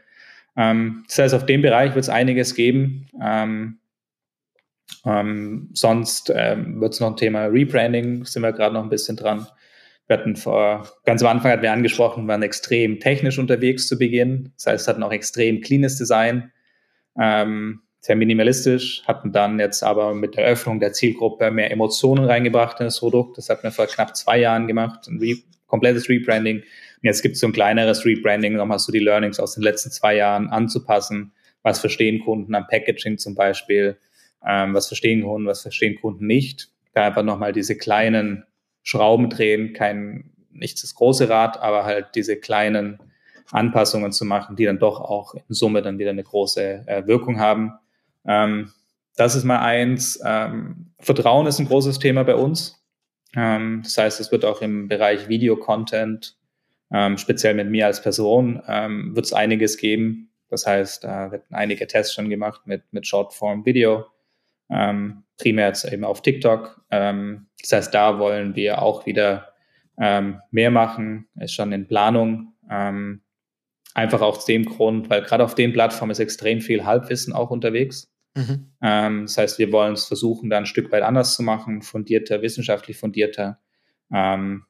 Ähm, 0.57 1.05
das 1.09 1.19
heißt, 1.19 1.35
auf 1.35 1.47
dem 1.47 1.63
Bereich 1.63 1.95
wird 1.95 2.05
es 2.05 2.09
einiges 2.09 2.55
geben. 2.55 3.09
Ähm, 3.21 3.79
ähm, 5.05 5.71
sonst 5.73 6.33
ähm, 6.35 6.81
wird 6.81 6.95
es 6.95 7.01
noch 7.01 7.11
ein 7.11 7.17
Thema 7.17 7.47
Rebranding, 7.47 8.25
sind 8.25 8.43
wir 8.43 8.53
gerade 8.53 8.75
noch 8.75 8.83
ein 8.83 8.91
bisschen 8.91 9.17
dran. 9.17 9.47
Wir 10.11 10.19
hatten 10.19 10.35
vor, 10.35 10.89
ganz 11.05 11.23
am 11.23 11.29
Anfang 11.29 11.53
hatten 11.53 11.63
wir 11.63 11.71
angesprochen, 11.71 12.27
waren 12.27 12.43
extrem 12.43 12.99
technisch 12.99 13.39
unterwegs 13.39 13.87
zu 13.87 13.97
Beginn. 13.97 14.51
Das 14.57 14.67
heißt, 14.67 14.89
hatten 14.89 15.05
auch 15.05 15.13
extrem 15.13 15.61
cleanes 15.61 15.99
Design, 15.99 16.51
ähm, 17.17 17.83
sehr 18.01 18.17
minimalistisch, 18.17 19.05
hatten 19.07 19.31
dann 19.31 19.61
jetzt 19.61 19.85
aber 19.85 20.13
mit 20.15 20.37
der 20.37 20.47
Öffnung 20.47 20.81
der 20.81 20.93
Zielgruppe 20.93 21.53
mehr 21.53 21.71
Emotionen 21.71 22.25
reingebracht 22.25 22.81
in 22.81 22.87
das 22.87 22.99
Produkt. 22.99 23.39
Das 23.39 23.49
hatten 23.51 23.63
wir 23.63 23.71
vor 23.71 23.87
knapp 23.87 24.17
zwei 24.17 24.41
Jahren 24.41 24.67
gemacht, 24.67 25.07
ein 25.07 25.21
Re 25.21 25.37
komplettes 25.69 26.09
Rebranding. 26.09 26.57
Und 26.57 26.65
jetzt 27.03 27.23
gibt 27.23 27.37
es 27.37 27.41
so 27.41 27.47
ein 27.47 27.53
kleineres 27.53 28.05
Rebranding, 28.05 28.55
nochmal 28.55 28.81
so 28.81 28.91
die 28.91 28.99
Learnings 28.99 29.39
aus 29.39 29.55
den 29.55 29.63
letzten 29.63 29.93
zwei 29.93 30.17
Jahren 30.17 30.49
anzupassen. 30.49 31.31
Was 31.63 31.79
verstehen 31.79 32.25
Kunden 32.25 32.53
am 32.57 32.67
Packaging 32.67 33.19
zum 33.19 33.37
Beispiel? 33.37 33.97
Ähm, 34.45 34.75
was 34.75 34.89
verstehen 34.89 35.23
Kunden, 35.23 35.47
was 35.47 35.63
verstehen 35.63 36.01
Kunden 36.01 36.27
nicht? 36.27 36.69
Da 36.95 37.07
einfach 37.07 37.23
nochmal 37.23 37.53
diese 37.53 37.77
kleinen 37.79 38.45
Schrauben 38.83 39.31
drehen, 39.31 39.73
kein, 39.73 40.33
nicht 40.51 40.83
das 40.83 40.95
große 40.95 41.29
Rad, 41.29 41.61
aber 41.61 41.85
halt 41.85 42.09
diese 42.15 42.37
kleinen 42.37 42.99
Anpassungen 43.51 44.13
zu 44.13 44.25
machen, 44.25 44.57
die 44.57 44.65
dann 44.65 44.79
doch 44.79 45.01
auch 45.01 45.35
in 45.35 45.55
Summe 45.55 45.83
dann 45.83 45.99
wieder 45.99 46.11
eine 46.11 46.23
große 46.23 46.85
äh, 46.87 47.07
Wirkung 47.07 47.41
haben. 47.41 47.73
Ähm, 48.27 48.73
das 49.17 49.35
ist 49.35 49.45
mal 49.45 49.61
eins. 49.61 50.21
Ähm, 50.25 50.93
Vertrauen 51.01 51.47
ist 51.47 51.59
ein 51.59 51.67
großes 51.67 51.99
Thema 51.99 52.25
bei 52.25 52.37
uns. 52.37 52.83
Ähm, 53.37 53.81
das 53.85 53.97
heißt, 53.97 54.21
es 54.21 54.33
wird 54.33 54.45
auch 54.45 54.63
im 54.63 54.89
Bereich 54.89 55.29
Video-Content, 55.29 56.37
ähm, 56.93 57.19
speziell 57.19 57.55
mit 57.55 57.71
mir 57.71 57.87
als 57.87 58.03
Person, 58.03 58.63
ähm, 58.67 59.15
wird 59.15 59.27
es 59.27 59.33
einiges 59.33 59.77
geben. 59.77 60.31
Das 60.49 60.67
heißt, 60.67 61.05
äh, 61.05 61.31
wird 61.31 61.45
einige 61.51 61.87
Tests 61.87 62.15
schon 62.15 62.29
gemacht 62.29 62.63
mit, 62.67 62.83
mit 62.93 63.07
Short-Form-Video 63.07 64.07
ähm, 64.69 65.25
primär 65.41 65.69
jetzt 65.69 65.85
eben 65.85 66.05
auf 66.05 66.23
TikTok. 66.23 66.83
Ähm, 66.91 67.47
das 67.61 67.73
heißt, 67.73 67.95
da 67.95 68.19
wollen 68.19 68.55
wir 68.55 68.83
auch 68.83 69.07
wieder 69.07 69.49
ähm, 69.99 70.41
mehr 70.51 70.71
machen, 70.71 71.29
ist 71.39 71.55
schon 71.55 71.73
in 71.73 71.87
Planung. 71.87 72.55
Ähm, 72.71 73.23
einfach 73.95 74.21
aus 74.21 74.45
dem 74.45 74.65
Grund, 74.65 75.11
weil 75.11 75.23
gerade 75.23 75.45
auf 75.45 75.55
den 75.55 75.73
Plattformen 75.73 76.13
ist 76.13 76.21
extrem 76.21 76.61
viel 76.61 76.85
Halbwissen 76.85 77.33
auch 77.33 77.51
unterwegs. 77.51 78.11
Mhm. 78.35 78.71
Ähm, 78.83 79.23
das 79.23 79.37
heißt, 79.37 79.59
wir 79.59 79.73
wollen 79.73 79.95
es 79.95 80.07
versuchen, 80.07 80.51
da 80.51 80.59
ein 80.59 80.67
Stück 80.67 80.93
weit 80.93 81.03
anders 81.03 81.35
zu 81.35 81.43
machen, 81.43 81.83
fundierter, 81.83 82.43
wissenschaftlich 82.43 82.97
fundierter. 82.97 83.59
Ähm, 84.13 84.65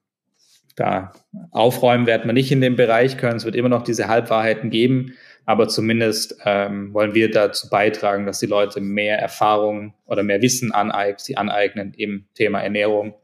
da 0.76 1.12
aufräumen 1.50 2.06
werden 2.06 2.26
wir 2.26 2.32
nicht 2.32 2.50
in 2.50 2.60
dem 2.60 2.76
Bereich 2.76 3.18
können. 3.18 3.36
Es 3.36 3.44
wird 3.44 3.56
immer 3.56 3.68
noch 3.68 3.82
diese 3.82 4.08
Halbwahrheiten 4.08 4.70
geben, 4.70 5.12
aber 5.46 5.68
zumindest 5.68 6.36
ähm, 6.44 6.92
wollen 6.94 7.14
wir 7.14 7.30
dazu 7.30 7.68
beitragen, 7.68 8.26
dass 8.26 8.38
die 8.40 8.46
Leute 8.46 8.80
mehr 8.80 9.18
Erfahrung 9.18 9.94
oder 10.06 10.22
mehr 10.22 10.42
Wissen 10.42 10.72
aneignen, 10.72 11.18
sie 11.18 11.36
aneignen 11.36 11.94
im 11.94 12.26
Thema 12.34 12.60
Ernährung, 12.60 13.14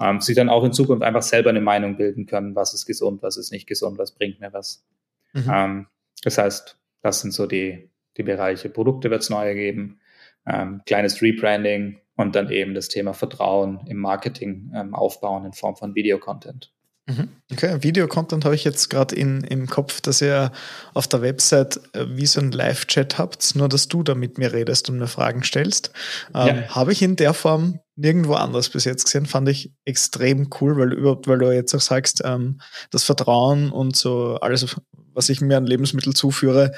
ähm, 0.00 0.20
sie 0.20 0.34
dann 0.34 0.48
auch 0.48 0.64
in 0.64 0.72
Zukunft 0.72 1.02
einfach 1.02 1.22
selber 1.22 1.50
eine 1.50 1.60
Meinung 1.60 1.96
bilden 1.96 2.26
können, 2.26 2.54
was 2.54 2.74
ist 2.74 2.86
gesund, 2.86 3.22
was 3.22 3.36
ist 3.36 3.52
nicht 3.52 3.66
gesund, 3.66 3.98
was 3.98 4.12
bringt 4.12 4.40
mir 4.40 4.52
was. 4.52 4.84
Mhm. 5.32 5.50
Ähm, 5.52 5.86
das 6.22 6.38
heißt, 6.38 6.78
das 7.02 7.20
sind 7.20 7.32
so 7.32 7.46
die, 7.46 7.90
die 8.16 8.22
Bereiche. 8.22 8.68
Produkte 8.68 9.10
wird 9.10 9.22
es 9.22 9.30
neue 9.30 9.54
geben, 9.54 10.00
ähm, 10.46 10.82
kleines 10.86 11.22
Rebranding 11.22 12.00
und 12.16 12.34
dann 12.36 12.50
eben 12.50 12.74
das 12.74 12.88
Thema 12.88 13.12
Vertrauen 13.12 13.80
im 13.86 13.98
Marketing 13.98 14.72
ähm, 14.74 14.94
aufbauen 14.94 15.44
in 15.44 15.52
Form 15.52 15.76
von 15.76 15.94
Videocontent. 15.94 16.72
Mhm. 17.06 17.30
Okay, 17.50 17.82
Videocontent 17.82 18.44
habe 18.44 18.54
ich 18.54 18.62
jetzt 18.62 18.88
gerade 18.88 19.16
im 19.16 19.66
Kopf, 19.66 20.00
dass 20.00 20.22
ihr 20.22 20.52
auf 20.94 21.08
der 21.08 21.20
Website 21.20 21.80
äh, 21.94 22.06
wie 22.10 22.26
so 22.26 22.40
ein 22.40 22.52
Live-Chat 22.52 23.18
habt, 23.18 23.56
nur 23.56 23.68
dass 23.68 23.88
du 23.88 24.04
da 24.04 24.14
mit 24.14 24.38
mir 24.38 24.52
redest 24.52 24.88
und 24.88 24.98
mir 24.98 25.08
Fragen 25.08 25.42
stellst. 25.42 25.90
Ähm, 26.32 26.46
ja. 26.46 26.68
Habe 26.68 26.92
ich 26.92 27.02
in 27.02 27.16
der 27.16 27.34
Form 27.34 27.80
nirgendwo 27.96 28.34
anders 28.34 28.68
bis 28.68 28.84
jetzt 28.84 29.04
gesehen, 29.04 29.26
fand 29.26 29.48
ich 29.48 29.72
extrem 29.84 30.48
cool, 30.60 30.76
weil 30.76 30.92
überhaupt, 30.92 31.26
weil 31.26 31.38
du 31.38 31.52
jetzt 31.52 31.74
auch 31.74 31.80
sagst, 31.80 32.22
ähm, 32.24 32.60
das 32.90 33.04
Vertrauen 33.04 33.70
und 33.70 33.96
so 33.96 34.38
alles, 34.40 34.76
was 35.12 35.28
ich 35.28 35.40
mir 35.40 35.56
an 35.56 35.66
Lebensmittel 35.66 36.14
zuführe, 36.14 36.72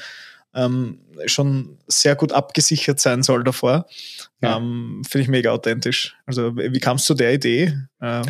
ähm, 0.54 1.00
schon 1.26 1.78
sehr 1.86 2.16
gut 2.16 2.32
abgesichert 2.32 2.98
sein 2.98 3.22
soll 3.22 3.44
davor. 3.44 3.86
Ja. 4.40 4.56
Ähm, 4.56 5.02
Finde 5.06 5.22
ich 5.22 5.28
mega 5.28 5.50
authentisch. 5.50 6.16
Also, 6.26 6.56
wie 6.56 6.80
kamst 6.80 7.08
du 7.08 7.14
zu 7.14 7.18
der 7.18 7.34
Idee? 7.34 7.76
Äh, 8.00 8.22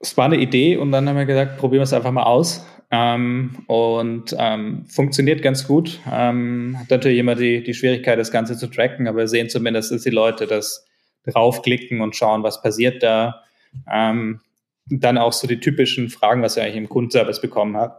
es 0.00 0.16
war 0.16 0.24
eine 0.24 0.38
Idee 0.38 0.76
und 0.76 0.92
dann 0.92 1.08
haben 1.08 1.16
wir 1.16 1.26
gesagt, 1.26 1.58
probieren 1.58 1.80
wir 1.80 1.84
es 1.84 1.92
einfach 1.92 2.10
mal 2.10 2.24
aus. 2.24 2.66
Ähm, 2.92 3.62
und 3.68 4.34
ähm, 4.36 4.84
funktioniert 4.86 5.42
ganz 5.42 5.66
gut. 5.66 6.00
Ähm, 6.10 6.76
hat 6.78 6.90
natürlich 6.90 7.18
immer 7.18 7.36
die, 7.36 7.62
die 7.62 7.74
Schwierigkeit, 7.74 8.18
das 8.18 8.32
Ganze 8.32 8.56
zu 8.56 8.66
tracken, 8.66 9.06
aber 9.06 9.18
wir 9.18 9.28
sehen 9.28 9.48
zumindest, 9.48 9.92
dass 9.92 10.02
die 10.02 10.10
Leute 10.10 10.46
das 10.46 10.86
draufklicken 11.24 12.00
und 12.00 12.16
schauen, 12.16 12.42
was 12.42 12.62
passiert 12.62 13.02
da. 13.02 13.44
Ähm, 13.88 14.40
dann 14.86 15.18
auch 15.18 15.32
so 15.32 15.46
die 15.46 15.60
typischen 15.60 16.08
Fragen, 16.08 16.42
was 16.42 16.56
ich 16.56 16.62
eigentlich 16.62 16.76
im 16.76 16.88
Kundenservice 16.88 17.40
bekommen 17.40 17.76
habe. 17.76 17.94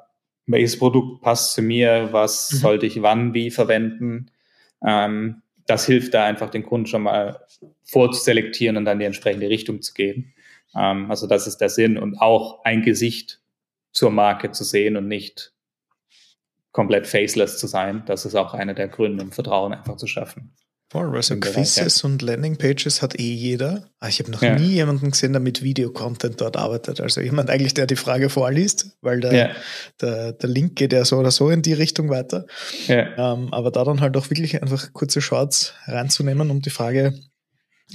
Welches 0.45 0.77
Produkt 0.77 1.21
passt 1.21 1.53
zu 1.53 1.61
mir? 1.61 2.09
Was 2.11 2.51
mhm. 2.51 2.57
sollte 2.57 2.85
ich 2.85 3.01
wann 3.01 3.33
wie 3.33 3.49
verwenden? 3.49 4.31
Ähm, 4.85 5.41
das 5.67 5.85
hilft 5.85 6.13
da 6.13 6.25
einfach 6.25 6.49
den 6.49 6.63
Kunden 6.63 6.87
schon 6.87 7.03
mal 7.03 7.39
vorzuselektieren 7.83 8.75
und 8.75 8.83
dann 8.83 8.99
die 8.99 9.05
entsprechende 9.05 9.47
Richtung 9.47 9.81
zu 9.81 9.93
geben. 9.93 10.33
Ähm, 10.75 11.09
also 11.09 11.27
das 11.27 11.47
ist 11.47 11.57
der 11.57 11.69
Sinn 11.69 11.97
und 11.97 12.17
auch 12.19 12.63
ein 12.63 12.81
Gesicht 12.81 13.41
zur 13.91 14.11
Marke 14.11 14.51
zu 14.51 14.63
sehen 14.63 14.97
und 14.97 15.07
nicht 15.07 15.53
komplett 16.71 17.07
faceless 17.07 17.57
zu 17.57 17.67
sein. 17.67 18.03
Das 18.05 18.25
ist 18.25 18.35
auch 18.35 18.53
einer 18.53 18.73
der 18.73 18.87
Gründe, 18.87 19.23
um 19.23 19.31
Vertrauen 19.31 19.73
einfach 19.73 19.97
zu 19.97 20.07
schaffen. 20.07 20.53
Voll, 20.91 21.15
also 21.15 21.37
Quizzes 21.37 22.03
und 22.03 22.21
Landingpages 22.21 23.01
hat 23.01 23.17
eh 23.17 23.33
jeder. 23.33 23.89
Ah, 24.01 24.09
ich 24.09 24.19
habe 24.19 24.29
noch 24.29 24.41
ja. 24.41 24.59
nie 24.59 24.73
jemanden 24.73 25.11
gesehen, 25.11 25.31
der 25.31 25.39
mit 25.39 25.63
Videocontent 25.63 26.41
dort 26.41 26.57
arbeitet. 26.57 26.99
Also 26.99 27.21
jemand 27.21 27.49
eigentlich, 27.49 27.73
der 27.73 27.87
die 27.87 27.95
Frage 27.95 28.29
vorliest, 28.29 28.97
weil 28.99 29.21
der, 29.21 29.33
ja. 29.33 29.51
der, 30.01 30.33
der 30.33 30.49
Link 30.49 30.75
geht 30.75 30.91
ja 30.91 31.05
so 31.05 31.17
oder 31.17 31.31
so 31.31 31.49
in 31.49 31.61
die 31.61 31.71
Richtung 31.71 32.09
weiter. 32.09 32.45
Ja. 32.87 33.33
Ähm, 33.33 33.53
aber 33.53 33.71
da 33.71 33.85
dann 33.85 34.01
halt 34.01 34.17
auch 34.17 34.29
wirklich 34.29 34.61
einfach 34.61 34.91
kurze 34.91 35.21
Shorts 35.21 35.75
reinzunehmen, 35.85 36.51
um 36.51 36.61
die 36.61 36.71
Frage 36.71 37.17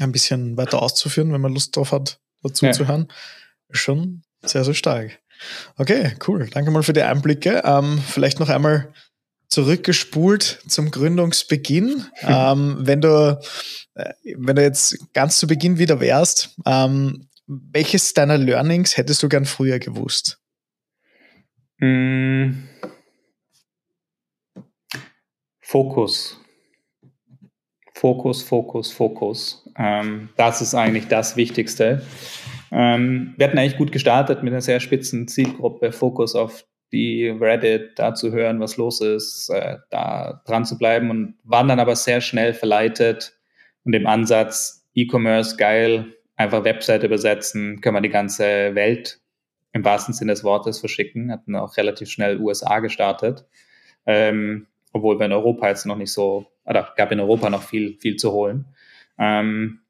ein 0.01 0.13
bisschen 0.13 0.57
weiter 0.57 0.81
auszuführen, 0.81 1.35
wenn 1.35 1.43
man 1.43 1.53
Lust 1.53 1.77
drauf 1.77 1.93
hat, 1.93 2.19
dazu 2.49 2.67
ja. 2.67 2.73
zu 2.73 2.89
hören. 2.89 3.09
Schon 3.71 4.23
sehr, 4.45 4.65
sehr 4.65 4.75
stark. 4.75 5.19
Okay, 5.77 6.15
cool. 6.27 6.49
Danke 6.51 6.71
mal 6.71 6.83
für 6.83 6.93
die 6.93 7.03
Einblicke. 7.03 7.63
Ähm, 7.65 7.99
vielleicht 7.99 8.41
noch 8.41 8.49
einmal 8.49 8.93
zurückgespult 9.49 10.63
zum 10.67 10.91
Gründungsbeginn. 10.91 12.07
ähm, 12.23 12.77
wenn 12.81 13.01
du, 13.01 13.41
äh, 13.95 14.13
wenn 14.37 14.57
du 14.57 14.63
jetzt 14.63 14.99
ganz 15.13 15.39
zu 15.39 15.47
Beginn 15.47 15.79
wieder 15.79 16.01
wärst, 16.01 16.57
ähm, 16.65 17.29
welches 17.47 18.13
deiner 18.15 18.39
Learnings 18.39 18.97
hättest 18.97 19.23
du 19.23 19.29
gern 19.29 19.45
früher 19.45 19.79
gewusst? 19.79 20.41
Mm. 21.79 22.65
Fokus. 25.61 26.41
Fokus, 27.95 28.43
Fokus, 28.43 28.93
Fokus. 28.93 29.66
Ähm, 29.79 30.31
das 30.37 30.61
ist 30.61 30.75
eigentlich 30.75 31.09
das 31.09 31.37
Wichtigste. 31.37 32.03
Ähm, 32.73 33.35
wir 33.37 33.47
hatten 33.47 33.59
eigentlich 33.59 33.79
gut 33.79 33.93
gestartet 33.93 34.43
mit 34.43 34.53
einer 34.53 34.61
sehr 34.61 34.81
spitzen 34.81 35.29
Zielgruppe, 35.29 35.93
Fokus 35.93 36.35
auf 36.35 36.65
die 36.93 37.29
Reddit, 37.29 37.99
da 37.99 38.15
zu 38.15 38.33
hören, 38.33 38.61
was 38.61 38.77
los 38.77 39.01
ist, 39.01 39.51
äh, 39.51 39.79
da 39.91 40.43
dran 40.47 40.65
zu 40.65 40.79
bleiben 40.79 41.11
und 41.11 41.35
waren 41.45 41.69
dann 41.69 41.81
aber 41.81 41.97
sehr 41.97 42.21
schnell 42.21 42.55
verleitet 42.55 43.35
und 43.85 43.93
dem 43.93 44.07
Ansatz, 44.07 44.87
E-Commerce 44.95 45.57
geil, 45.57 46.07
einfach 46.37 46.65
Webseite 46.65 47.07
übersetzen, 47.07 47.81
können 47.81 47.97
wir 47.97 48.01
die 48.01 48.09
ganze 48.09 48.75
Welt 48.75 49.21
im 49.73 49.85
wahrsten 49.85 50.15
Sinne 50.15 50.33
des 50.33 50.45
Wortes 50.45 50.79
verschicken, 50.79 51.31
hatten 51.31 51.55
auch 51.55 51.77
relativ 51.77 52.09
schnell 52.09 52.41
USA 52.41 52.79
gestartet, 52.81 53.45
ähm, 54.07 54.67
obwohl 54.93 55.19
wir 55.19 55.27
in 55.27 55.33
Europa 55.33 55.69
jetzt 55.69 55.87
noch 55.87 55.97
nicht 55.97 56.13
so 56.13 56.47
oder 56.65 56.93
gab 56.97 57.13
in 57.13 57.21
Europa 57.21 57.51
noch 57.51 57.63
viel, 57.63 57.97
viel 58.01 58.17
zu 58.17 58.33
holen. 58.33 58.67
Ähm, 59.19 59.81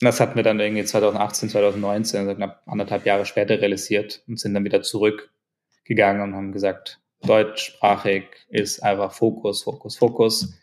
das 0.00 0.20
hatten 0.20 0.36
wir 0.36 0.42
dann 0.42 0.58
irgendwie 0.58 0.84
2018, 0.84 1.50
2019, 1.50 2.20
also 2.20 2.34
knapp 2.34 2.62
anderthalb 2.66 3.06
Jahre 3.06 3.24
später 3.24 3.60
realisiert 3.60 4.22
und 4.26 4.40
sind 4.40 4.54
dann 4.54 4.64
wieder 4.64 4.82
zurückgegangen 4.82 6.22
und 6.22 6.34
haben 6.34 6.52
gesagt, 6.52 7.00
deutschsprachig 7.22 8.24
ist 8.48 8.82
einfach 8.82 9.12
Fokus, 9.12 9.62
Fokus, 9.62 9.96
Fokus. 9.96 10.58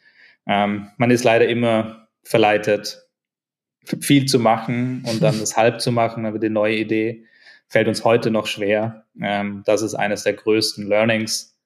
Ähm, 0.45 0.89
man 0.97 1.11
ist 1.11 1.23
leider 1.23 1.47
immer 1.47 2.09
verleitet, 2.23 3.07
viel 4.01 4.25
zu 4.25 4.39
machen 4.39 5.05
und 5.07 5.21
dann 5.23 5.39
das 5.39 5.55
halb 5.55 5.79
zu 5.79 5.91
machen, 5.91 6.25
aber 6.25 6.39
die 6.39 6.49
neue 6.49 6.75
Idee 6.75 7.25
fällt 7.67 7.87
uns 7.87 8.03
heute 8.03 8.31
noch 8.31 8.47
schwer. 8.47 9.05
Ähm, 9.21 9.63
das 9.65 9.81
ist 9.81 9.95
eines 9.95 10.23
der 10.23 10.33
größten 10.33 10.87
Learnings, 10.87 11.57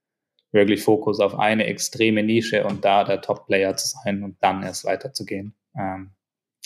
wirklich 0.51 0.83
Fokus 0.83 1.19
auf 1.19 1.39
eine 1.39 1.65
extreme 1.65 2.21
Nische 2.21 2.65
und 2.65 2.85
da 2.85 3.03
der 3.03 3.21
Top-Player 3.21 3.75
zu 3.75 3.87
sein 3.87 4.23
und 4.23 4.37
dann 4.41 4.61
erst 4.61 4.85
weiterzugehen. 4.85 5.55
Ähm, 5.77 6.11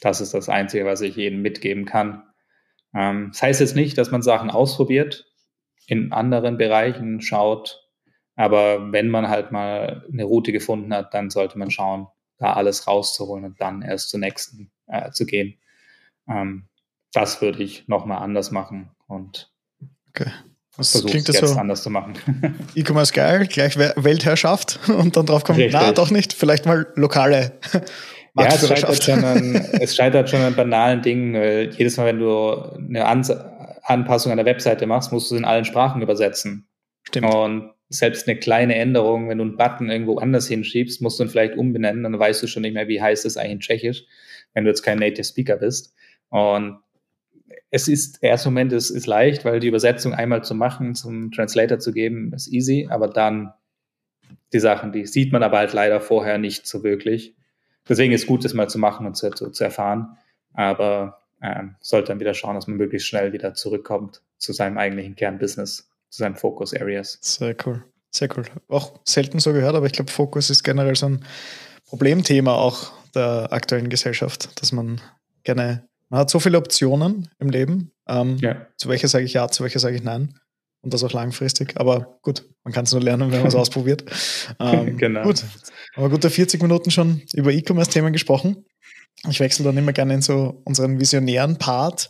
das 0.02 0.22
ist 0.22 0.34
das 0.34 0.50
Einzige, 0.50 0.86
was 0.86 1.02
ich 1.02 1.16
jedem 1.16 1.42
mitgeben 1.42 1.86
kann. 1.86 2.24
Ähm, 2.94 3.30
das 3.32 3.42
heißt 3.42 3.60
jetzt 3.62 3.76
nicht, 3.76 3.98
dass 3.98 4.12
man 4.12 4.22
Sachen 4.22 4.50
ausprobiert, 4.50 5.26
in 5.88 6.12
anderen 6.12 6.58
Bereichen 6.58 7.22
schaut, 7.22 7.88
aber 8.36 8.92
wenn 8.92 9.10
man 9.10 9.30
halt 9.30 9.52
mal 9.52 10.06
eine 10.12 10.24
Route 10.24 10.52
gefunden 10.52 10.94
hat, 10.94 11.14
dann 11.14 11.30
sollte 11.30 11.58
man 11.58 11.72
schauen, 11.72 12.08
da 12.38 12.54
alles 12.54 12.86
rauszuholen 12.88 13.46
und 13.46 13.62
dann 13.62 13.82
erst 13.82 14.10
zur 14.10 14.20
nächsten 14.20 14.72
äh, 14.86 15.12
zu 15.12 15.26
gehen. 15.26 15.58
Ähm, 16.28 16.68
das 17.14 17.42
würde 17.42 17.64
ich 17.64 17.88
nochmal 17.88 18.20
anders 18.20 18.52
machen 18.52 18.92
und 19.08 19.52
okay. 20.10 20.32
Was 20.76 21.04
klingt 21.04 21.28
das 21.28 21.42
jetzt 21.42 21.54
so? 21.54 21.60
anders 21.60 21.82
zu 21.82 21.90
machen. 21.90 22.14
E-Commerce 22.76 23.12
geil, 23.12 23.48
gleich 23.48 23.78
Weltherrschaft 23.80 24.80
und 24.88 25.18
dann 25.18 25.26
drauf 25.26 25.44
kommt, 25.44 25.58
Richtig. 25.58 25.74
na 25.74 25.92
doch 25.92 26.12
nicht, 26.12 26.34
vielleicht 26.34 26.68
mal 26.68 26.86
lokale 26.94 27.60
ja, 28.38 28.48
es 28.48 28.68
scheitert, 28.68 29.04
schon 29.04 29.24
an, 29.24 29.56
es 29.82 29.96
scheitert 29.96 30.30
schon 30.30 30.42
an 30.42 30.56
banalen 30.56 31.02
Dingen. 31.02 31.34
Weil 31.34 31.72
jedes 31.78 31.98
Mal, 31.98 32.08
wenn 32.08 32.20
du 32.20 32.52
eine 32.78 33.06
an 33.06 33.26
Anpassung 33.84 34.32
an 34.32 34.38
der 34.38 34.46
Webseite 34.46 34.86
machst, 34.86 35.12
musst 35.12 35.32
du 35.32 35.36
es 35.36 35.40
in 35.40 35.46
allen 35.46 35.66
Sprachen 35.66 36.02
übersetzen. 36.02 36.68
Stimmt. 37.04 37.34
Und 37.34 37.72
selbst 37.90 38.28
eine 38.28 38.38
kleine 38.38 38.76
Änderung, 38.76 39.30
wenn 39.30 39.38
du 39.38 39.46
einen 39.46 39.56
Button 39.56 39.90
irgendwo 39.90 40.18
anders 40.18 40.48
hinschiebst, 40.48 41.02
musst 41.02 41.20
du 41.20 41.24
ihn 41.24 41.30
vielleicht 41.30 41.56
umbenennen, 41.56 42.04
dann 42.04 42.20
weißt 42.20 42.44
du 42.44 42.48
schon 42.48 42.64
nicht 42.64 42.74
mehr, 42.74 42.90
wie 42.90 43.02
heißt 43.02 43.26
es 43.26 43.38
eigentlich 43.38 43.52
in 43.54 43.60
Tschechisch, 43.62 44.04
wenn 44.54 44.66
du 44.66 44.70
jetzt 44.70 44.84
kein 44.84 45.00
Native 45.00 45.24
Speaker 45.24 45.56
bist. 45.56 45.94
Und 46.30 46.80
es 47.72 47.88
ist, 47.88 48.22
der 48.22 48.32
erste 48.32 48.50
Moment 48.50 48.74
ist, 48.74 48.90
ist 48.90 49.08
leicht, 49.08 49.46
weil 49.46 49.62
die 49.62 49.68
Übersetzung 49.68 50.14
einmal 50.14 50.44
zu 50.44 50.54
machen, 50.54 50.96
zum 50.96 51.32
Translator 51.32 51.80
zu 51.80 51.94
geben, 51.94 52.34
ist 52.34 52.52
easy, 52.52 52.88
aber 52.90 53.08
dann 53.08 53.54
die 54.52 54.60
Sachen, 54.60 54.92
die 54.92 55.06
sieht 55.06 55.32
man 55.32 55.44
aber 55.44 55.60
halt 55.60 55.72
leider 55.72 56.02
vorher 56.02 56.38
nicht 56.38 56.68
so 56.68 56.84
wirklich. 56.84 57.37
Deswegen 57.90 58.14
ist 58.14 58.22
es 58.22 58.28
gut, 58.28 58.44
das 58.46 58.54
mal 58.54 58.70
zu 58.70 58.80
machen 58.80 59.06
und 59.06 59.16
zu, 59.16 59.30
zu, 59.32 59.50
zu 59.50 59.64
erfahren. 59.64 60.18
Aber 60.54 61.20
ähm, 61.42 61.76
sollte 61.80 62.10
dann 62.10 62.20
wieder 62.20 62.34
schauen, 62.34 62.56
dass 62.56 62.68
man 62.68 62.78
möglichst 62.78 63.08
schnell 63.08 63.34
wieder 63.34 63.54
zurückkommt 63.54 64.22
zu 64.38 64.54
seinem 64.54 64.78
eigentlichen 64.78 65.16
Kernbusiness, 65.16 65.90
zu 66.10 66.20
seinen 66.20 66.36
Focus 66.36 66.74
Areas. 66.74 67.18
Sehr 67.22 67.56
cool. 67.66 67.84
Sehr 68.12 68.30
cool. 68.36 68.46
Auch 68.68 69.00
selten 69.04 69.40
so 69.40 69.54
gehört, 69.54 69.76
aber 69.76 69.86
ich 69.86 69.92
glaube, 69.92 70.12
Fokus 70.12 70.50
ist 70.50 70.64
generell 70.64 70.96
so 70.96 71.08
ein 71.08 71.26
Problemthema 71.86 72.54
auch 72.54 72.92
der 73.14 73.52
aktuellen 73.52 73.90
Gesellschaft, 73.90 74.62
dass 74.62 74.72
man 74.72 75.02
gerne, 75.44 75.88
man 76.10 76.22
hat 76.22 76.30
so 76.30 76.40
viele 76.40 76.58
Optionen 76.58 77.30
im 77.40 77.50
Leben. 77.50 77.92
Ähm, 78.08 78.38
ja. 78.38 78.66
Zu 78.78 78.90
welcher 78.90 79.08
sage 79.08 79.26
ich 79.26 79.34
ja, 79.34 79.48
zu 79.50 79.64
welcher 79.64 79.80
sage 79.80 79.96
ich 79.96 80.04
nein. 80.04 80.40
Und 80.82 80.94
das 80.94 81.04
auch 81.04 81.12
langfristig. 81.12 81.74
Aber 81.78 82.20
gut, 82.22 82.46
man 82.64 82.74
kann 82.74 82.86
es 82.86 82.92
nur 82.92 83.02
lernen, 83.02 83.32
wenn 83.32 83.40
man 83.40 83.48
es 83.48 83.56
ausprobiert. 83.56 84.04
Ähm, 84.60 84.98
genau. 84.98 85.24
Gut. 85.24 85.44
Aber 85.96 86.10
gute 86.10 86.30
40 86.30 86.62
Minuten 86.62 86.92
schon 86.92 87.22
über 87.34 87.52
E-Commerce-Themen 87.52 88.14
gesprochen. 88.14 88.66
Ich 89.30 89.40
wechsle 89.40 89.66
dann 89.66 89.78
immer 89.78 89.94
gerne 89.94 90.16
in 90.16 90.22
so 90.22 90.62
unseren 90.64 91.00
visionären 91.00 91.58
Part 91.58 92.10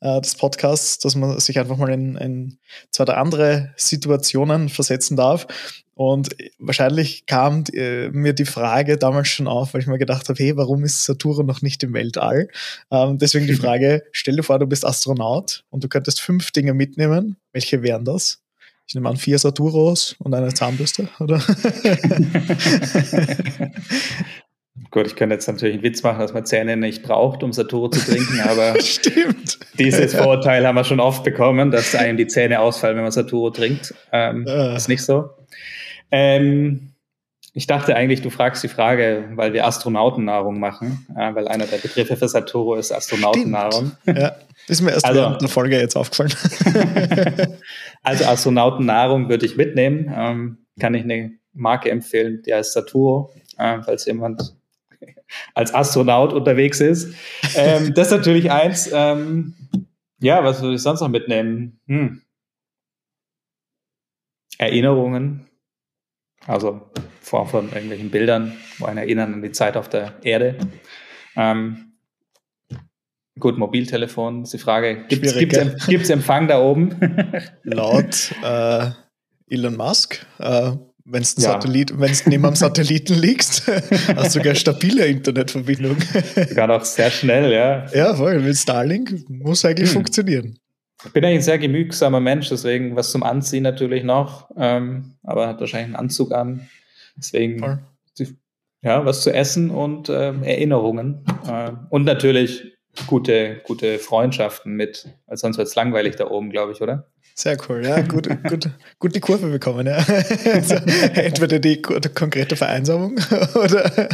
äh, 0.00 0.20
des 0.20 0.34
Podcasts, 0.34 0.98
dass 0.98 1.14
man 1.14 1.38
sich 1.38 1.58
einfach 1.58 1.76
mal 1.76 1.90
in, 1.90 2.16
in 2.16 2.58
zwei 2.90 3.02
oder 3.02 3.18
andere 3.18 3.72
Situationen 3.76 4.68
versetzen 4.68 5.16
darf. 5.16 5.46
Und 5.94 6.36
wahrscheinlich 6.58 7.24
kam 7.24 7.64
äh, 7.72 8.10
mir 8.10 8.34
die 8.34 8.44
Frage 8.44 8.98
damals 8.98 9.28
schon 9.28 9.48
auf, 9.48 9.72
weil 9.72 9.80
ich 9.80 9.86
mir 9.86 9.98
gedacht 9.98 10.28
habe, 10.28 10.42
hey, 10.42 10.56
warum 10.56 10.84
ist 10.84 11.04
Saturn 11.04 11.46
noch 11.46 11.62
nicht 11.62 11.82
im 11.82 11.94
Weltall? 11.94 12.48
Ähm, 12.90 13.18
deswegen 13.18 13.46
die 13.46 13.54
Frage, 13.54 14.02
stell 14.12 14.36
dir 14.36 14.42
vor, 14.42 14.58
du 14.58 14.66
bist 14.66 14.84
Astronaut 14.84 15.64
und 15.70 15.84
du 15.84 15.88
könntest 15.88 16.20
fünf 16.20 16.50
Dinge 16.50 16.74
mitnehmen. 16.74 17.36
Welche 17.52 17.82
wären 17.82 18.04
das? 18.04 18.42
Ich 18.86 18.94
nehme 18.94 19.08
an, 19.08 19.16
vier 19.16 19.38
Saturos 19.38 20.16
und 20.18 20.34
eine 20.34 20.52
Zahnbürste, 20.52 21.08
oder? 21.18 21.40
Gut, 24.90 25.06
ich 25.06 25.16
könnte 25.16 25.34
jetzt 25.34 25.46
natürlich 25.46 25.74
einen 25.74 25.82
Witz 25.82 26.02
machen, 26.02 26.20
dass 26.20 26.32
man 26.32 26.44
Zähne 26.46 26.76
nicht 26.76 27.02
braucht, 27.02 27.42
um 27.42 27.52
Saturo 27.52 27.88
zu 27.88 28.00
trinken, 28.00 28.40
aber 28.40 28.80
Stimmt. 28.80 29.58
dieses 29.78 30.14
Vorurteil 30.14 30.66
haben 30.66 30.76
wir 30.76 30.84
schon 30.84 31.00
oft 31.00 31.24
bekommen, 31.24 31.70
dass 31.70 31.94
einem 31.94 32.16
die 32.16 32.26
Zähne 32.26 32.60
ausfallen, 32.60 32.96
wenn 32.96 33.02
man 33.02 33.12
Saturo 33.12 33.50
trinkt. 33.50 33.94
Ähm, 34.12 34.46
ah. 34.48 34.76
Ist 34.76 34.88
nicht 34.88 35.02
so. 35.02 35.30
Ähm, 36.10 36.92
ich 37.52 37.66
dachte 37.66 37.96
eigentlich, 37.96 38.20
du 38.20 38.28
fragst 38.28 38.62
die 38.64 38.68
Frage, 38.68 39.30
weil 39.34 39.54
wir 39.54 39.66
Astronautennahrung 39.66 40.60
machen, 40.60 41.06
äh, 41.16 41.34
weil 41.34 41.48
einer 41.48 41.66
der 41.66 41.78
Begriffe 41.78 42.16
für 42.16 42.28
Saturo 42.28 42.74
ist 42.74 42.92
Astronautennahrung. 42.92 43.92
Ja, 44.04 44.36
ist 44.68 44.82
mir 44.82 44.90
erst 44.90 45.06
also, 45.06 45.20
während 45.20 45.40
der 45.40 45.48
Folge 45.48 45.78
jetzt 45.78 45.96
aufgefallen. 45.96 46.34
also 48.02 48.24
Astronautennahrung 48.26 49.30
würde 49.30 49.46
ich 49.46 49.56
mitnehmen. 49.56 50.12
Ähm, 50.14 50.58
kann 50.78 50.94
ich 50.94 51.04
eine 51.04 51.32
Marke 51.54 51.90
empfehlen, 51.90 52.42
die 52.44 52.52
heißt 52.52 52.74
Saturo, 52.74 53.32
äh, 53.56 53.78
falls 53.82 54.04
jemand 54.04 54.55
als 55.54 55.74
Astronaut 55.74 56.32
unterwegs 56.32 56.80
ist. 56.80 57.14
Ähm, 57.54 57.94
das 57.94 58.08
ist 58.08 58.12
natürlich 58.12 58.50
eins. 58.50 58.90
Ähm, 58.92 59.54
ja, 60.18 60.42
was 60.44 60.62
würde 60.62 60.76
ich 60.76 60.82
sonst 60.82 61.00
noch 61.00 61.08
mitnehmen? 61.08 61.80
Hm. 61.86 62.22
Erinnerungen, 64.58 65.46
also 66.46 66.90
Form 67.20 67.48
von 67.48 67.68
irgendwelchen 67.68 68.10
Bildern, 68.10 68.56
wo 68.78 68.86
einen 68.86 68.98
erinnern 68.98 69.34
an 69.34 69.42
die 69.42 69.52
Zeit 69.52 69.76
auf 69.76 69.88
der 69.88 70.14
Erde. 70.22 70.56
Ähm, 71.36 71.92
gut, 73.38 73.58
Mobiltelefon 73.58 74.44
ist 74.44 74.54
die 74.54 74.58
Frage. 74.58 75.06
Gibt 75.08 75.26
es 75.26 76.10
Empfang 76.10 76.48
da 76.48 76.60
oben? 76.60 76.98
Laut 77.64 78.32
äh, 78.42 78.90
Elon 79.48 79.76
Musk 79.76 80.24
äh, 80.38 80.72
wenn 81.08 81.22
du 81.22 81.42
ja. 81.42 81.60
neben 82.26 82.44
am 82.44 82.56
Satelliten 82.56 83.14
liegst, 83.20 83.66
hast 83.68 84.34
du 84.34 84.40
sogar 84.40 84.54
stabile 84.54 85.06
Internetverbindung. 85.06 85.96
Sogar 86.48 86.66
noch 86.66 86.84
sehr 86.84 87.10
schnell, 87.10 87.52
ja. 87.52 87.86
Ja, 87.94 88.14
voll. 88.14 88.40
Mit 88.40 88.56
Starlink 88.56 89.28
muss 89.28 89.64
eigentlich 89.64 89.90
hm. 89.90 89.94
funktionieren. 89.94 90.58
Ich 91.04 91.12
bin 91.12 91.24
eigentlich 91.24 91.38
ein 91.38 91.42
sehr 91.42 91.58
gemügsamer 91.58 92.20
Mensch, 92.20 92.48
deswegen 92.48 92.96
was 92.96 93.12
zum 93.12 93.22
Anziehen 93.22 93.62
natürlich 93.62 94.02
noch, 94.02 94.50
ähm, 94.56 95.16
aber 95.22 95.46
hat 95.46 95.60
wahrscheinlich 95.60 95.86
einen 95.86 95.96
Anzug 95.96 96.32
an. 96.32 96.68
Deswegen 97.16 97.60
voll. 97.60 97.78
ja, 98.82 99.04
was 99.04 99.22
zu 99.22 99.32
essen 99.32 99.70
und 99.70 100.08
ähm, 100.08 100.42
Erinnerungen. 100.42 101.24
Äh, 101.46 101.72
und 101.90 102.04
natürlich 102.04 102.76
gute, 103.06 103.60
gute 103.64 103.98
Freundschaften 103.98 104.74
mit, 104.74 105.08
weil 105.26 105.36
sonst 105.36 105.58
wird 105.58 105.68
es 105.68 105.74
langweilig 105.74 106.16
da 106.16 106.28
oben, 106.28 106.50
glaube 106.50 106.72
ich, 106.72 106.80
oder? 106.80 107.08
Sehr 107.38 107.58
cool, 107.68 107.84
ja, 107.84 108.00
gut, 108.00 108.28
gut, 108.44 108.70
gut 108.98 109.14
die 109.14 109.20
Kurve 109.20 109.48
bekommen, 109.48 109.86
ja. 109.86 109.98
Also, 110.52 110.76
entweder 110.76 111.58
die, 111.58 111.82
konkrete 111.82 112.56
Vereinsamung 112.56 113.18
oder 113.54 114.10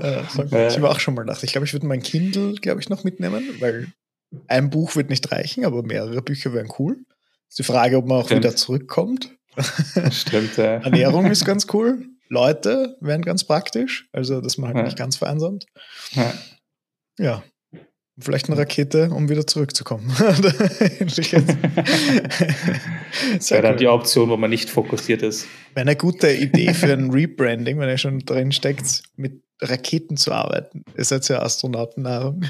äh, 0.00 0.68
ich 0.68 0.76
habe 0.76 0.88
auch 0.88 1.00
schon 1.00 1.14
mal 1.14 1.22
gedacht, 1.22 1.42
ich 1.42 1.50
glaube, 1.50 1.66
ich 1.66 1.72
würde 1.72 1.86
mein 1.86 2.02
Kindle, 2.02 2.54
glaube 2.54 2.80
ich, 2.80 2.88
noch 2.88 3.02
mitnehmen, 3.02 3.42
weil 3.58 3.88
ein 4.46 4.70
Buch 4.70 4.94
wird 4.94 5.10
nicht 5.10 5.32
reichen, 5.32 5.64
aber 5.64 5.82
mehrere 5.82 6.22
Bücher 6.22 6.52
wären 6.52 6.68
cool. 6.78 6.98
Ist 7.48 7.58
die 7.58 7.64
Frage, 7.64 7.96
ob 7.96 8.06
man 8.06 8.18
auch 8.18 8.26
Stimmt. 8.26 8.44
wieder 8.44 8.54
zurückkommt. 8.54 9.36
Stimmt, 10.12 10.56
ja. 10.56 10.64
Ernährung 10.84 11.26
ist 11.26 11.44
ganz 11.44 11.66
cool. 11.72 12.06
Leute 12.28 12.96
wären 13.00 13.22
ganz 13.22 13.42
praktisch, 13.42 14.08
also 14.12 14.40
dass 14.40 14.56
man 14.56 14.68
halt 14.68 14.76
ja. 14.78 14.84
nicht 14.84 14.96
ganz 14.96 15.16
vereinsamt. 15.16 15.66
Ja. 16.12 16.32
ja. 17.18 17.42
Vielleicht 18.18 18.48
eine 18.48 18.58
Rakete, 18.58 19.08
um 19.10 19.30
wieder 19.30 19.46
zurückzukommen. 19.46 20.14
das 20.18 21.16
wäre 23.50 23.62
dann 23.62 23.78
die 23.78 23.88
Option, 23.88 24.28
wo 24.28 24.36
man 24.36 24.50
nicht 24.50 24.68
fokussiert 24.68 25.22
ist. 25.22 25.46
Wäre 25.72 25.86
eine 25.86 25.96
gute 25.96 26.30
Idee 26.30 26.74
für 26.74 26.92
ein 26.92 27.10
Rebranding, 27.10 27.78
wenn 27.78 27.88
ihr 27.88 27.96
schon 27.96 28.18
drin 28.18 28.52
steckt, 28.52 29.02
mit 29.16 29.42
Raketen 29.62 30.18
zu 30.18 30.32
arbeiten. 30.32 30.84
Ihr 30.96 31.04
seid 31.04 31.26
ja 31.28 31.40
Astronautennahrung. 31.40 32.44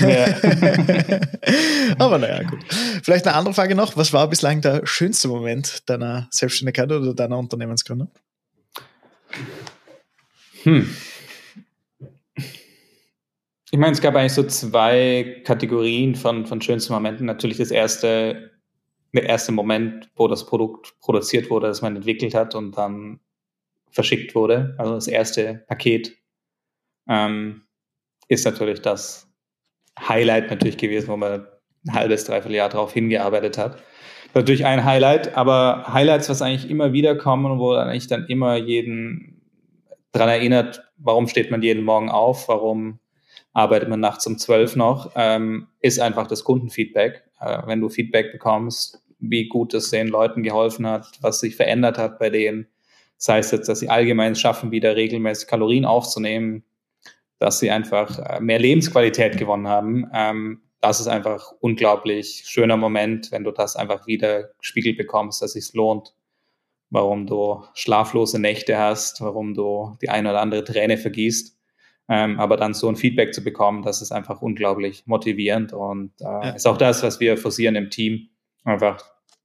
Ja. 0.00 0.26
Aber 1.98 2.18
naja, 2.18 2.42
gut. 2.42 2.58
Vielleicht 3.02 3.26
eine 3.26 3.36
andere 3.36 3.54
Frage 3.54 3.76
noch. 3.76 3.96
Was 3.96 4.12
war 4.12 4.28
bislang 4.28 4.62
der 4.62 4.84
schönste 4.84 5.28
Moment 5.28 5.88
deiner 5.88 6.26
Selbstständigkeit 6.30 6.90
oder 6.90 7.14
deiner 7.14 7.38
Unternehmensgründung? 7.38 8.10
Hm. 10.64 10.90
Ich 13.74 13.78
meine, 13.78 13.92
es 13.92 14.02
gab 14.02 14.14
eigentlich 14.14 14.34
so 14.34 14.42
zwei 14.42 15.40
Kategorien 15.44 16.14
von, 16.14 16.44
von 16.44 16.60
schönsten 16.60 16.92
Momenten. 16.92 17.24
Natürlich 17.24 17.56
das 17.56 17.70
erste, 17.70 18.50
der 19.14 19.22
erste 19.24 19.50
Moment, 19.50 20.10
wo 20.14 20.28
das 20.28 20.44
Produkt 20.44 21.00
produziert 21.00 21.48
wurde, 21.48 21.68
das 21.68 21.80
man 21.80 21.96
entwickelt 21.96 22.34
hat 22.34 22.54
und 22.54 22.76
dann 22.76 23.20
verschickt 23.90 24.34
wurde, 24.34 24.74
also 24.76 24.92
das 24.94 25.08
erste 25.08 25.64
Paket, 25.68 26.14
ähm, 27.08 27.62
ist 28.28 28.44
natürlich 28.44 28.82
das 28.82 29.32
Highlight 29.98 30.50
natürlich 30.50 30.76
gewesen, 30.76 31.08
wo 31.08 31.16
man 31.16 31.46
ein 31.86 31.94
halbes, 31.94 32.24
dreiviertel 32.24 32.56
Jahr 32.56 32.68
darauf 32.68 32.92
hingearbeitet 32.92 33.56
hat. 33.56 33.82
Natürlich 34.34 34.66
ein 34.66 34.84
Highlight, 34.84 35.34
aber 35.34 35.90
Highlights, 35.90 36.28
was 36.28 36.42
eigentlich 36.42 36.70
immer 36.70 36.92
wieder 36.92 37.16
kommen 37.16 37.50
und 37.50 37.58
wo 37.58 37.72
eigentlich 37.72 38.06
dann 38.06 38.26
immer 38.26 38.56
jeden 38.56 39.40
daran 40.12 40.28
erinnert, 40.28 40.84
warum 40.98 41.26
steht 41.26 41.50
man 41.50 41.62
jeden 41.62 41.84
Morgen 41.84 42.10
auf, 42.10 42.48
warum 42.48 42.98
arbeitet 43.52 43.88
man 43.88 44.00
nachts 44.00 44.26
um 44.26 44.38
zwölf 44.38 44.76
noch, 44.76 45.12
ähm, 45.16 45.68
ist 45.80 46.00
einfach 46.00 46.26
das 46.26 46.44
Kundenfeedback. 46.44 47.24
Äh, 47.40 47.62
wenn 47.66 47.80
du 47.80 47.88
Feedback 47.88 48.32
bekommst, 48.32 49.02
wie 49.18 49.48
gut 49.48 49.74
es 49.74 49.90
den 49.90 50.08
Leuten 50.08 50.42
geholfen 50.42 50.86
hat, 50.86 51.18
was 51.20 51.40
sich 51.40 51.56
verändert 51.56 51.98
hat 51.98 52.18
bei 52.18 52.30
denen, 52.30 52.66
sei 53.16 53.38
es 53.38 53.50
jetzt, 53.52 53.68
dass 53.68 53.80
sie 53.80 53.88
allgemein 53.88 54.34
schaffen, 54.34 54.72
wieder 54.72 54.96
regelmäßig 54.96 55.46
Kalorien 55.46 55.84
aufzunehmen, 55.84 56.64
dass 57.38 57.58
sie 57.58 57.70
einfach 57.70 58.18
äh, 58.18 58.40
mehr 58.40 58.58
Lebensqualität 58.58 59.36
gewonnen 59.36 59.68
haben. 59.68 60.10
Ähm, 60.12 60.62
das 60.80 60.98
ist 60.98 61.06
einfach 61.06 61.52
unglaublich 61.60 62.42
schöner 62.46 62.76
Moment, 62.76 63.30
wenn 63.30 63.44
du 63.44 63.52
das 63.52 63.76
einfach 63.76 64.06
wieder 64.08 64.50
gespiegelt 64.58 64.96
bekommst, 64.96 65.40
dass 65.40 65.54
es 65.54 65.74
lohnt, 65.74 66.14
warum 66.90 67.26
du 67.26 67.64
schlaflose 67.74 68.40
Nächte 68.40 68.76
hast, 68.78 69.20
warum 69.20 69.54
du 69.54 69.96
die 70.02 70.10
eine 70.10 70.30
oder 70.30 70.40
andere 70.40 70.64
Träne 70.64 70.98
vergießt. 70.98 71.56
Ähm, 72.08 72.38
aber 72.40 72.56
dann 72.56 72.74
so 72.74 72.88
ein 72.88 72.96
Feedback 72.96 73.32
zu 73.32 73.44
bekommen, 73.44 73.82
das 73.82 74.02
ist 74.02 74.12
einfach 74.12 74.42
unglaublich 74.42 75.04
motivierend 75.06 75.72
und 75.72 76.12
äh, 76.20 76.24
ja. 76.24 76.50
ist 76.50 76.66
auch 76.66 76.76
das, 76.76 77.02
was 77.02 77.20
wir 77.20 77.36
forcieren 77.36 77.76
im 77.76 77.90
Team. 77.90 78.28
Einfach 78.64 79.02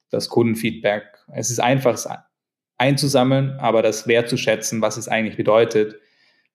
das 0.10 0.30
Kundenfeedback. 0.30 1.03
Es 1.34 1.51
ist 1.51 1.60
einfach 1.60 1.93
es 1.93 2.08
einzusammeln, 2.78 3.58
aber 3.60 3.82
das 3.82 4.08
wertzuschätzen, 4.08 4.82
was 4.82 4.97
es 4.97 5.08
eigentlich 5.08 5.38
bedeutet, 5.38 5.95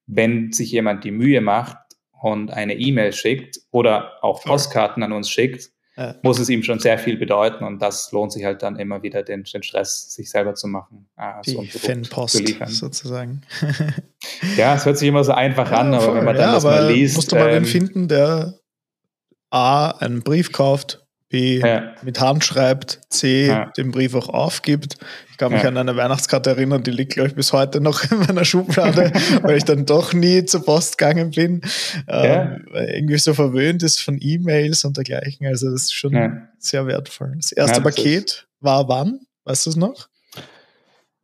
wenn 0.06 0.52
sich 0.52 0.70
jemand 0.72 1.04
die 1.04 1.10
Mühe 1.10 1.40
macht 1.40 1.76
und 2.20 2.50
eine 2.52 2.74
E-Mail 2.74 3.12
schickt 3.12 3.60
oder 3.70 4.22
auch 4.22 4.42
Postkarten 4.42 5.02
an 5.02 5.12
uns 5.12 5.28
schickt, 5.28 5.71
ja. 5.96 6.16
muss 6.22 6.38
es 6.38 6.48
ihm 6.48 6.62
schon 6.62 6.78
sehr 6.78 6.98
viel 6.98 7.16
bedeuten 7.16 7.64
und 7.64 7.80
das 7.80 8.10
lohnt 8.12 8.32
sich 8.32 8.44
halt 8.44 8.62
dann 8.62 8.78
immer 8.78 9.02
wieder, 9.02 9.22
den, 9.22 9.44
den 9.44 9.62
Stress 9.62 10.12
sich 10.12 10.30
selber 10.30 10.54
zu 10.54 10.68
machen. 10.68 11.08
Äh, 11.16 11.42
die 11.44 11.50
so 11.50 11.78
Fanpost 11.78 12.42
sozusagen. 12.68 13.42
ja, 14.56 14.74
es 14.74 14.86
hört 14.86 14.98
sich 14.98 15.08
immer 15.08 15.24
so 15.24 15.32
einfach 15.32 15.70
ja, 15.70 15.78
an, 15.78 15.94
aber 15.94 16.04
voll. 16.04 16.14
wenn 16.16 16.24
man 16.24 16.36
dann 16.36 16.48
ja, 16.48 16.54
das 16.54 16.64
mal 16.64 16.92
liest. 16.92 17.16
Musst 17.16 17.32
du 17.32 17.36
mal 17.36 17.52
ähm, 17.52 17.64
finden, 17.64 18.08
der 18.08 18.58
A, 19.50 19.90
einen 19.90 20.22
Brief 20.22 20.52
kauft, 20.52 21.01
B 21.32 21.60
ja. 21.60 21.94
mit 22.02 22.20
Hand 22.20 22.44
schreibt, 22.44 23.00
C 23.08 23.46
ja. 23.46 23.72
den 23.76 23.90
Brief 23.90 24.14
auch 24.14 24.28
aufgibt. 24.28 24.98
Ich 25.30 25.38
kann 25.38 25.50
mich 25.50 25.62
ja. 25.62 25.68
an 25.70 25.78
eine 25.78 25.96
Weihnachtskarte 25.96 26.50
erinnern, 26.50 26.82
die 26.82 26.90
liegt, 26.90 27.14
glaube 27.14 27.30
ich, 27.30 27.34
bis 27.34 27.54
heute 27.54 27.80
noch 27.80 28.04
in 28.10 28.18
meiner 28.18 28.44
Schublade, 28.44 29.10
weil 29.42 29.56
ich 29.56 29.64
dann 29.64 29.86
doch 29.86 30.12
nie 30.12 30.44
zur 30.44 30.62
Post 30.62 30.98
gegangen 30.98 31.30
bin. 31.30 31.62
Ähm, 32.06 32.66
irgendwie 32.72 33.16
so 33.16 33.32
verwöhnt 33.32 33.82
ist 33.82 34.00
von 34.00 34.18
E-Mails 34.20 34.84
und 34.84 34.98
dergleichen. 34.98 35.46
Also 35.46 35.70
das 35.70 35.84
ist 35.84 35.94
schon 35.94 36.42
sehr 36.58 36.86
wertvoll. 36.86 37.32
Das 37.36 37.50
erste 37.50 37.80
das 37.80 37.94
Paket 37.94 38.46
war 38.60 38.86
wann? 38.88 39.20
Weißt 39.44 39.64
du 39.64 39.70
es 39.70 39.76
noch? 39.76 40.08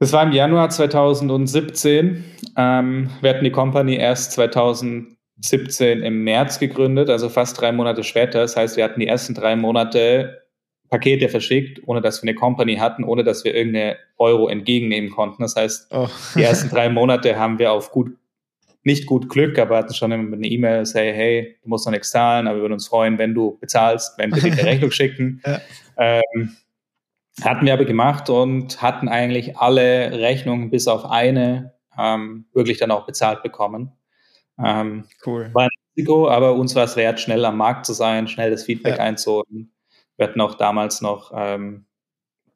Das 0.01 0.13
war 0.13 0.23
im 0.23 0.33
Januar 0.33 0.71
2017. 0.71 2.25
Ähm, 2.57 3.11
wir 3.21 3.31
hatten 3.31 3.45
die 3.45 3.53
Company 3.53 3.97
erst 3.97 4.33
2000 4.33 5.18
17 5.41 6.03
im 6.03 6.25
März 6.25 6.59
gegründet, 6.59 7.11
also 7.11 7.29
fast 7.29 7.61
drei 7.61 7.73
Monate 7.73 8.03
später. 8.03 8.41
Das 8.41 8.57
heißt, 8.57 8.77
wir 8.77 8.85
hatten 8.85 9.01
die 9.01 9.07
ersten 9.07 9.35
drei 9.35 9.57
Monate 9.57 10.43
Pakete 10.89 11.29
verschickt, 11.29 11.81
ohne 11.87 12.01
dass 12.01 12.23
wir 12.23 12.29
eine 12.29 12.35
Company 12.35 12.77
hatten, 12.77 13.05
ohne 13.05 13.23
dass 13.23 13.45
wir 13.45 13.55
irgendeine 13.55 13.97
Euro 14.17 14.49
entgegennehmen 14.49 15.11
konnten. 15.11 15.43
Das 15.43 15.55
heißt, 15.55 15.89
oh. 15.91 16.09
die 16.35 16.43
ersten 16.43 16.71
drei 16.71 16.89
Monate 16.89 17.39
haben 17.39 17.59
wir 17.59 17.73
auf 17.73 17.91
gut, 17.91 18.17
nicht 18.85 19.07
gut 19.07 19.29
Glück, 19.29 19.59
aber 19.59 19.77
hatten 19.77 19.93
schon 19.95 20.13
eine 20.13 20.47
E-Mail, 20.47 20.87
say, 20.87 21.13
hey, 21.13 21.57
du 21.63 21.69
musst 21.69 21.87
noch 21.87 21.93
nichts 21.93 22.11
zahlen, 22.11 22.47
aber 22.47 22.57
wir 22.57 22.63
würden 22.63 22.75
uns 22.75 22.89
freuen, 22.89 23.19
wenn 23.19 23.35
du 23.35 23.59
bezahlst, 23.61 24.17
wenn 24.19 24.35
wir 24.35 24.43
dir 24.43 24.53
eine 24.53 24.65
Rechnung 24.65 24.91
schicken. 24.91 25.43
Ja. 25.45 25.61
Ähm, 25.99 26.57
hatten 27.43 27.67
wir 27.67 27.75
aber 27.75 27.85
gemacht 27.85 28.31
und 28.31 28.81
hatten 28.83 29.09
eigentlich 29.09 29.57
alle 29.59 30.13
Rechnungen 30.13 30.71
bis 30.71 30.89
auf 30.89 31.05
eine 31.05 31.75
ähm, 31.99 32.47
wirklich 32.53 32.79
dann 32.79 32.91
auch 32.91 33.07
bezahlt 33.07 33.43
bekommen. 33.43 33.93
Ähm, 34.63 35.05
cool. 35.27 35.51
War 35.53 35.65
ein 35.65 35.71
Risiko, 35.97 36.29
aber 36.29 36.55
uns 36.55 36.75
war 36.75 36.85
es 36.85 36.97
wert, 36.97 37.21
schnell 37.21 37.45
am 37.45 37.57
Markt 37.57 37.87
zu 37.87 37.93
sein, 37.93 38.29
schnell 38.29 38.51
das 38.51 38.65
Feedback 38.65 38.99
ja. 38.99 39.05
einzuholen. 39.05 39.73
Wir 40.17 40.27
hatten 40.27 40.41
auch 40.41 40.55
damals 40.55 41.01
noch 41.01 41.33
ähm, 41.35 41.87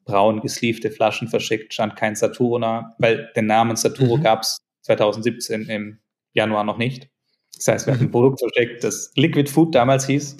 braun 0.05 0.41
gesleevte 0.41 0.91
Flaschen 0.91 1.27
verschickt, 1.27 1.73
stand 1.73 1.95
kein 1.95 2.15
Saturo 2.15 2.59
nah, 2.59 2.95
weil 2.99 3.31
den 3.35 3.45
Namen 3.45 3.75
Saturo 3.75 4.17
mhm. 4.17 4.23
gab 4.23 4.41
es 4.43 4.59
2017 4.81 5.69
im 5.69 5.99
Januar 6.33 6.63
noch 6.63 6.77
nicht. 6.77 7.09
Das 7.55 7.67
heißt, 7.67 7.87
wir 7.87 7.93
hatten 7.93 8.05
ein 8.05 8.11
Produkt 8.11 8.39
verschickt, 8.39 8.83
das 8.83 9.11
Liquid 9.15 9.49
Food 9.49 9.75
damals 9.75 10.05
hieß. 10.05 10.37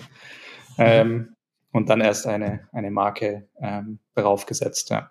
Ähm, 0.77 1.35
und 1.71 1.89
dann 1.89 2.01
erst 2.01 2.27
eine, 2.27 2.67
eine 2.71 2.91
Marke 2.91 3.47
ähm, 3.61 3.99
draufgesetzt. 4.15 4.89
Ja. 4.89 5.09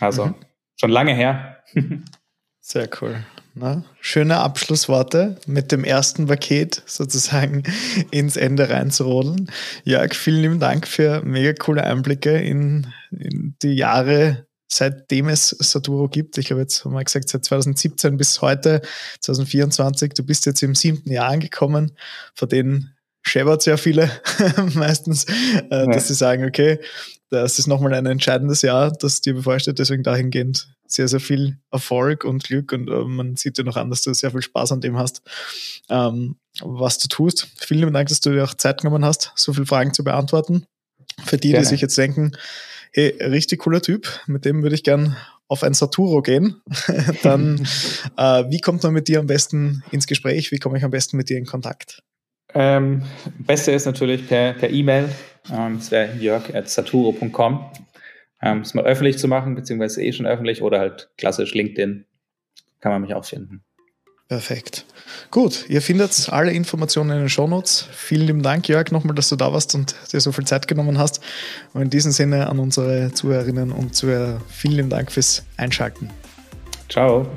Also 0.00 0.26
mhm. 0.26 0.34
schon 0.76 0.90
lange 0.90 1.14
her. 1.14 1.62
Sehr 2.60 2.88
cool. 3.00 3.24
Na, 3.54 3.84
schöne 4.00 4.38
Abschlussworte 4.38 5.36
mit 5.46 5.72
dem 5.72 5.84
ersten 5.84 6.26
Paket 6.26 6.82
sozusagen 6.86 7.64
ins 8.10 8.36
Ende 8.36 8.70
reinzurodeln. 8.70 9.50
Jörg, 9.84 10.14
vielen 10.14 10.40
lieben 10.40 10.60
Dank 10.60 10.88
für 10.88 11.22
mega 11.22 11.52
coole 11.52 11.84
Einblicke 11.84 12.38
in, 12.38 12.86
in 13.10 13.54
die 13.62 13.74
Jahre, 13.74 14.46
seitdem 14.68 15.28
es 15.28 15.50
Saturo 15.50 16.08
gibt. 16.08 16.38
Ich 16.38 16.50
habe 16.50 16.62
jetzt 16.62 16.82
mal 16.86 17.04
gesagt, 17.04 17.28
seit 17.28 17.44
2017 17.44 18.16
bis 18.16 18.40
heute, 18.40 18.80
2024. 19.20 20.14
Du 20.14 20.24
bist 20.24 20.46
jetzt 20.46 20.62
im 20.62 20.74
siebten 20.74 21.12
Jahr 21.12 21.28
angekommen, 21.28 21.92
vor 22.34 22.48
denen 22.48 22.96
scheppert 23.22 23.64
ja 23.66 23.76
viele 23.76 24.10
meistens, 24.74 25.24
äh, 25.24 25.66
ja. 25.70 25.86
dass 25.86 26.08
sie 26.08 26.14
sagen, 26.14 26.44
okay, 26.44 26.78
das 27.30 27.58
ist 27.58 27.66
nochmal 27.66 27.94
ein 27.94 28.06
entscheidendes 28.06 28.62
Jahr, 28.62 28.92
das 28.92 29.22
dir 29.22 29.34
bevorsteht, 29.34 29.78
deswegen 29.78 30.02
dahingehend 30.02 30.68
sehr, 30.86 31.08
sehr 31.08 31.20
viel 31.20 31.56
Erfolg 31.70 32.24
und 32.24 32.44
Glück 32.44 32.72
und 32.72 32.88
äh, 32.88 33.04
man 33.04 33.36
sieht 33.36 33.56
dir 33.56 33.64
noch 33.64 33.76
an, 33.76 33.88
dass 33.88 34.02
du 34.02 34.12
sehr 34.12 34.30
viel 34.30 34.42
Spaß 34.42 34.72
an 34.72 34.82
dem 34.82 34.98
hast, 34.98 35.22
ähm, 35.88 36.36
was 36.60 36.98
du 36.98 37.08
tust. 37.08 37.48
Vielen 37.58 37.92
Dank, 37.92 38.08
dass 38.08 38.20
du 38.20 38.30
dir 38.30 38.44
auch 38.44 38.54
Zeit 38.54 38.82
genommen 38.82 39.04
hast, 39.04 39.32
so 39.34 39.54
viele 39.54 39.66
Fragen 39.66 39.94
zu 39.94 40.04
beantworten. 40.04 40.66
Für 41.24 41.38
die, 41.38 41.50
Gerne. 41.50 41.64
die 41.64 41.68
sich 41.68 41.80
jetzt 41.80 41.96
denken, 41.96 42.32
hey, 42.92 43.16
richtig 43.20 43.60
cooler 43.60 43.80
Typ, 43.80 44.08
mit 44.26 44.44
dem 44.44 44.62
würde 44.62 44.74
ich 44.74 44.84
gern 44.84 45.16
auf 45.48 45.62
ein 45.62 45.74
Saturo 45.74 46.22
gehen, 46.22 46.60
dann 47.22 47.66
äh, 48.16 48.44
wie 48.50 48.60
kommt 48.60 48.82
man 48.82 48.92
mit 48.92 49.08
dir 49.08 49.20
am 49.20 49.26
besten 49.26 49.82
ins 49.90 50.06
Gespräch? 50.06 50.52
Wie 50.52 50.58
komme 50.58 50.78
ich 50.78 50.84
am 50.84 50.90
besten 50.90 51.16
mit 51.16 51.28
dir 51.28 51.38
in 51.38 51.46
Kontakt? 51.46 52.02
Ähm, 52.54 53.02
Beste 53.38 53.72
ist 53.72 53.86
natürlich 53.86 54.28
per 54.28 54.70
E-Mail. 54.70 55.08
Per 55.44 55.58
ähm, 55.58 55.78
das 55.78 55.90
wäre 55.90 56.14
jörg.saturo.com 56.16 57.70
ähm, 58.42 58.60
es 58.60 58.74
mal 58.74 58.84
öffentlich 58.84 59.18
zu 59.18 59.28
machen, 59.28 59.54
beziehungsweise 59.54 60.02
eh 60.02 60.12
schon 60.12 60.26
öffentlich 60.26 60.62
oder 60.62 60.80
halt 60.80 61.08
klassisch 61.16 61.54
LinkedIn 61.54 62.04
kann 62.80 62.92
man 62.92 63.02
mich 63.02 63.14
auch 63.14 63.24
finden. 63.24 63.62
Perfekt. 64.28 64.86
Gut, 65.30 65.68
ihr 65.68 65.82
findet 65.82 66.28
alle 66.30 66.52
Informationen 66.52 67.10
in 67.10 67.18
den 67.18 67.28
Shownotes. 67.28 67.86
Vielen 67.92 68.26
lieben 68.26 68.42
Dank, 68.42 68.66
Jörg, 68.66 68.90
nochmal, 68.90 69.14
dass 69.14 69.28
du 69.28 69.36
da 69.36 69.52
warst 69.52 69.74
und 69.74 69.94
dir 70.12 70.20
so 70.20 70.32
viel 70.32 70.46
Zeit 70.46 70.66
genommen 70.66 70.98
hast. 70.98 71.22
Und 71.74 71.82
in 71.82 71.90
diesem 71.90 72.12
Sinne 72.12 72.48
an 72.48 72.58
unsere 72.58 73.12
Zuhörerinnen 73.12 73.72
und 73.72 73.94
Zuhörer, 73.94 74.40
vielen 74.48 74.76
lieben 74.76 74.90
Dank 74.90 75.12
fürs 75.12 75.44
Einschalten. 75.56 76.10
Ciao. 76.88 77.30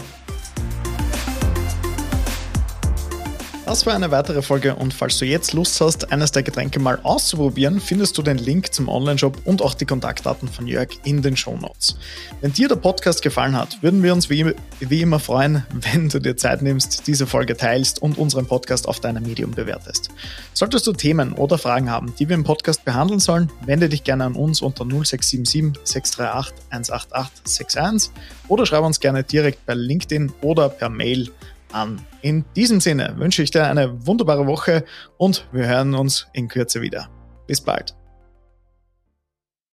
Das 3.66 3.88
war 3.88 3.96
eine 3.96 4.12
weitere 4.12 4.44
Folge 4.44 4.76
und 4.76 4.94
falls 4.94 5.18
du 5.18 5.26
jetzt 5.26 5.54
Lust 5.54 5.82
hast, 5.82 6.12
eines 6.12 6.32
der 6.32 6.44
Getränke 6.44 6.80
mal 6.80 7.00
auszuprobieren, 7.02 7.82
findest 7.82 8.16
du 8.16 8.22
den 8.22 8.38
Link 8.38 8.72
zum 8.72 8.88
Online-Shop 8.88 9.42
und 9.44 9.64
auch 9.64 9.74
die 9.74 9.88
Kontaktdaten 9.88 10.48
von 10.48 10.68
Jörg 10.68 10.90
in 11.04 11.24
den 11.24 11.36
Show 11.36 11.58
Notes. 11.58 11.98
Wenn 12.42 12.54
dir 12.54 12.68
der 12.68 12.76
Podcast 12.76 13.24
gefallen 13.24 13.58
hat, 13.58 13.82
würden 13.82 14.04
wir 14.04 14.14
uns 14.14 14.30
wie, 14.30 14.54
wie 14.80 15.02
immer 15.02 15.20
freuen, 15.20 15.66
wenn 15.74 16.10
du 16.10 16.20
dir 16.20 16.38
Zeit 16.38 16.62
nimmst, 16.62 17.08
diese 17.08 17.26
Folge 17.26 17.58
teilst 17.58 18.00
und 18.04 18.20
unseren 18.20 18.46
Podcast 18.46 18.88
auf 18.88 19.00
deinem 19.00 19.24
Medium 19.24 19.50
bewertest. 19.50 20.10
Solltest 20.54 20.86
du 20.86 20.94
Themen 20.94 21.34
oder 21.34 21.58
Fragen 21.58 21.90
haben, 21.90 22.14
die 22.20 22.30
wir 22.30 22.36
im 22.36 22.44
Podcast 22.44 22.86
behandeln 22.86 23.20
sollen, 23.20 23.52
wende 23.66 23.90
dich 23.90 24.04
gerne 24.04 24.26
an 24.26 24.36
uns 24.36 24.62
unter 24.62 24.86
0677 24.86 25.74
638 25.84 26.54
188 26.70 27.46
61 27.46 28.12
oder 28.48 28.68
schreib 28.68 28.84
uns 28.84 29.00
gerne 29.00 29.24
direkt 29.24 29.66
per 29.66 29.74
LinkedIn 29.74 30.32
oder 30.42 30.70
per 30.70 30.90
Mail 30.90 31.32
an. 31.76 32.02
In 32.22 32.46
diesem 32.56 32.80
Sinne 32.80 33.16
wünsche 33.18 33.44
ich 33.44 33.52
dir 33.52 33.68
eine 33.68 34.08
wunderbare 34.08 34.48
Woche 34.48 34.86
und 35.18 35.48
wir 35.52 35.68
hören 35.68 35.94
uns 35.94 36.28
in 36.34 36.48
Kürze 36.48 36.82
wieder. 36.82 37.10
Bis 37.48 37.62
bald. 37.62 37.96